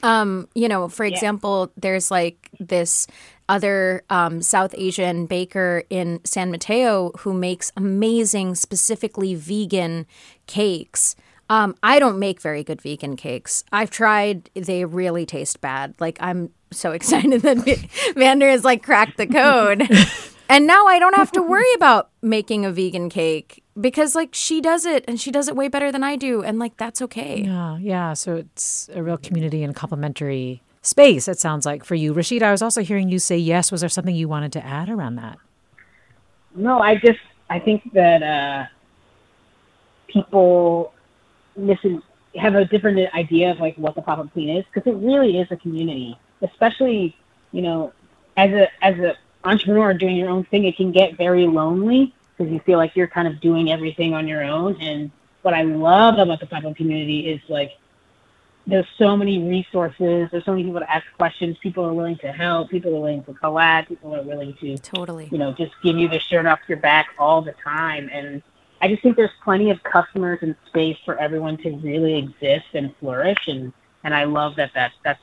Um, 0.04 0.48
you 0.54 0.68
know, 0.68 0.88
for 0.88 1.06
example, 1.06 1.72
there's 1.76 2.12
like 2.12 2.50
this 2.60 3.08
other 3.50 4.04
um, 4.10 4.42
South 4.42 4.76
Asian 4.78 5.26
baker 5.26 5.84
in 5.90 6.20
San 6.24 6.52
Mateo 6.52 7.12
who 7.20 7.34
makes 7.34 7.72
amazing, 7.78 8.56
specifically 8.56 9.36
vegan 9.36 10.06
cakes. 10.46 11.16
Um, 11.50 11.76
I 11.82 12.00
don't 12.00 12.20
make 12.20 12.42
very 12.42 12.64
good 12.64 12.82
vegan 12.82 13.16
cakes. 13.16 13.64
I've 13.72 13.90
tried; 13.90 14.50
they 14.54 14.84
really 14.86 15.26
taste 15.26 15.62
bad. 15.62 15.96
Like 16.00 16.18
I'm 16.20 16.52
so 16.72 16.92
excited 16.98 17.42
that 17.42 17.58
Vandor 17.58 18.52
has 18.52 18.66
like 18.66 18.84
cracked 18.84 19.18
the 19.18 19.28
code, 19.28 19.90
and 20.50 20.68
now 20.68 20.88
I 20.88 21.00
don't 21.00 21.16
have 21.16 21.32
to 21.34 21.42
worry 21.42 21.74
about 21.76 22.10
making 22.22 22.66
a 22.66 22.72
vegan 22.72 23.10
cake 23.10 23.64
because 23.80 24.16
like 24.16 24.34
she 24.34 24.62
does 24.62 24.86
it 24.86 25.06
and 25.08 25.20
she 25.20 25.32
does 25.32 25.48
it 25.48 25.56
way 25.56 25.68
better 25.68 25.92
than 25.92 26.04
I 26.04 26.16
do, 26.16 26.44
and 26.44 26.60
like 26.60 26.78
that's 26.78 27.02
okay. 27.04 27.44
Yeah, 27.44 27.78
yeah. 27.78 28.14
So 28.14 28.36
it's 28.36 28.90
a 28.94 29.04
real 29.04 29.18
community 29.18 29.64
and 29.64 29.76
complementary 29.76 30.62
space. 30.82 31.28
It 31.28 31.40
sounds 31.40 31.66
like 31.66 31.84
for 31.84 31.96
you, 31.96 32.14
Rashida. 32.14 32.44
I 32.44 32.52
was 32.52 32.62
also 32.62 32.82
hearing 32.82 33.10
you 33.10 33.20
say 33.20 33.38
yes. 33.38 33.72
Was 33.72 33.82
there 33.82 33.90
something 33.90 34.16
you 34.16 34.28
wanted 34.28 34.52
to 34.54 34.66
add 34.66 34.90
around 34.90 35.16
that? 35.16 35.38
No, 36.56 36.80
I 36.80 36.96
just 36.96 37.20
I 37.50 37.60
think 37.60 37.94
that 37.94 38.24
uh, 38.24 38.66
people 40.08 40.94
listen 41.56 42.02
have 42.36 42.56
a 42.56 42.66
different 42.66 43.00
idea 43.16 43.52
of 43.52 43.60
like 43.60 43.76
what 43.78 43.96
the 43.96 44.02
pop 44.02 44.20
up 44.20 44.32
scene 44.34 44.50
is 44.50 44.66
because 44.72 44.88
it 44.88 44.96
really 44.96 45.40
is 45.40 45.48
a 45.52 45.56
community, 45.56 46.18
especially 46.42 47.16
you 47.52 47.62
know 47.62 47.94
as 48.36 48.52
a 48.52 48.68
as 48.84 48.98
a 49.00 49.16
entrepreneur 49.44 49.94
doing 49.94 50.16
your 50.16 50.30
own 50.30 50.44
thing, 50.46 50.66
it 50.66 50.76
can 50.76 50.92
get 50.92 51.18
very 51.18 51.48
lonely 51.48 52.14
because 52.38 52.52
you 52.52 52.60
feel 52.60 52.78
like 52.78 52.96
you're 52.96 53.08
kind 53.08 53.28
of 53.28 53.40
doing 53.40 53.72
everything 53.72 54.14
on 54.14 54.28
your 54.28 54.44
own. 54.44 54.80
And 54.82 55.12
what 55.42 55.54
I 55.54 55.64
love 55.64 56.20
about 56.20 56.40
the 56.40 56.46
pop 56.46 56.64
community 56.76 57.30
is 57.30 57.42
like 57.50 57.72
there's 58.68 58.86
so 58.98 59.16
many 59.16 59.40
resources. 59.40 60.30
There's 60.30 60.44
so 60.44 60.52
many 60.52 60.66
people 60.66 60.82
to 60.82 60.92
ask 60.92 61.06
questions. 61.18 61.58
People 61.64 61.86
are 61.86 61.94
willing 61.94 62.18
to 62.18 62.32
help. 62.32 62.70
People 62.70 62.96
are 62.96 63.00
willing 63.00 63.24
to 63.24 63.34
collab. 63.34 63.88
People 63.88 64.14
are 64.14 64.22
willing 64.22 64.56
to 64.60 64.78
totally, 64.80 65.30
you 65.32 65.38
know, 65.38 65.54
just 65.54 65.72
give 65.82 65.98
you 65.98 66.10
the 66.10 66.20
shirt 66.20 66.46
off 66.46 66.60
your 66.68 66.78
back 66.78 67.08
all 67.18 67.42
the 67.42 67.54
time. 67.64 68.10
And 68.12 68.44
I 68.82 68.90
just 68.90 69.02
think 69.02 69.16
there's 69.16 69.32
plenty 69.44 69.72
of 69.72 69.82
customers 69.84 70.40
and 70.42 70.56
space 70.68 70.98
for 71.06 71.18
everyone 71.18 71.58
to 71.60 71.72
really 71.78 72.18
exist 72.18 72.68
and 72.74 72.94
flourish. 73.00 73.48
And 73.48 73.72
and 74.04 74.14
I 74.14 74.26
love 74.26 74.58
that. 74.58 74.72
That 74.76 74.92
that's 75.04 75.22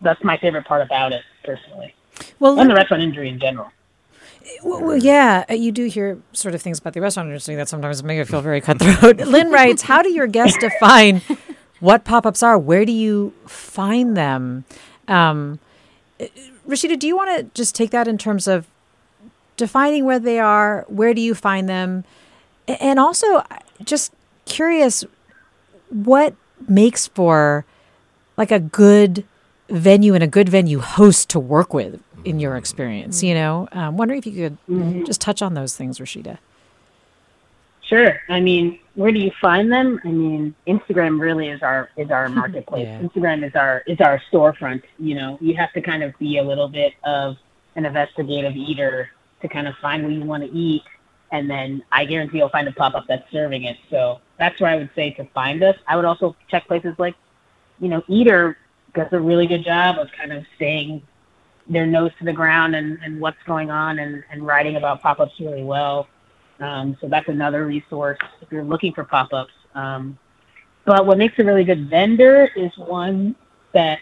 that's 0.00 0.22
my 0.22 0.36
favorite 0.36 0.66
part 0.66 0.82
about 0.82 1.12
it 1.12 1.22
personally. 1.44 1.94
Well, 2.38 2.58
and 2.60 2.70
the 2.70 2.74
restaurant 2.74 3.02
industry 3.02 3.28
in 3.28 3.40
general. 3.40 3.70
Well, 4.62 4.96
yeah, 4.96 5.44
uh, 5.50 5.54
you 5.54 5.72
do 5.72 5.86
hear 5.86 6.18
sort 6.32 6.54
of 6.54 6.62
things 6.62 6.78
about 6.78 6.92
the 6.92 7.00
restaurant 7.00 7.28
industry 7.28 7.54
that 7.56 7.68
sometimes 7.68 8.02
make 8.02 8.18
it 8.18 8.26
feel 8.26 8.40
very 8.40 8.60
cutthroat. 8.60 9.16
Lynn 9.26 9.50
writes, 9.50 9.82
"How 9.82 10.02
do 10.02 10.10
your 10.10 10.26
guests 10.26 10.58
define 10.58 11.22
what 11.80 12.04
pop-ups 12.04 12.42
are? 12.42 12.58
Where 12.58 12.84
do 12.84 12.92
you 12.92 13.32
find 13.46 14.16
them?" 14.16 14.64
Um, 15.08 15.58
Rashida, 16.68 16.98
do 16.98 17.06
you 17.06 17.16
want 17.16 17.36
to 17.38 17.44
just 17.54 17.74
take 17.74 17.90
that 17.90 18.08
in 18.08 18.18
terms 18.18 18.46
of 18.46 18.66
defining 19.56 20.04
where 20.04 20.18
they 20.18 20.38
are? 20.38 20.84
Where 20.88 21.14
do 21.14 21.20
you 21.20 21.34
find 21.34 21.68
them? 21.68 22.04
And 22.66 22.98
also, 22.98 23.44
just 23.84 24.12
curious, 24.44 25.04
what 25.88 26.34
makes 26.68 27.06
for 27.06 27.64
like 28.36 28.50
a 28.50 28.58
good 28.58 29.24
venue 29.68 30.14
and 30.14 30.22
a 30.22 30.26
good 30.26 30.48
venue 30.48 30.80
host 30.80 31.28
to 31.30 31.40
work 31.40 31.72
with 31.74 32.00
in 32.26 32.40
your 32.40 32.56
experience? 32.56 33.22
You 33.22 33.34
know, 33.34 33.68
um, 33.72 33.96
wondering 33.96 34.18
if 34.18 34.26
you 34.26 34.32
could 34.32 34.58
mm-hmm. 34.68 35.04
just 35.04 35.20
touch 35.20 35.42
on 35.42 35.54
those 35.54 35.76
things, 35.76 35.98
Rashida. 35.98 36.38
Sure. 37.82 38.20
I 38.28 38.40
mean, 38.40 38.80
where 38.94 39.12
do 39.12 39.20
you 39.20 39.30
find 39.40 39.70
them? 39.70 40.00
I 40.04 40.08
mean, 40.08 40.54
Instagram 40.66 41.20
really 41.20 41.48
is 41.48 41.62
our 41.62 41.90
is 41.96 42.10
our 42.10 42.28
marketplace. 42.40 42.86
yeah. 42.86 43.00
Instagram 43.00 43.46
is 43.46 43.54
our 43.54 43.82
is 43.86 44.00
our 44.00 44.20
storefront. 44.30 44.82
You 44.98 45.14
know, 45.14 45.38
you 45.40 45.54
have 45.56 45.72
to 45.74 45.80
kind 45.80 46.02
of 46.02 46.18
be 46.18 46.38
a 46.38 46.42
little 46.42 46.68
bit 46.68 46.94
of 47.04 47.36
an 47.76 47.86
investigative 47.86 48.56
eater 48.56 49.10
to 49.42 49.48
kind 49.48 49.68
of 49.68 49.74
find 49.76 50.02
what 50.02 50.12
you 50.12 50.22
want 50.22 50.42
to 50.42 50.50
eat 50.50 50.82
and 51.32 51.50
then 51.50 51.82
I 51.92 52.04
guarantee 52.04 52.38
you'll 52.38 52.48
find 52.48 52.68
a 52.68 52.72
pop 52.72 52.94
up 52.94 53.04
that's 53.08 53.30
serving 53.32 53.64
it. 53.64 53.76
So 53.90 54.20
that's 54.38 54.60
where 54.60 54.70
I 54.70 54.76
would 54.76 54.90
say 54.94 55.10
to 55.12 55.24
find 55.34 55.62
us. 55.62 55.76
I 55.86 55.96
would 55.96 56.04
also 56.04 56.36
check 56.48 56.66
places 56.66 56.94
like, 56.98 57.14
you 57.80 57.88
know, 57.88 58.02
Eater 58.08 58.56
does 58.94 59.08
a 59.12 59.20
really 59.20 59.46
good 59.46 59.64
job 59.64 59.98
of 59.98 60.08
kind 60.12 60.32
of 60.32 60.44
staying 60.56 61.02
their 61.68 61.86
nose 61.86 62.12
to 62.18 62.24
the 62.24 62.32
ground 62.32 62.76
and, 62.76 62.98
and 63.02 63.20
what's 63.20 63.42
going 63.46 63.70
on 63.70 63.98
and, 63.98 64.22
and 64.30 64.46
writing 64.46 64.76
about 64.76 65.02
pop 65.02 65.20
ups 65.20 65.32
really 65.40 65.64
well. 65.64 66.06
Um, 66.60 66.96
so 67.00 67.08
that's 67.08 67.28
another 67.28 67.66
resource 67.66 68.18
if 68.40 68.50
you're 68.50 68.64
looking 68.64 68.92
for 68.92 69.04
pop 69.04 69.32
ups. 69.32 69.52
Um, 69.74 70.18
but 70.84 71.04
what 71.06 71.18
makes 71.18 71.38
a 71.38 71.44
really 71.44 71.64
good 71.64 71.90
vendor 71.90 72.48
is 72.56 72.70
one 72.78 73.34
that 73.72 73.98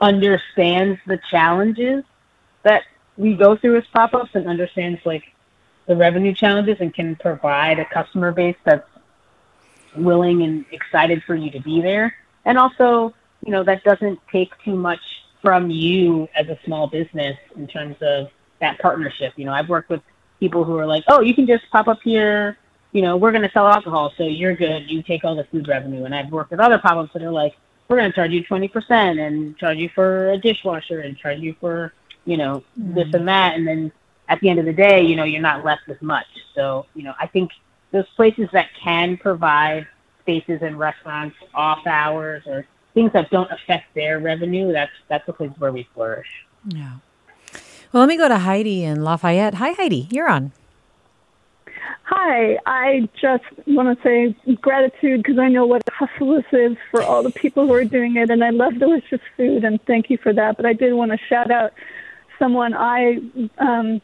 understands 0.00 0.98
the 1.06 1.18
challenges 1.30 2.04
that 2.62 2.82
we 3.16 3.34
go 3.34 3.56
through 3.56 3.76
as 3.76 3.84
pop 3.92 4.14
ups 4.14 4.30
and 4.34 4.46
understands 4.46 5.00
like 5.04 5.24
the 5.86 5.96
revenue 5.96 6.34
challenges 6.34 6.76
and 6.80 6.94
can 6.94 7.16
provide 7.16 7.78
a 7.78 7.84
customer 7.86 8.32
base 8.32 8.56
that's 8.64 8.88
willing 9.96 10.42
and 10.42 10.64
excited 10.70 11.22
for 11.24 11.34
you 11.34 11.50
to 11.50 11.60
be 11.60 11.80
there. 11.80 12.14
And 12.44 12.58
also, 12.58 13.14
you 13.44 13.52
know, 13.52 13.64
that 13.64 13.82
doesn't 13.84 14.20
take 14.30 14.52
too 14.64 14.76
much 14.76 15.00
from 15.46 15.70
you 15.70 16.28
as 16.34 16.48
a 16.48 16.58
small 16.64 16.88
business 16.88 17.38
in 17.54 17.68
terms 17.68 17.94
of 18.00 18.26
that 18.60 18.80
partnership. 18.80 19.32
You 19.36 19.44
know, 19.44 19.52
I've 19.52 19.68
worked 19.68 19.88
with 19.88 20.02
people 20.40 20.64
who 20.64 20.76
are 20.76 20.84
like, 20.84 21.04
oh, 21.06 21.20
you 21.20 21.34
can 21.34 21.46
just 21.46 21.62
pop 21.70 21.86
up 21.86 22.00
here. 22.02 22.58
You 22.90 23.02
know, 23.02 23.16
we're 23.16 23.30
going 23.30 23.44
to 23.44 23.50
sell 23.52 23.68
alcohol, 23.68 24.12
so 24.16 24.24
you're 24.24 24.56
good. 24.56 24.90
You 24.90 25.04
take 25.04 25.22
all 25.22 25.36
the 25.36 25.44
food 25.44 25.68
revenue. 25.68 26.04
And 26.04 26.12
I've 26.12 26.32
worked 26.32 26.50
with 26.50 26.58
other 26.58 26.78
pop 26.78 26.96
ups 26.96 27.12
that 27.12 27.22
are 27.22 27.30
like, 27.30 27.54
we're 27.86 27.96
going 27.96 28.10
to 28.10 28.16
charge 28.16 28.32
you 28.32 28.42
20% 28.42 29.24
and 29.24 29.56
charge 29.56 29.78
you 29.78 29.88
for 29.94 30.32
a 30.32 30.36
dishwasher 30.36 31.02
and 31.02 31.16
charge 31.16 31.38
you 31.38 31.54
for, 31.60 31.92
you 32.24 32.36
know, 32.36 32.64
mm-hmm. 32.76 32.94
this 32.94 33.14
and 33.14 33.28
that. 33.28 33.54
And 33.54 33.64
then 33.68 33.92
at 34.28 34.40
the 34.40 34.48
end 34.48 34.58
of 34.58 34.64
the 34.64 34.72
day, 34.72 35.00
you 35.00 35.14
know, 35.14 35.22
you're 35.22 35.40
not 35.40 35.64
left 35.64 35.86
with 35.86 36.02
much. 36.02 36.26
So, 36.56 36.86
you 36.96 37.04
know, 37.04 37.14
I 37.20 37.28
think 37.28 37.52
those 37.92 38.08
places 38.16 38.48
that 38.52 38.66
can 38.82 39.16
provide 39.16 39.86
spaces 40.22 40.58
and 40.62 40.76
restaurants 40.76 41.36
off 41.54 41.86
hours 41.86 42.42
or 42.48 42.66
things 42.96 43.12
that 43.12 43.30
don't 43.30 43.50
affect 43.52 43.94
their 43.94 44.18
revenue, 44.18 44.72
that's 44.72 44.90
that's 45.08 45.26
the 45.26 45.32
place 45.34 45.50
where 45.58 45.70
we 45.70 45.86
flourish. 45.94 46.26
Yeah. 46.66 46.94
Well, 47.92 48.00
let 48.00 48.08
me 48.08 48.16
go 48.16 48.26
to 48.26 48.38
Heidi 48.38 48.84
in 48.84 49.04
Lafayette. 49.04 49.54
Hi, 49.54 49.72
Heidi. 49.72 50.08
You're 50.10 50.28
on. 50.28 50.52
Hi, 52.04 52.58
I 52.64 53.08
just 53.20 53.44
want 53.66 53.98
to 53.98 54.02
say 54.02 54.54
gratitude 54.54 55.22
because 55.22 55.38
I 55.38 55.48
know 55.48 55.66
what 55.66 55.82
a 55.86 55.92
hustle 55.92 56.36
this 56.36 56.46
is 56.52 56.76
for 56.90 57.02
all 57.02 57.22
the 57.22 57.30
people 57.30 57.66
who 57.66 57.74
are 57.74 57.84
doing 57.84 58.16
it, 58.16 58.30
and 58.30 58.42
I 58.42 58.50
love 58.50 58.78
delicious 58.78 59.20
food, 59.36 59.62
and 59.62 59.78
thank 59.82 60.08
you 60.08 60.16
for 60.16 60.32
that. 60.32 60.56
But 60.56 60.64
I 60.64 60.72
did 60.72 60.94
want 60.94 61.12
to 61.12 61.18
shout 61.28 61.50
out 61.50 61.74
someone 62.38 62.72
I 62.72 63.20
um, 63.58 64.00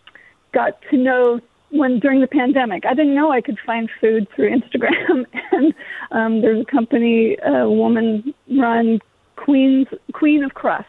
got 0.53 0.83
to 0.91 0.99
know 0.99 1.41
when 1.73 1.99
during 1.99 2.21
the 2.21 2.27
pandemic. 2.27 2.85
I 2.87 2.95
didn't 2.95 3.15
know 3.15 3.33
I 3.33 3.41
could 3.41 3.59
find 3.65 3.91
food 4.01 4.29
through 4.35 4.51
Instagram, 4.51 5.25
and 5.53 5.75
um, 6.11 6.41
there's 6.43 6.63
a 6.63 6.71
company, 6.71 7.37
a 7.45 7.69
woman 7.69 8.35
run 8.57 9.01
Queen's 9.37 9.89
Queen 10.13 10.45
of 10.45 10.55
Crusts, 10.55 10.89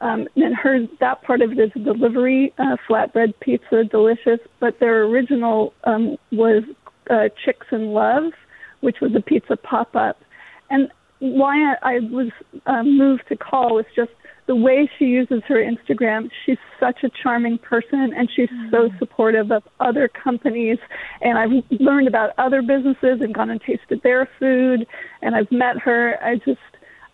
um, 0.00 0.26
and 0.36 0.54
her 0.56 0.80
that 1.00 1.22
part 1.22 1.40
of 1.40 1.52
it 1.52 1.58
is 1.58 1.70
a 1.76 1.78
delivery 1.78 2.52
uh, 2.58 2.76
flatbread 2.88 3.34
pizza, 3.40 3.84
delicious. 3.84 4.40
But 4.60 4.80
their 4.80 5.04
original 5.04 5.72
um, 5.84 6.16
was 6.32 6.64
uh, 7.08 7.28
Chicks 7.44 7.68
in 7.70 7.92
Love, 7.92 8.32
which 8.80 8.96
was 9.00 9.14
a 9.14 9.20
pizza 9.20 9.56
pop 9.56 9.94
up, 9.94 10.20
and 10.68 10.90
why 11.20 11.74
I, 11.74 11.76
I 11.82 11.98
was 12.00 12.32
um, 12.66 12.98
moved 12.98 13.22
to 13.28 13.36
call 13.36 13.76
was 13.76 13.86
just 13.94 14.10
the 14.46 14.56
way 14.56 14.90
she 14.98 15.04
uses 15.04 15.42
her 15.46 15.56
Instagram, 15.56 16.30
she's 16.44 16.58
such 16.80 17.04
a 17.04 17.08
charming 17.08 17.58
person 17.58 18.12
and 18.12 18.28
she's 18.34 18.48
mm-hmm. 18.48 18.70
so 18.70 18.90
supportive 18.98 19.52
of 19.52 19.62
other 19.78 20.08
companies. 20.08 20.78
And 21.20 21.38
I've 21.38 21.64
learned 21.80 22.08
about 22.08 22.30
other 22.38 22.60
businesses 22.60 23.20
and 23.20 23.32
gone 23.32 23.50
and 23.50 23.60
tasted 23.60 24.02
their 24.02 24.28
food. 24.38 24.86
And 25.20 25.36
I've 25.36 25.50
met 25.52 25.78
her. 25.78 26.18
I 26.22 26.36
just, 26.36 26.60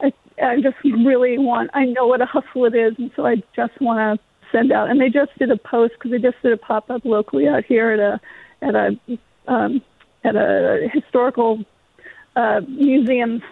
I, 0.01 0.13
I 0.43 0.61
just 0.61 0.77
really 0.85 1.37
want, 1.39 1.71
I 1.75 1.85
know 1.85 2.07
what 2.07 2.23
a 2.23 2.27
hustle 2.27 2.65
it 2.65 2.75
is. 2.75 2.95
And 2.99 3.11
so 3.15 3.27
I 3.27 3.37
just 3.55 3.79
want 3.81 4.21
to 4.21 4.25
send 4.51 4.73
out. 4.73 4.89
And 4.89 4.99
they 5.01 5.11
just 5.11 5.39
did 5.39 5.51
a 5.51 5.59
post 5.59 5.95
because 5.95 6.13
they 6.13 6.19
just 6.19 6.41
did 6.43 6.53
a 6.53 6.57
pop 6.57 6.91
up 6.91 7.05
locally 7.05 7.47
out 7.47 7.65
here 7.65 7.91
at 7.91 8.01
a, 8.01 8.21
at 8.67 8.75
a, 8.75 9.19
um, 9.47 9.83
at 10.25 10.35
a 10.35 10.89
historical 10.93 11.63
uh, 12.37 12.63
museum 12.67 13.43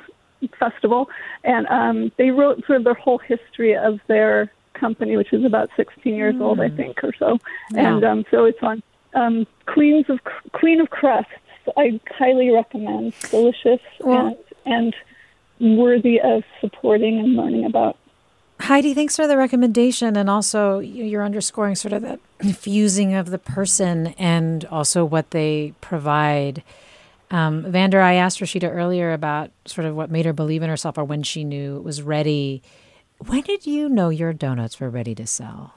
festival, 0.59 1.09
and 1.45 1.67
um, 1.69 2.13
they 2.17 2.31
wrote 2.31 2.65
sort 2.67 2.79
of 2.79 2.85
their 2.85 2.95
whole 2.95 3.19
history 3.19 3.77
of 3.77 4.01
their 4.07 4.51
company, 4.75 5.17
which 5.17 5.33
is 5.33 5.45
about 5.45 5.71
16 5.77 6.15
years 6.15 6.35
mm. 6.35 6.43
old, 6.43 6.61
I 6.61 6.69
mm. 6.69 6.77
think, 6.77 7.03
or 7.03 7.13
so. 7.19 7.39
Yeah. 7.71 7.95
And 7.95 8.05
um, 8.05 8.25
so 8.31 8.45
it's 8.45 8.63
on 8.63 8.83
um, 9.15 9.47
Queens 9.67 10.07
of 10.09 10.21
Queen 10.53 10.81
of 10.81 10.91
Crusts. 10.91 11.31
I 11.77 12.01
highly 12.11 12.51
recommend. 12.51 13.15
Delicious 13.31 13.81
well, 14.01 14.39
and 14.65 14.95
and 15.61 15.77
worthy 15.79 16.21
of 16.21 16.45
supporting 16.61 17.19
and 17.19 17.35
learning 17.35 17.65
about. 17.65 17.97
Heidi, 18.61 18.95
thanks 18.95 19.17
for 19.17 19.27
the 19.27 19.37
recommendation. 19.37 20.17
And 20.17 20.31
also, 20.31 20.79
you're 20.79 21.25
underscoring 21.25 21.75
sort 21.75 21.93
of 21.93 22.03
that 22.03 22.21
fusing 22.55 23.15
of 23.15 23.31
the 23.31 23.39
person 23.39 24.09
and 24.19 24.65
also 24.67 25.05
what 25.05 25.31
they 25.31 25.75
provide. 25.81 26.63
Um, 27.31 27.65
Vandor, 27.65 28.01
I 28.01 28.15
asked 28.15 28.41
Rashida 28.41 28.73
earlier 28.73 29.13
about 29.13 29.51
sort 29.65 29.87
of 29.87 29.97
what 29.97 30.11
made 30.11 30.27
her 30.27 30.33
believe 30.33 30.63
in 30.63 30.71
herself 30.71 30.97
or 30.97 31.05
when 31.05 31.23
she 31.23 31.45
knew 31.45 31.77
it 31.77 31.85
was 31.85 32.03
ready. 32.03 32.63
When 33.19 33.43
did 33.43 33.67
you 33.67 33.89
know 33.89 34.11
your 34.11 34.33
donuts 34.33 34.79
were 34.79 34.91
ready 34.91 35.15
to 35.17 35.27
sell? 35.27 35.75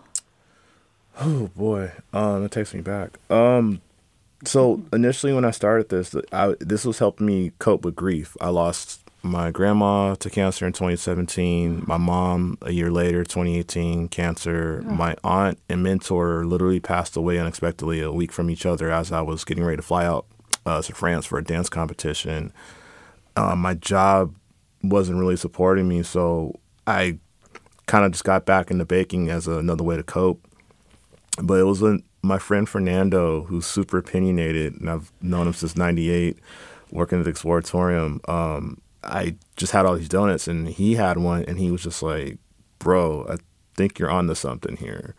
Oh 1.20 1.50
boy, 1.56 1.92
um, 2.14 2.46
it 2.46 2.52
takes 2.52 2.74
me 2.74 2.82
back. 2.82 3.20
Um, 3.30 3.82
so 4.46 4.84
initially 4.94 5.34
when 5.34 5.44
I 5.44 5.52
started 5.52 5.90
this, 5.90 6.16
I, 6.32 6.56
this 6.60 6.86
was 6.86 7.00
helping 7.00 7.26
me 7.26 7.52
cope 7.60 7.84
with 7.84 7.96
grief. 7.96 8.38
I 8.40 8.50
lost 8.50 9.02
my 9.22 9.52
grandma 9.52 10.16
to 10.16 10.30
cancer 10.30 10.66
in 10.66 10.74
2017. 10.74 11.84
My 11.86 11.98
mom 11.98 12.58
a 12.62 12.72
year 12.72 12.92
later, 12.92 13.24
2018, 13.24 14.08
cancer. 14.08 14.84
Oh. 14.86 14.92
My 14.92 15.16
aunt 15.24 15.60
and 15.68 15.84
mentor 15.84 16.46
literally 16.46 16.80
passed 16.80 17.18
away 17.18 17.38
unexpectedly 17.38 18.02
a 18.02 18.12
week 18.12 18.32
from 18.32 18.50
each 18.50 18.66
other 18.66 18.92
as 18.92 19.12
I 19.12 19.22
was 19.22 19.44
getting 19.44 19.64
ready 19.64 19.78
to 19.78 19.84
fly 19.84 20.06
out 20.06 20.26
uh, 20.70 20.82
to 20.84 20.94
France 20.94 21.26
for 21.26 21.40
a 21.40 21.44
dance 21.44 21.70
competition. 21.70 22.54
Uh, 23.36 23.56
my 23.56 23.74
job 23.74 24.36
wasn't 24.84 25.20
really 25.20 25.36
supporting 25.36 25.88
me, 25.88 26.04
so 26.04 26.60
I 26.86 27.20
kind 27.88 28.06
of 28.06 28.12
just 28.12 28.24
got 28.24 28.46
back 28.46 28.70
into 28.70 28.86
baking 28.86 29.30
as 29.30 29.48
another 29.48 29.84
way 29.84 29.98
to 29.98 30.04
cope. 30.04 30.46
But 31.42 31.56
it 31.56 31.64
was 31.64 31.82
a, 31.82 32.00
my 32.22 32.38
friend 32.38 32.70
Fernando, 32.70 33.44
who's 33.44 33.66
super 33.66 33.98
opinionated, 33.98 34.76
and 34.80 34.90
I've 34.90 35.12
known 35.22 35.48
him 35.48 35.54
since 35.54 35.76
'98, 35.76 36.38
working 36.92 37.20
at 37.20 37.26
the 37.26 37.32
Exploratorium. 37.32 38.28
Um, 38.30 38.80
I 39.04 39.36
just 39.56 39.72
had 39.72 39.86
all 39.86 39.96
these 39.96 40.10
donuts, 40.10 40.48
and 40.48 40.68
he 40.68 40.96
had 40.96 41.18
one, 41.18 41.46
and 41.46 41.58
he 41.58 41.72
was 41.72 41.84
just 41.84 42.04
like, 42.04 42.38
"Bro, 42.78 43.26
I 43.30 43.38
think 43.76 43.98
you're 43.98 44.12
onto 44.12 44.36
something 44.36 44.78
here." 44.78 45.16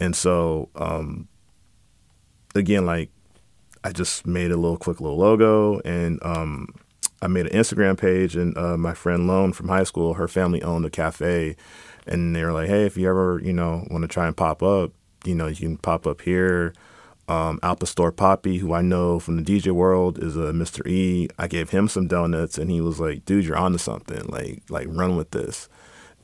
And 0.00 0.14
so, 0.14 0.68
um, 0.76 1.26
again, 2.54 2.86
like, 2.86 3.10
I 3.88 3.92
just 3.92 4.26
made 4.26 4.50
a 4.50 4.56
little 4.58 4.76
quick 4.76 5.00
little 5.00 5.16
logo, 5.16 5.80
and 5.80 6.22
um, 6.22 6.68
I 7.22 7.26
made 7.26 7.46
an 7.46 7.58
Instagram 7.58 7.98
page. 7.98 8.36
And 8.36 8.56
uh, 8.58 8.76
my 8.76 8.92
friend 8.92 9.26
Lone 9.26 9.54
from 9.54 9.68
high 9.68 9.84
school, 9.84 10.14
her 10.14 10.28
family 10.28 10.62
owned 10.62 10.84
a 10.84 10.90
cafe, 10.90 11.56
and 12.06 12.36
they 12.36 12.44
were 12.44 12.52
like, 12.52 12.68
"Hey, 12.68 12.84
if 12.84 12.98
you 12.98 13.08
ever, 13.08 13.40
you 13.42 13.54
know, 13.54 13.86
want 13.90 14.02
to 14.02 14.08
try 14.08 14.26
and 14.26 14.36
pop 14.36 14.62
up, 14.62 14.92
you 15.24 15.34
know, 15.34 15.46
you 15.46 15.56
can 15.56 15.78
pop 15.78 16.06
up 16.06 16.20
here. 16.20 16.74
Um, 17.28 17.60
Alpa 17.60 17.86
Store 17.86 18.12
Poppy, 18.12 18.58
who 18.58 18.74
I 18.74 18.82
know 18.82 19.18
from 19.18 19.42
the 19.42 19.42
DJ 19.42 19.72
world, 19.72 20.18
is 20.18 20.36
a 20.36 20.52
Mr. 20.52 20.86
E. 20.86 21.28
I 21.38 21.48
gave 21.48 21.70
him 21.70 21.88
some 21.88 22.08
donuts, 22.08 22.58
and 22.58 22.70
he 22.70 22.82
was 22.82 23.00
like, 23.00 23.24
"Dude, 23.24 23.46
you're 23.46 23.56
onto 23.56 23.78
something. 23.78 24.26
Like, 24.26 24.64
like 24.68 24.86
run 24.90 25.16
with 25.16 25.30
this." 25.30 25.66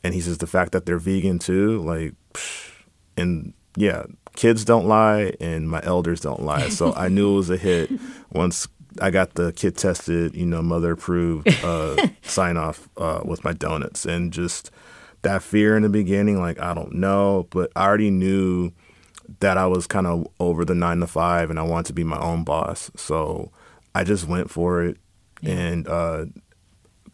And 0.03 0.13
he 0.13 0.21
says 0.21 0.37
the 0.37 0.47
fact 0.47 0.73
that 0.73 0.85
they're 0.85 0.99
vegan 0.99 1.39
too, 1.39 1.81
like, 1.81 2.13
psh, 2.35 2.73
and 3.17 3.55
yeah, 3.75 4.05
kids 4.37 4.65
don't 4.65 4.87
lie, 4.87 5.35
and 5.41 5.69
my 5.69 5.81
elders 5.83 6.21
don't 6.21 6.43
lie. 6.43 6.69
So 6.69 6.93
I 6.95 7.09
knew 7.09 7.33
it 7.33 7.37
was 7.37 7.51
a 7.51 7.57
hit 7.57 7.91
once 8.33 8.69
I 9.01 9.11
got 9.11 9.35
the 9.35 9.53
kid 9.53 9.77
tested, 9.77 10.35
you 10.35 10.47
know, 10.47 10.63
mother 10.63 10.93
approved 10.93 11.49
uh, 11.65 12.09
sign 12.23 12.57
off 12.57 12.89
uh, 12.97 13.21
with 13.25 13.45
my 13.45 13.53
donuts, 13.53 14.05
and 14.05 14.33
just 14.33 14.71
that 15.23 15.43
fear 15.43 15.77
in 15.77 15.83
the 15.83 15.89
beginning, 15.89 16.41
like 16.41 16.61
I 16.61 16.75
don't 16.75 16.95
know, 16.95 17.49
but 17.51 17.73
I 17.75 17.87
already 17.87 18.11
knew 18.11 18.73
that 19.41 19.59
I 19.59 19.67
was 19.67 19.87
kind 19.87 20.07
of 20.07 20.27
over 20.39 20.65
the 20.65 20.75
nine 20.75 21.01
to 21.01 21.07
five 21.07 21.51
and 21.51 21.59
I 21.59 21.63
wanted 21.63 21.87
to 21.87 21.93
be 21.93 22.05
my 22.05 22.19
own 22.19 22.45
boss. 22.45 22.91
So 22.97 23.51
I 23.95 24.05
just 24.05 24.29
went 24.29 24.51
for 24.51 24.83
it 24.83 24.99
yeah. 25.41 25.53
and 25.55 25.89
uh, 25.89 26.27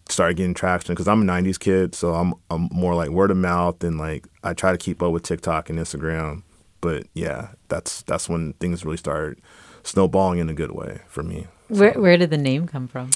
started 0.08 0.36
getting 0.36 0.54
traction 0.54 0.94
because 0.94 1.08
I'm 1.08 1.22
a 1.22 1.32
90s 1.32 1.58
kid. 1.58 1.94
So 1.94 2.14
I'm, 2.14 2.34
I'm 2.50 2.68
more 2.72 2.94
like 2.94 3.10
word 3.10 3.30
of 3.30 3.36
mouth 3.36 3.82
and 3.84 3.98
like 3.98 4.26
I 4.42 4.54
try 4.54 4.72
to 4.72 4.78
keep 4.78 5.02
up 5.02 5.12
with 5.12 5.22
TikTok 5.22 5.70
and 5.70 5.78
Instagram. 5.78 6.42
But 6.80 7.06
yeah, 7.14 7.50
that's 7.68 8.02
that's 8.02 8.28
when 8.28 8.54
things 8.54 8.84
really 8.84 8.96
started 8.96 9.40
snowballing 9.82 10.38
in 10.38 10.48
a 10.48 10.54
good 10.54 10.72
way 10.72 11.00
for 11.06 11.22
me. 11.22 11.46
So. 11.72 11.80
Where, 11.80 11.92
where 11.92 12.16
did 12.16 12.30
the 12.30 12.38
name 12.38 12.66
come 12.66 12.88
from? 12.88 13.10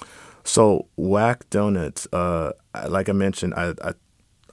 So 0.45 0.87
Whack 0.97 1.49
Donuts, 1.51 2.07
uh, 2.13 2.53
like 2.89 3.09
I 3.09 3.13
mentioned, 3.13 3.55
I, 3.55 3.75
I 3.83 3.95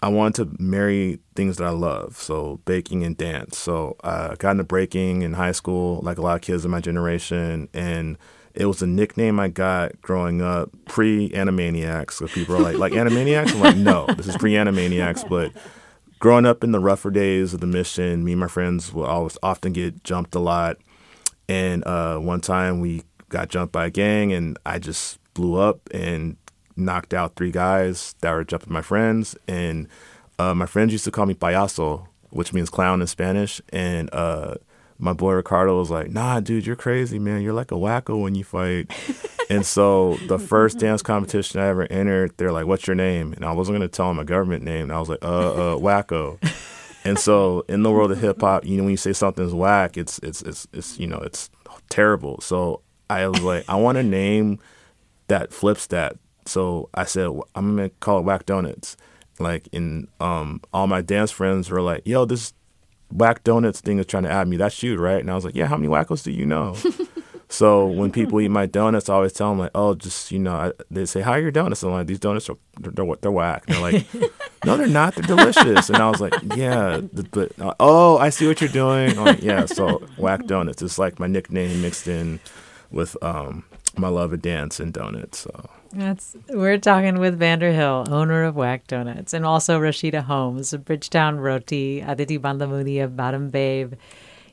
I 0.04 0.08
wanted 0.08 0.58
to 0.58 0.64
marry 0.64 1.20
things 1.36 1.58
that 1.58 1.66
I 1.66 1.70
love, 1.70 2.18
so 2.18 2.60
baking 2.66 3.04
and 3.04 3.16
dance. 3.16 3.58
So 3.58 3.98
I 4.04 4.34
got 4.40 4.52
into 4.52 4.64
breaking 4.64 5.22
in 5.22 5.34
high 5.34 5.52
school, 5.52 6.00
like 6.02 6.18
a 6.18 6.22
lot 6.22 6.36
of 6.36 6.42
kids 6.42 6.66
in 6.66 6.72
my 6.72 6.80
generation, 6.80 7.70
and 7.74 8.18
it 8.56 8.66
was 8.66 8.82
a 8.82 8.88
nickname 8.88 9.40
I 9.40 9.50
got 9.50 10.02
growing 10.02 10.42
up 10.42 10.72
pre 10.88 11.30
Animaniacs. 11.30 12.14
So 12.14 12.28
people 12.28 12.56
are 12.56 12.60
like, 12.60 12.78
like 12.78 12.94
Animaniacs? 13.02 13.54
I'm 13.54 13.60
like, 13.60 13.78
no, 13.78 14.08
this 14.16 14.28
is 14.28 14.38
pre 14.38 14.54
Animaniacs. 14.54 15.30
But 15.30 15.52
growing 16.22 16.46
up 16.46 16.64
in 16.64 16.72
the 16.72 16.80
rougher 16.80 17.10
days 17.10 17.52
of 17.52 17.60
the 17.62 17.68
mission, 17.68 18.24
me 18.24 18.34
and 18.34 18.40
my 18.40 18.48
friends 18.48 18.94
would 18.94 19.08
always 19.08 19.40
often 19.42 19.74
get 19.74 20.04
jumped 20.04 20.36
a 20.36 20.40
lot. 20.40 20.78
And 21.50 21.84
uh, 21.86 22.20
one 22.20 22.42
time 22.42 22.80
we 22.80 23.02
got 23.30 23.50
jumped 23.50 23.74
by 23.74 23.88
a 23.88 23.90
gang, 23.90 24.32
and 24.32 24.58
I 24.64 24.78
just 24.78 25.20
blew 25.34 25.60
up 25.60 25.82
and 25.92 26.38
knocked 26.78 27.16
out 27.16 27.36
three 27.36 27.52
guys 27.52 28.14
that 28.22 28.32
were 28.32 28.44
jumping 28.44 28.72
my 28.72 28.84
friends, 28.84 29.36
and 29.48 29.88
uh, 30.38 30.54
my 30.54 30.68
friends 30.68 30.92
used 30.94 31.06
to 31.06 31.12
call 31.12 31.26
me 31.26 31.34
payaso, 31.34 32.08
which 32.30 32.54
means 32.54 32.70
clown 32.70 33.02
in 33.02 33.08
Spanish, 33.08 33.60
and 33.70 34.08
uh, 34.14 34.56
my 35.02 35.14
boy 35.14 35.34
Ricardo 35.34 35.78
was 35.78 35.90
like, 35.90 36.10
"Nah, 36.10 36.40
dude, 36.40 36.66
you're 36.66 36.76
crazy, 36.76 37.20
man. 37.20 37.42
You're 37.42 37.54
like 37.54 37.72
a 37.72 37.76
wacko 37.76 38.22
when 38.22 38.36
you 38.36 38.44
fight." 38.44 38.92
and 39.50 39.66
so 39.66 40.16
the 40.28 40.40
first 40.40 40.80
dance 40.80 41.02
competition 41.02 41.60
I 41.60 41.68
ever 41.68 41.88
entered, 41.92 42.34
they're 42.38 42.52
like, 42.52 42.66
"What's 42.68 42.88
your 42.88 42.96
name?" 42.96 43.34
And 43.34 43.44
I 43.44 43.52
wasn't 43.52 43.76
gonna 43.76 43.88
tell 43.88 44.08
them 44.08 44.18
my 44.18 44.24
government 44.24 44.64
name, 44.64 44.84
and 44.84 44.94
I 44.94 45.00
was 45.00 45.10
like, 45.10 45.24
"Uh, 45.24 45.74
uh, 45.74 45.78
wacko." 45.78 46.40
and 47.04 47.20
so 47.20 47.66
in 47.68 47.84
the 47.84 47.92
world 47.92 48.12
of 48.12 48.22
hip 48.22 48.40
hop, 48.40 48.66
you 48.66 48.78
know, 48.78 48.84
when 48.84 48.92
you 48.92 48.98
say 48.98 49.14
something's 49.14 49.54
whack, 49.54 49.98
it's 49.98 50.20
it's 50.20 50.42
it's 50.44 50.68
it's 50.72 50.98
you 50.98 51.08
know 51.08 51.20
it's 51.20 51.50
terrible. 51.90 52.40
So 52.42 52.82
I 53.10 53.28
was 53.28 53.42
like, 53.42 53.66
I 53.68 53.76
want 53.76 53.98
a 53.98 54.04
name 54.04 54.60
that 55.28 55.52
flips 55.52 55.88
that 55.88 56.18
so 56.46 56.90
I 56.94 57.06
said, 57.06 57.30
I'm 57.56 57.76
gonna 57.76 57.90
call 57.90 58.20
it 58.20 58.24
Whack 58.24 58.46
Donuts. 58.46 58.98
Like, 59.40 59.68
in 59.72 60.08
um, 60.20 60.62
all 60.74 60.88
my 60.88 61.02
dance 61.02 61.32
friends 61.32 61.70
were 61.70 61.82
like, 61.82 62.06
"Yo, 62.06 62.26
this 62.26 62.54
Whack 63.12 63.44
Donuts 63.44 63.82
thing 63.82 64.00
is 64.00 64.06
trying 64.06 64.24
to 64.24 64.32
add 64.32 64.48
me. 64.48 64.58
That's 64.58 64.82
you, 64.84 64.98
right?" 64.98 65.20
And 65.20 65.30
I 65.30 65.36
was 65.36 65.46
like, 65.46 65.56
"Yeah. 65.56 65.68
How 65.68 65.78
many 65.78 65.90
wackos 65.90 66.24
do 66.24 66.32
you 66.32 66.46
know?" 66.46 66.76
so 67.50 67.86
when 67.86 68.12
people 68.12 68.40
eat 68.42 68.50
my 68.50 68.66
donuts, 68.66 69.10
I 69.10 69.16
always 69.16 69.34
tell 69.34 69.50
them 69.50 69.60
like, 69.60 69.72
"Oh, 69.76 69.96
just 69.96 70.32
you 70.32 70.40
know," 70.40 70.56
I, 70.56 70.72
they 70.90 71.06
say, 71.06 71.22
"How 71.22 71.32
are 71.32 71.40
your 71.40 71.52
donuts?" 71.52 71.84
I'm 71.84 71.92
like, 71.92 72.08
"These 72.08 72.20
donuts 72.20 72.50
are 72.50 72.58
they're, 72.80 72.92
they're, 72.92 73.16
they're 73.22 73.32
whack." 73.32 73.64
And 73.68 73.76
they're 73.76 73.92
like, 73.92 74.14
"No, 74.66 74.78
they're 74.78 74.88
not. 74.88 75.16
They're 75.16 75.36
delicious." 75.36 75.90
And 75.90 75.98
I 75.98 76.10
was 76.10 76.22
like, 76.22 76.34
"Yeah, 76.56 77.02
but 77.32 77.52
uh, 77.60 77.74
oh, 77.80 78.18
I 78.18 78.30
see 78.30 78.48
what 78.48 78.62
you're 78.62 78.70
doing." 78.70 79.16
Like, 79.16 79.42
yeah, 79.42 79.66
so 79.66 80.00
Whack 80.18 80.46
Donuts. 80.46 80.82
It's 80.82 80.98
like 80.98 81.20
my 81.20 81.28
nickname 81.28 81.82
mixed 81.82 82.08
in 82.08 82.40
with 82.92 83.16
um, 83.24 83.66
my 83.98 84.08
love 84.08 84.34
of 84.34 84.42
dance 84.42 84.80
and 84.80 84.94
donuts. 84.94 85.40
So. 85.40 85.70
That's 85.94 86.38
we're 86.50 86.78
talking 86.78 87.20
with 87.20 87.40
Vandor 87.40 87.74
Hill, 87.74 88.06
owner 88.10 88.44
of 88.44 88.56
Whack 88.56 88.88
Donuts, 88.88 89.34
and 89.34 89.46
also 89.46 89.80
Rashida 89.80 90.24
Holmes 90.24 90.74
Bridgetown 90.74 91.40
Roti, 91.40 92.02
Adhiti 92.02 92.40
Bandlamudi 92.40 93.04
of 93.04 93.12
Badam 93.12 93.52
Babe. 93.52 93.96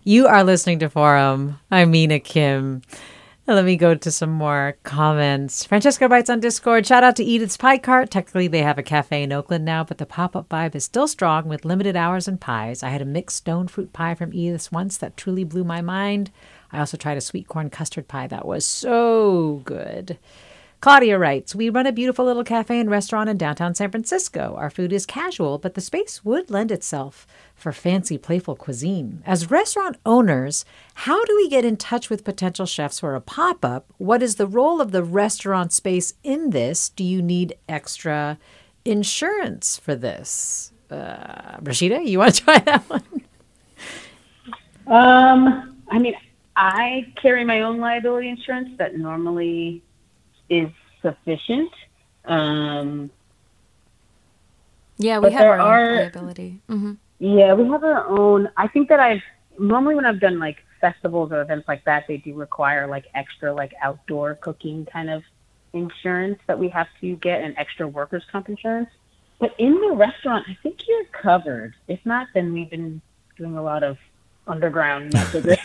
You 0.03 0.26
are 0.26 0.43
listening 0.43 0.80
to 0.80 0.89
Forum. 0.89 1.61
I'm 1.70 1.93
Mina 1.93 2.18
Kim. 2.18 2.82
Let 3.47 3.64
me 3.64 3.76
go 3.76 3.95
to 3.95 4.11
some 4.11 4.30
more 4.30 4.76
comments. 4.82 5.64
Francesca 5.64 6.09
writes 6.09 6.28
on 6.28 6.41
Discord 6.41 6.86
Shout 6.86 7.05
out 7.05 7.16
to 7.16 7.24
Edith's 7.24 7.57
Pie 7.57 7.78
Cart. 7.78 8.11
Technically, 8.11 8.49
they 8.49 8.62
have 8.62 8.76
a 8.76 8.82
cafe 8.82 9.22
in 9.22 9.32
Oakland 9.32 9.64
now, 9.64 9.84
but 9.84 9.99
the 9.99 10.07
pop 10.07 10.34
up 10.34 10.49
vibe 10.49 10.74
is 10.74 10.84
still 10.84 11.07
strong 11.07 11.49
with 11.49 11.64
limited 11.64 11.97
hours 11.97 12.26
and 12.26 12.41
pies. 12.41 12.82
I 12.82 12.89
had 12.89 13.01
a 13.01 13.07
mixed 13.07 13.39
stone 13.39 13.68
fruit 13.68 13.93
pie 13.93 14.14
from 14.14 14.34
Edith's 14.34 14.72
once 14.72 14.99
that 14.99 15.16
truly 15.16 15.45
blew 15.45 15.64
my 15.64 15.80
mind. 15.80 16.30
I 16.72 16.78
also 16.78 16.97
tried 16.97 17.16
a 17.16 17.22
sweet 17.22 17.49
corn 17.49 17.70
custard 17.70 18.09
pie 18.09 18.26
that 18.26 18.45
was 18.45 18.66
so 18.66 19.62
good. 19.64 20.18
Claudia 20.80 21.18
writes 21.18 21.56
We 21.56 21.70
run 21.70 21.88
a 21.88 21.92
beautiful 21.92 22.24
little 22.24 22.44
cafe 22.44 22.78
and 22.78 22.88
restaurant 22.88 23.28
in 23.28 23.36
downtown 23.36 23.74
San 23.74 23.90
Francisco. 23.90 24.54
Our 24.56 24.70
food 24.70 24.92
is 24.92 25.06
casual, 25.06 25.58
but 25.58 25.74
the 25.74 25.80
space 25.80 26.24
would 26.24 26.50
lend 26.50 26.70
itself 26.70 27.26
for 27.56 27.72
fancy, 27.72 28.16
playful 28.16 28.54
cuisine. 28.54 29.20
As 29.26 29.50
restaurant 29.50 29.96
owners, 30.06 30.64
how 30.94 31.24
do 31.24 31.34
we 31.34 31.48
get 31.48 31.64
in 31.64 31.76
touch 31.76 32.08
with 32.08 32.22
potential 32.22 32.64
chefs 32.64 33.00
for 33.00 33.16
a 33.16 33.20
pop 33.20 33.64
up? 33.64 33.92
What 33.98 34.22
is 34.22 34.36
the 34.36 34.46
role 34.46 34.80
of 34.80 34.92
the 34.92 35.02
restaurant 35.02 35.72
space 35.72 36.14
in 36.22 36.50
this? 36.50 36.90
Do 36.90 37.02
you 37.02 37.22
need 37.22 37.56
extra 37.68 38.38
insurance 38.84 39.78
for 39.78 39.96
this? 39.96 40.72
Uh, 40.88 41.56
Rashida, 41.60 42.06
you 42.06 42.20
want 42.20 42.36
to 42.36 42.42
try 42.44 42.58
that 42.60 42.88
one? 42.88 43.02
Um, 44.86 45.76
I 45.88 45.98
mean, 45.98 46.14
I 46.54 47.12
carry 47.20 47.44
my 47.44 47.62
own 47.62 47.78
liability 47.78 48.28
insurance 48.28 48.70
that 48.78 48.96
normally 48.96 49.82
is 50.49 50.68
sufficient. 51.03 51.70
Um, 52.24 53.11
yeah, 54.99 55.18
we 55.18 55.30
have 55.32 55.42
our 55.42 55.61
own 55.61 55.66
are, 55.66 55.94
liability. 55.96 56.61
Mm-hmm. 56.68 56.94
Yeah, 57.20 57.55
we 57.55 57.68
have 57.68 57.84
our 57.84 58.07
own. 58.09 58.49
I 58.57 58.68
think 58.68 58.88
that 58.88 59.01
I've 59.01 59.22
normally 59.59 59.94
when 59.94 60.05
I've 60.05 60.20
done 60.20 60.38
like 60.38 60.59
festivals 60.80 61.32
or 61.32 61.40
events 61.40 61.68
like 61.68 61.84
that, 61.84 62.05
they 62.09 62.18
do 62.18 62.34
require 62.34 62.86
like 62.86 63.07
extra 63.14 63.53
like 63.53 63.72
outdoor 63.82 64.34
cooking 64.36 64.86
kind 64.86 65.11
of 65.11 65.22
insurance 65.72 66.38
that 66.46 66.59
we 66.59 66.68
have 66.68 66.86
to 67.01 67.16
get 67.16 67.42
and 67.42 67.57
extra 67.59 67.86
workers 67.86 68.24
comp 68.32 68.49
insurance. 68.49 68.88
but 69.38 69.55
in 69.59 69.74
the 69.74 69.92
restaurant, 69.94 70.44
I 70.49 70.57
think 70.62 70.88
you're 70.88 71.05
covered. 71.05 71.74
If 71.86 72.01
not, 72.05 72.26
then 72.34 72.53
we've 72.53 72.70
been 72.70 73.01
doing 73.36 73.57
a 73.57 73.62
lot 73.62 73.84
of 73.84 73.99
underground 74.49 75.12
messages. 75.12 75.59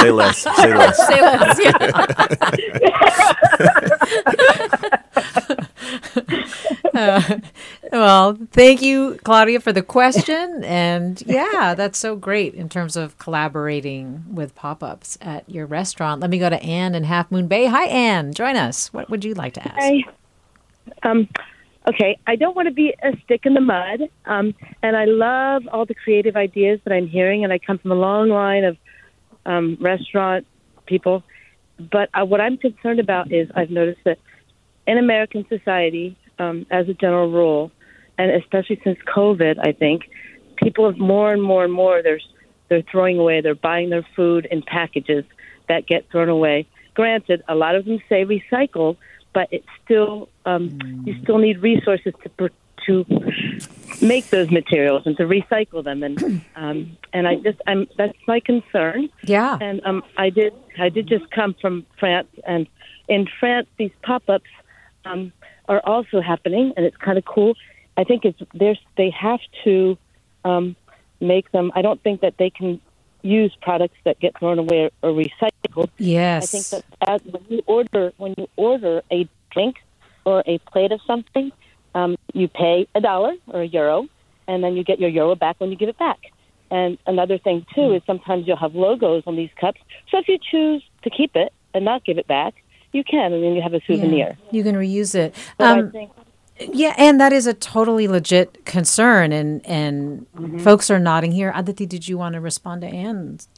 say 0.00 0.10
less. 0.10 0.38
Say 0.38 0.74
less. 0.74 1.06
Say 1.06 1.20
less. 1.20 1.58
Uh, 6.94 7.38
well, 7.92 8.36
thank 8.50 8.82
you, 8.82 9.18
Claudia, 9.22 9.60
for 9.60 9.72
the 9.72 9.82
question. 9.82 10.64
And 10.64 11.22
yeah, 11.26 11.74
that's 11.76 11.96
so 11.98 12.16
great 12.16 12.54
in 12.54 12.68
terms 12.68 12.96
of 12.96 13.16
collaborating 13.18 14.24
with 14.32 14.54
pop 14.56 14.82
ups 14.82 15.16
at 15.20 15.48
your 15.48 15.64
restaurant. 15.66 16.20
Let 16.20 16.30
me 16.30 16.38
go 16.40 16.50
to 16.50 16.60
Anne 16.60 16.96
in 16.96 17.04
Half 17.04 17.30
Moon 17.30 17.46
Bay. 17.46 17.66
Hi, 17.66 17.84
Anne. 17.86 18.34
Join 18.34 18.56
us. 18.56 18.92
What 18.92 19.10
would 19.10 19.24
you 19.24 19.34
like 19.34 19.54
to 19.54 19.62
ask? 19.62 19.76
Hi. 19.78 20.04
Um, 21.04 21.28
okay, 21.88 22.18
I 22.26 22.36
don't 22.36 22.54
want 22.54 22.68
to 22.68 22.74
be 22.74 22.94
a 23.02 23.12
stick 23.24 23.42
in 23.44 23.54
the 23.54 23.60
mud, 23.60 24.00
um, 24.26 24.54
and 24.82 24.96
I 24.96 25.06
love 25.06 25.62
all 25.72 25.86
the 25.86 25.94
creative 25.94 26.36
ideas 26.36 26.80
that 26.84 26.92
I'm 26.92 27.08
hearing, 27.08 27.44
and 27.44 27.52
I 27.52 27.58
come 27.58 27.78
from 27.78 27.92
a 27.92 27.96
long 27.96 28.28
line 28.28 28.64
of 28.64 28.76
um, 29.46 29.78
restaurant 29.80 30.46
people. 30.86 31.22
But 31.78 32.10
uh, 32.12 32.24
what 32.26 32.40
I'm 32.40 32.58
concerned 32.58 33.00
about 33.00 33.32
is 33.32 33.48
I've 33.54 33.70
noticed 33.70 34.00
that 34.04 34.18
in 34.86 34.98
American 34.98 35.46
society, 35.48 36.16
um, 36.38 36.66
as 36.70 36.88
a 36.88 36.94
general 36.94 37.30
rule, 37.30 37.70
and 38.18 38.30
especially 38.30 38.80
since 38.84 38.98
COVID, 39.14 39.56
I 39.64 39.72
think 39.72 40.02
people 40.56 40.90
have 40.90 40.98
more 40.98 41.32
and 41.32 41.42
more 41.42 41.64
and 41.64 41.72
more 41.72 42.02
they're 42.02 42.20
they're 42.68 42.82
throwing 42.90 43.18
away. 43.18 43.40
They're 43.40 43.54
buying 43.54 43.88
their 43.88 44.06
food 44.14 44.46
in 44.50 44.62
packages 44.62 45.24
that 45.68 45.86
get 45.86 46.10
thrown 46.10 46.28
away. 46.28 46.68
Granted, 46.94 47.42
a 47.48 47.54
lot 47.54 47.76
of 47.76 47.86
them 47.86 47.98
say 48.08 48.26
recycle, 48.26 48.96
but 49.32 49.48
it's 49.50 49.66
still 49.84 50.28
um, 50.44 50.78
you 51.06 51.16
still 51.22 51.38
need 51.38 51.60
resources 51.62 52.14
to 52.22 52.28
pr- 52.30 52.46
to 52.86 53.04
make 54.00 54.30
those 54.30 54.50
materials 54.50 55.02
and 55.04 55.16
to 55.16 55.24
recycle 55.24 55.82
them 55.82 56.02
and 56.02 56.42
um, 56.56 56.96
and 57.12 57.26
I 57.28 57.36
just 57.36 57.60
I'm 57.66 57.86
that's 57.96 58.16
my 58.26 58.40
concern. 58.40 59.10
Yeah. 59.22 59.58
And 59.60 59.80
um, 59.84 60.02
I 60.16 60.30
did 60.30 60.54
I 60.78 60.88
did 60.88 61.06
just 61.06 61.30
come 61.30 61.54
from 61.60 61.86
France 61.98 62.28
and 62.46 62.66
in 63.08 63.26
France 63.40 63.68
these 63.76 63.90
pop-ups 64.02 64.50
um, 65.04 65.32
are 65.68 65.80
also 65.84 66.20
happening 66.20 66.72
and 66.76 66.86
it's 66.86 66.96
kind 66.96 67.18
of 67.18 67.24
cool. 67.24 67.54
I 67.96 68.04
think 68.04 68.24
it's 68.24 68.40
there's 68.54 68.78
they 68.96 69.10
have 69.10 69.40
to 69.64 69.98
um, 70.44 70.76
make 71.20 71.50
them. 71.52 71.72
I 71.74 71.82
don't 71.82 72.02
think 72.02 72.20
that 72.20 72.36
they 72.38 72.50
can 72.50 72.80
use 73.22 73.56
products 73.60 73.96
that 74.04 74.20
get 74.20 74.38
thrown 74.38 74.58
away 74.58 74.90
or, 75.02 75.10
or 75.10 75.12
recycled. 75.12 75.90
Yes. 75.98 76.42
I 76.42 76.46
think 76.46 76.66
that 77.00 77.08
as 77.08 77.20
when 77.32 77.44
you 77.48 77.62
order 77.66 78.12
when 78.16 78.34
you 78.36 78.48
order 78.56 79.02
a 79.10 79.28
drink 79.50 79.76
or 80.24 80.42
a 80.46 80.58
plate 80.58 80.92
of 80.92 81.00
something, 81.06 81.52
um, 81.94 82.16
you 82.34 82.48
pay 82.48 82.86
a 82.94 83.00
dollar 83.00 83.34
or 83.48 83.62
a 83.62 83.66
euro, 83.66 84.06
and 84.46 84.62
then 84.62 84.76
you 84.76 84.84
get 84.84 85.00
your 85.00 85.10
euro 85.10 85.34
back 85.34 85.56
when 85.58 85.70
you 85.70 85.76
give 85.76 85.88
it 85.88 85.98
back. 85.98 86.18
And 86.70 86.98
another 87.06 87.38
thing 87.38 87.64
too 87.74 87.94
is 87.94 88.02
sometimes 88.06 88.46
you'll 88.46 88.56
have 88.58 88.74
logos 88.74 89.22
on 89.26 89.36
these 89.36 89.50
cups. 89.58 89.80
So 90.10 90.18
if 90.18 90.28
you 90.28 90.38
choose 90.38 90.84
to 91.02 91.10
keep 91.10 91.34
it 91.34 91.52
and 91.72 91.84
not 91.84 92.04
give 92.04 92.18
it 92.18 92.26
back, 92.26 92.54
you 92.92 93.04
can, 93.04 93.32
and 93.32 93.42
then 93.42 93.54
you 93.54 93.62
have 93.62 93.74
a 93.74 93.80
souvenir. 93.86 94.36
Yeah, 94.38 94.50
you 94.50 94.62
can 94.62 94.74
reuse 94.74 95.14
it. 95.14 95.34
Um, 95.58 95.90
think 95.90 96.10
yeah, 96.60 96.94
and 96.98 97.20
that 97.20 97.32
is 97.32 97.46
a 97.46 97.54
totally 97.54 98.08
legit 98.08 98.64
concern, 98.64 99.32
and 99.32 99.64
and 99.66 100.26
folks 100.62 100.90
are 100.90 100.98
nodding 100.98 101.32
here. 101.32 101.52
Adhiti, 101.54 101.86
did 101.86 102.08
you 102.08 102.18
want 102.18 102.34
to 102.34 102.40
respond 102.40 102.82
to 102.82 102.88
Anne's? 102.88 103.48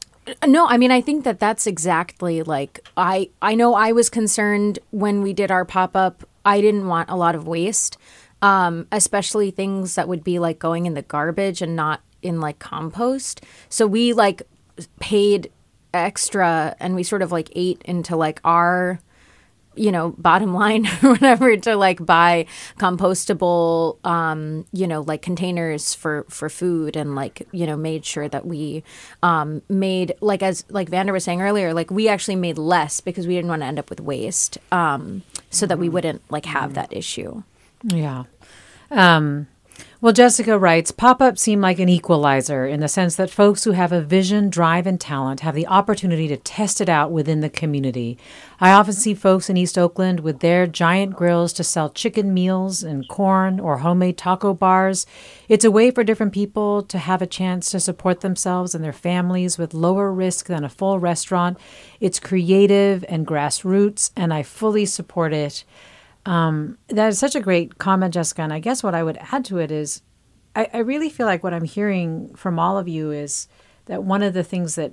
No, 0.47 0.67
I 0.67 0.77
mean 0.77 0.91
I 0.91 1.01
think 1.01 1.25
that 1.25 1.41
that's 1.41 1.67
exactly 1.67 2.43
like 2.43 2.87
I 2.97 3.31
I 3.43 3.55
know 3.55 3.75
I 3.75 3.93
was 3.93 4.09
concerned 4.11 4.79
when 4.91 5.23
we 5.23 5.33
did 5.33 5.51
our 5.51 5.65
pop 5.65 5.97
up. 5.97 6.25
I 6.45 6.61
didn't 6.61 6.87
want 6.87 7.11
a 7.11 7.17
lot 7.17 7.35
of 7.35 7.47
waste, 7.47 7.97
um, 8.43 8.87
especially 8.93 9.51
things 9.51 9.95
that 9.95 10.09
would 10.09 10.25
be 10.25 10.39
like 10.39 10.59
going 10.59 10.87
in 10.87 10.95
the 10.95 11.03
garbage 11.03 11.63
and 11.63 11.75
not 11.75 12.01
in 12.23 12.41
like 12.41 12.59
compost. 12.59 13.43
So 13.69 13.87
we 13.87 14.13
like 14.13 14.43
paid 15.01 15.51
extra 15.93 16.77
and 16.79 16.95
we 16.95 17.03
sort 17.03 17.23
of 17.23 17.33
like 17.33 17.51
ate 17.55 17.83
into 17.85 18.17
like 18.17 18.41
our 18.45 19.01
you 19.81 19.91
know 19.91 20.11
bottom 20.18 20.53
line 20.53 20.87
or 21.03 21.11
whatever 21.12 21.57
to 21.57 21.74
like 21.74 22.05
buy 22.05 22.47
compostable 22.78 23.97
um 24.05 24.66
you 24.72 24.87
know 24.87 25.01
like 25.01 25.22
containers 25.22 25.95
for 25.95 26.24
for 26.28 26.49
food 26.49 26.97
and 26.97 27.14
like 27.14 27.47
you 27.53 27.66
know 27.66 27.76
made 27.76 28.05
sure 28.05 28.28
that 28.28 28.47
we 28.47 28.83
um 29.22 29.62
made 29.68 30.14
like 30.20 30.43
as 30.43 30.64
like 30.68 30.91
vandor 30.91 31.12
was 31.12 31.24
saying 31.24 31.41
earlier 31.41 31.72
like 31.72 31.91
we 31.91 32.09
actually 32.09 32.37
made 32.37 32.59
less 32.59 33.01
because 33.01 33.26
we 33.26 33.35
didn't 33.35 33.49
want 33.49 33.62
to 33.62 33.66
end 33.66 33.78
up 33.78 33.89
with 33.89 34.01
waste 34.01 34.59
um 34.70 35.22
so 35.51 35.66
that 35.66 35.78
we 35.78 35.89
wouldn't 35.89 36.22
like 36.31 36.47
have 36.47 36.74
that 36.74 36.93
issue. 36.93 37.43
Yeah. 37.85 38.24
Um, 38.91 39.49
well, 40.03 40.15
Jessica 40.15 40.59
writes 40.59 40.93
pop 40.93 41.21
ups 41.21 41.43
seem 41.43 41.61
like 41.61 41.79
an 41.79 41.91
equalizer 41.91 42.67
in 42.67 42.81
the 42.81 42.89
sense 42.89 43.17
that 43.17 43.29
folks 43.29 43.65
who 43.65 43.73
have 43.73 43.93
a 43.93 44.01
vision, 44.01 44.49
drive, 44.49 44.87
and 44.87 44.99
talent 44.99 45.41
have 45.41 45.55
the 45.55 45.67
opportunity 45.67 46.27
to 46.27 46.39
test 46.39 46.81
it 46.81 46.89
out 46.89 47.13
within 47.13 47.41
the 47.41 47.51
community. 47.51 48.17
I 48.61 48.71
often 48.73 48.95
see 48.95 49.13
folks 49.13 49.51
in 49.51 49.59
East 49.59 49.77
Oakland 49.77 50.21
with 50.21 50.41
their 50.41 50.67
giant 50.67 51.17
grills 51.17 51.53
to 51.53 51.65
sell 51.65 51.91
chicken 51.91 52.33
meals 52.33 52.83
and 52.83 53.07
corn 53.09 53.61
or 53.61 53.79
homemade 53.79 54.17
taco 54.17 54.55
bars. 54.55 55.05
It's 55.51 55.67
a 55.67 55.71
way 55.71 55.91
for 55.91 56.03
different 56.03 56.33
people 56.33 56.83
to 56.85 56.97
have 56.97 57.21
a 57.21 57.27
chance 57.27 57.71
to 57.73 57.79
support 57.79 58.23
themselves 58.23 58.75
and 58.75 58.83
their 58.83 58.95
families 58.95 59.59
with 59.59 59.75
lower 59.75 60.11
risk 60.11 60.47
than 60.47 60.65
a 60.65 60.71
full 60.71 60.99
restaurant. 60.99 61.59
It's 62.01 62.19
creative 62.19 63.05
and 63.07 63.27
grassroots, 63.27 64.13
and 64.17 64.33
I 64.33 64.45
fully 64.45 64.87
support 64.87 65.35
it. 65.35 65.63
Um, 66.31 66.78
that 66.87 67.09
is 67.09 67.18
such 67.18 67.35
a 67.35 67.41
great 67.41 67.78
comment, 67.78 68.14
Jessica. 68.14 68.43
And 68.43 68.53
I 68.53 68.61
guess 68.61 68.85
what 68.85 68.95
I 68.95 69.03
would 69.03 69.18
add 69.33 69.45
to 69.47 69.59
it 69.59 69.72
is 69.72 70.01
I, 70.55 70.68
I 70.72 70.78
really 70.78 71.09
feel 71.09 71.26
like 71.26 71.43
what 71.43 71.53
I'm 71.53 71.64
hearing 71.64 72.33
from 72.37 72.57
all 72.57 72.78
of 72.78 72.87
you 72.87 73.11
is 73.11 73.49
that 73.87 74.05
one 74.05 74.22
of 74.22 74.33
the 74.33 74.45
things 74.45 74.76
that 74.76 74.93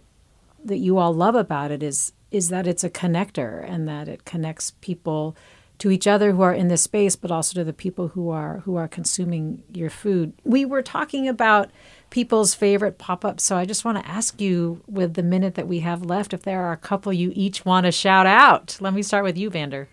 that 0.66 0.80
you 0.80 0.98
all 0.98 1.14
love 1.14 1.36
about 1.36 1.70
it 1.70 1.84
is 1.84 2.12
is 2.32 2.50
that 2.50 2.66
it's 2.66 2.84
a 2.84 2.90
connector 2.90 3.64
and 3.72 3.88
that 3.88 4.08
it 4.08 4.26
connects 4.26 4.72
people 4.82 5.38
to 5.78 5.92
each 5.92 6.08
other 6.08 6.32
who 6.32 6.42
are 6.42 6.56
in 6.56 6.70
this 6.70 6.82
space 6.82 7.16
but 7.16 7.30
also 7.30 7.54
to 7.54 7.64
the 7.64 7.72
people 7.72 8.08
who 8.10 8.32
are 8.32 8.62
who 8.66 8.76
are 8.76 8.88
consuming 8.88 9.62
your 9.72 9.92
food. 9.92 10.34
We 10.44 10.66
were 10.66 10.82
talking 10.82 11.28
about 11.28 11.70
people's 12.10 12.56
favorite 12.56 12.98
pop-ups 12.98 13.44
so 13.44 13.56
I 13.58 13.66
just 13.66 13.86
want 13.86 14.00
to 14.00 14.10
ask 14.10 14.42
you 14.42 14.82
with 14.88 15.14
the 15.14 15.22
minute 15.22 15.54
that 15.54 15.68
we 15.68 15.82
have 15.82 16.02
left 16.04 16.34
if 16.34 16.42
there 16.42 16.64
are 16.64 16.74
a 16.74 16.78
couple 16.78 17.14
you 17.14 17.32
each 17.36 17.64
want 17.64 17.86
to 17.86 17.92
shout 17.92 18.26
out. 18.26 18.80
Let 18.82 18.96
me 18.96 19.04
start 19.04 19.24
with 19.24 19.38
you, 19.38 19.52
Vandor. 19.52 19.86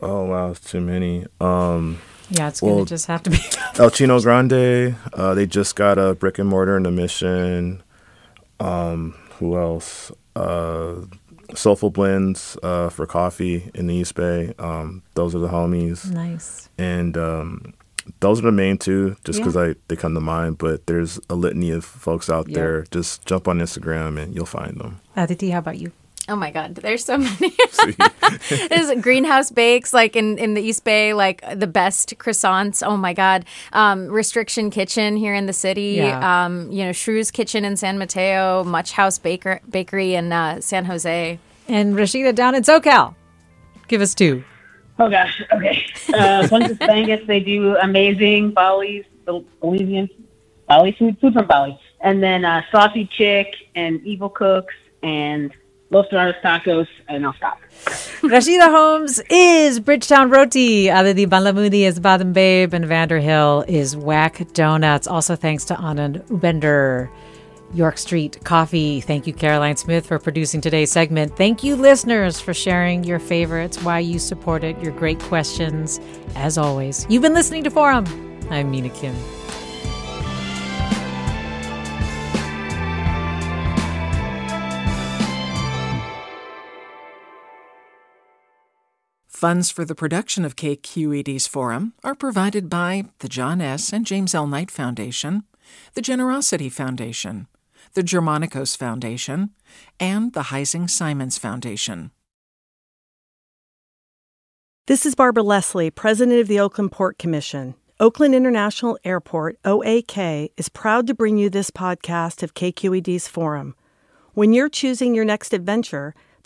Oh 0.00 0.24
wow, 0.24 0.50
it's 0.50 0.60
too 0.70 0.80
many. 0.80 1.26
Um, 1.40 1.98
Yeah, 2.30 2.48
it's 2.48 2.60
going 2.60 2.84
to 2.84 2.88
just 2.88 3.06
have 3.06 3.22
to 3.24 3.30
be 3.30 3.38
El 3.78 3.90
Chino 3.90 4.20
Grande. 4.20 4.94
Uh, 5.12 5.34
they 5.34 5.46
just 5.46 5.76
got 5.76 5.98
a 5.98 6.14
brick 6.14 6.38
and 6.38 6.48
mortar 6.48 6.76
in 6.76 6.82
the 6.84 6.90
Mission. 6.90 7.82
Um, 8.60 9.14
who 9.38 9.56
else? 9.56 10.12
Uh, 10.36 11.02
Soulful 11.54 11.90
Blends 11.90 12.56
uh, 12.62 12.90
for 12.90 13.06
coffee 13.06 13.70
in 13.74 13.86
the 13.86 13.94
East 13.94 14.14
Bay. 14.14 14.52
Um, 14.58 15.02
those 15.14 15.34
are 15.34 15.38
the 15.38 15.48
homies. 15.48 16.10
Nice. 16.12 16.68
And 16.76 17.16
um, 17.16 17.74
those 18.20 18.38
are 18.40 18.42
the 18.42 18.52
main 18.52 18.76
two, 18.78 19.16
just 19.24 19.38
because 19.38 19.54
Yeah. 19.54 19.62
I 19.62 19.74
they 19.88 19.96
come 19.96 20.14
to 20.14 20.20
mind. 20.20 20.58
But 20.58 20.86
there's 20.86 21.18
a 21.30 21.34
litany 21.34 21.70
of 21.70 21.84
folks 21.84 22.28
out 22.28 22.46
there. 22.52 22.84
Just 22.90 23.24
jump 23.24 23.48
on 23.48 23.58
Instagram 23.58 24.20
and 24.22 24.34
you'll 24.34 24.44
find 24.46 24.76
them. 24.78 25.00
Adhiti, 25.16 25.50
how 25.50 25.58
about 25.60 25.78
you? 25.78 25.90
Oh 26.28 26.36
my 26.36 26.50
God, 26.50 26.74
there's 26.76 27.04
so 27.04 27.18
many. 27.18 27.52
there's 28.68 29.00
Greenhouse 29.00 29.50
Bakes, 29.50 29.94
like 29.94 30.16
in, 30.16 30.38
in 30.38 30.54
the 30.54 30.62
East 30.62 30.84
Bay, 30.84 31.14
like 31.14 31.42
the 31.58 31.66
best 31.66 32.18
croissants. 32.18 32.86
Oh 32.86 32.96
my 32.96 33.14
God. 33.14 33.44
Um, 33.72 34.08
Restriction 34.08 34.70
Kitchen 34.70 35.16
here 35.16 35.34
in 35.34 35.46
the 35.46 35.52
city. 35.52 35.94
Yeah. 35.96 36.44
Um, 36.44 36.70
you 36.70 36.84
know, 36.84 36.92
Shrew's 36.92 37.30
Kitchen 37.30 37.64
in 37.64 37.76
San 37.76 37.98
Mateo, 37.98 38.64
Much 38.64 38.92
House 38.92 39.18
Baker, 39.18 39.60
Bakery 39.68 40.14
in 40.14 40.32
uh, 40.32 40.60
San 40.60 40.84
Jose. 40.84 41.38
And 41.66 41.94
Rashida 41.94 42.34
down 42.34 42.54
in 42.54 42.62
SoCal. 42.62 43.14
Give 43.88 44.00
us 44.02 44.14
two. 44.14 44.44
Oh 44.98 45.08
gosh. 45.08 45.42
Okay. 45.52 45.84
Uh, 46.12 46.46
Punches 46.48 46.78
Bangus, 46.86 47.26
they 47.26 47.40
do 47.40 47.76
amazing 47.76 48.52
Bali's, 48.52 49.04
the 49.26 49.44
Bolivian 49.60 50.08
Bali 50.68 50.92
food, 50.98 51.16
food 51.20 51.34
from 51.34 51.46
Bali, 51.46 51.78
and 52.00 52.22
then 52.22 52.44
uh, 52.44 52.62
Saucy 52.70 53.06
Chick 53.06 53.48
and 53.74 54.04
Evil 54.06 54.28
Cooks 54.28 54.74
and 55.02 55.52
Los 55.90 56.06
Dorados 56.08 56.34
Tacos, 56.42 56.86
and 57.08 57.24
I'll 57.24 57.34
stop. 57.34 57.58
Rashida 58.20 58.70
Holmes 58.70 59.20
is 59.30 59.80
Bridgetown 59.80 60.28
Roti. 60.30 60.88
Adhiti 60.90 61.26
Bandlamudi 61.26 61.86
is 61.86 61.98
Badam 61.98 62.32
Babe. 62.32 62.74
And 62.74 62.84
Vandor 62.84 63.22
Hill 63.22 63.64
is 63.68 63.96
Whack 63.96 64.52
Donuts. 64.52 65.06
Also 65.06 65.34
thanks 65.34 65.64
to 65.66 65.74
Anand 65.74 66.26
Upender. 66.28 67.08
York 67.74 67.98
Street 67.98 68.42
Coffee. 68.44 69.00
Thank 69.00 69.26
you, 69.26 69.32
Caroline 69.32 69.76
Smith, 69.76 70.06
for 70.06 70.18
producing 70.18 70.60
today's 70.60 70.90
segment. 70.90 71.36
Thank 71.36 71.62
you, 71.62 71.76
listeners, 71.76 72.40
for 72.40 72.54
sharing 72.54 73.04
your 73.04 73.18
favorites, 73.18 73.82
why 73.82 73.98
you 73.98 74.18
support 74.18 74.64
it, 74.64 74.80
your 74.80 74.92
great 74.92 75.20
questions. 75.20 76.00
As 76.34 76.56
always, 76.56 77.06
you've 77.10 77.22
been 77.22 77.34
listening 77.34 77.64
to 77.64 77.70
Forum. 77.70 78.06
I'm 78.50 78.70
Mina 78.70 78.88
Kim. 78.88 79.14
Funds 89.38 89.70
for 89.70 89.84
the 89.84 89.94
production 89.94 90.44
of 90.44 90.56
KQED's 90.56 91.46
forum 91.46 91.92
are 92.02 92.16
provided 92.16 92.68
by 92.68 93.04
the 93.20 93.28
John 93.28 93.60
S. 93.60 93.92
and 93.92 94.04
James 94.04 94.34
L. 94.34 94.48
Knight 94.48 94.68
Foundation, 94.68 95.44
the 95.94 96.02
Generosity 96.02 96.68
Foundation, 96.68 97.46
the 97.94 98.02
Germanacos 98.02 98.76
Foundation, 98.76 99.50
and 100.00 100.32
the 100.32 100.50
Heising 100.50 100.90
Simons 100.90 101.38
Foundation. 101.38 102.10
This 104.88 105.06
is 105.06 105.14
Barbara 105.14 105.44
Leslie, 105.44 105.92
President 105.92 106.40
of 106.40 106.48
the 106.48 106.58
Oakland 106.58 106.90
Port 106.90 107.16
Commission. 107.16 107.76
Oakland 108.00 108.34
International 108.34 108.98
Airport, 109.04 109.56
OAK, 109.64 110.50
is 110.56 110.68
proud 110.68 111.06
to 111.06 111.14
bring 111.14 111.38
you 111.38 111.48
this 111.48 111.70
podcast 111.70 112.42
of 112.42 112.54
KQED's 112.54 113.28
Forum. 113.28 113.76
When 114.34 114.52
you're 114.52 114.68
choosing 114.68 115.14
your 115.14 115.24
next 115.24 115.54
adventure, 115.54 116.16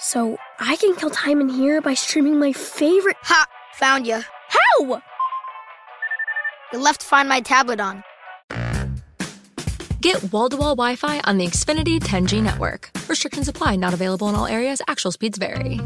So 0.00 0.38
I 0.58 0.76
can 0.76 0.96
kill 0.96 1.10
time 1.10 1.42
in 1.42 1.50
here 1.50 1.82
by 1.82 1.92
streaming 1.92 2.38
my 2.38 2.54
favorite. 2.54 3.18
Ha! 3.24 3.46
Found 3.74 4.06
you. 4.06 4.22
How? 4.48 5.02
You 6.72 6.78
left 6.78 7.02
Find 7.02 7.28
My 7.28 7.40
tablet 7.40 7.80
on. 7.80 8.02
Get 10.00 10.32
wall 10.32 10.48
to 10.48 10.56
wall 10.56 10.74
Wi 10.74 10.96
Fi 10.96 11.20
on 11.24 11.36
the 11.36 11.46
Xfinity 11.46 12.00
10G 12.00 12.42
network. 12.42 12.90
Restrictions 13.08 13.46
apply, 13.46 13.76
not 13.76 13.92
available 13.92 14.30
in 14.30 14.34
all 14.34 14.46
areas. 14.46 14.80
Actual 14.88 15.12
speeds 15.12 15.36
vary. 15.36 15.78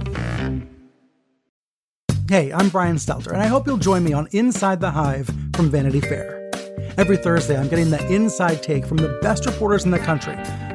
Hey, 2.29 2.53
I'm 2.53 2.69
Brian 2.69 2.97
Stelter, 2.97 3.33
and 3.33 3.43
I 3.43 3.49
hope 3.49 3.67
you'll 3.67 3.77
join 3.79 4.05
me 4.05 4.13
on 4.13 4.29
Inside 4.31 4.81
the 4.81 4.93
Hive 4.93 5.29
from 5.57 5.71
Vanity 5.71 6.01
Fair. 6.01 6.51
Every 6.97 7.17
Thursday, 7.17 7.59
I'm 7.59 7.69
getting 7.69 7.91
the 7.91 8.07
inside 8.07 8.63
take 8.63 8.87
from 8.87 8.99
the 8.99 9.19
best 9.21 9.45
reporters 9.45 9.85
in 9.85 9.91
the 9.91 9.99
country 9.99 10.37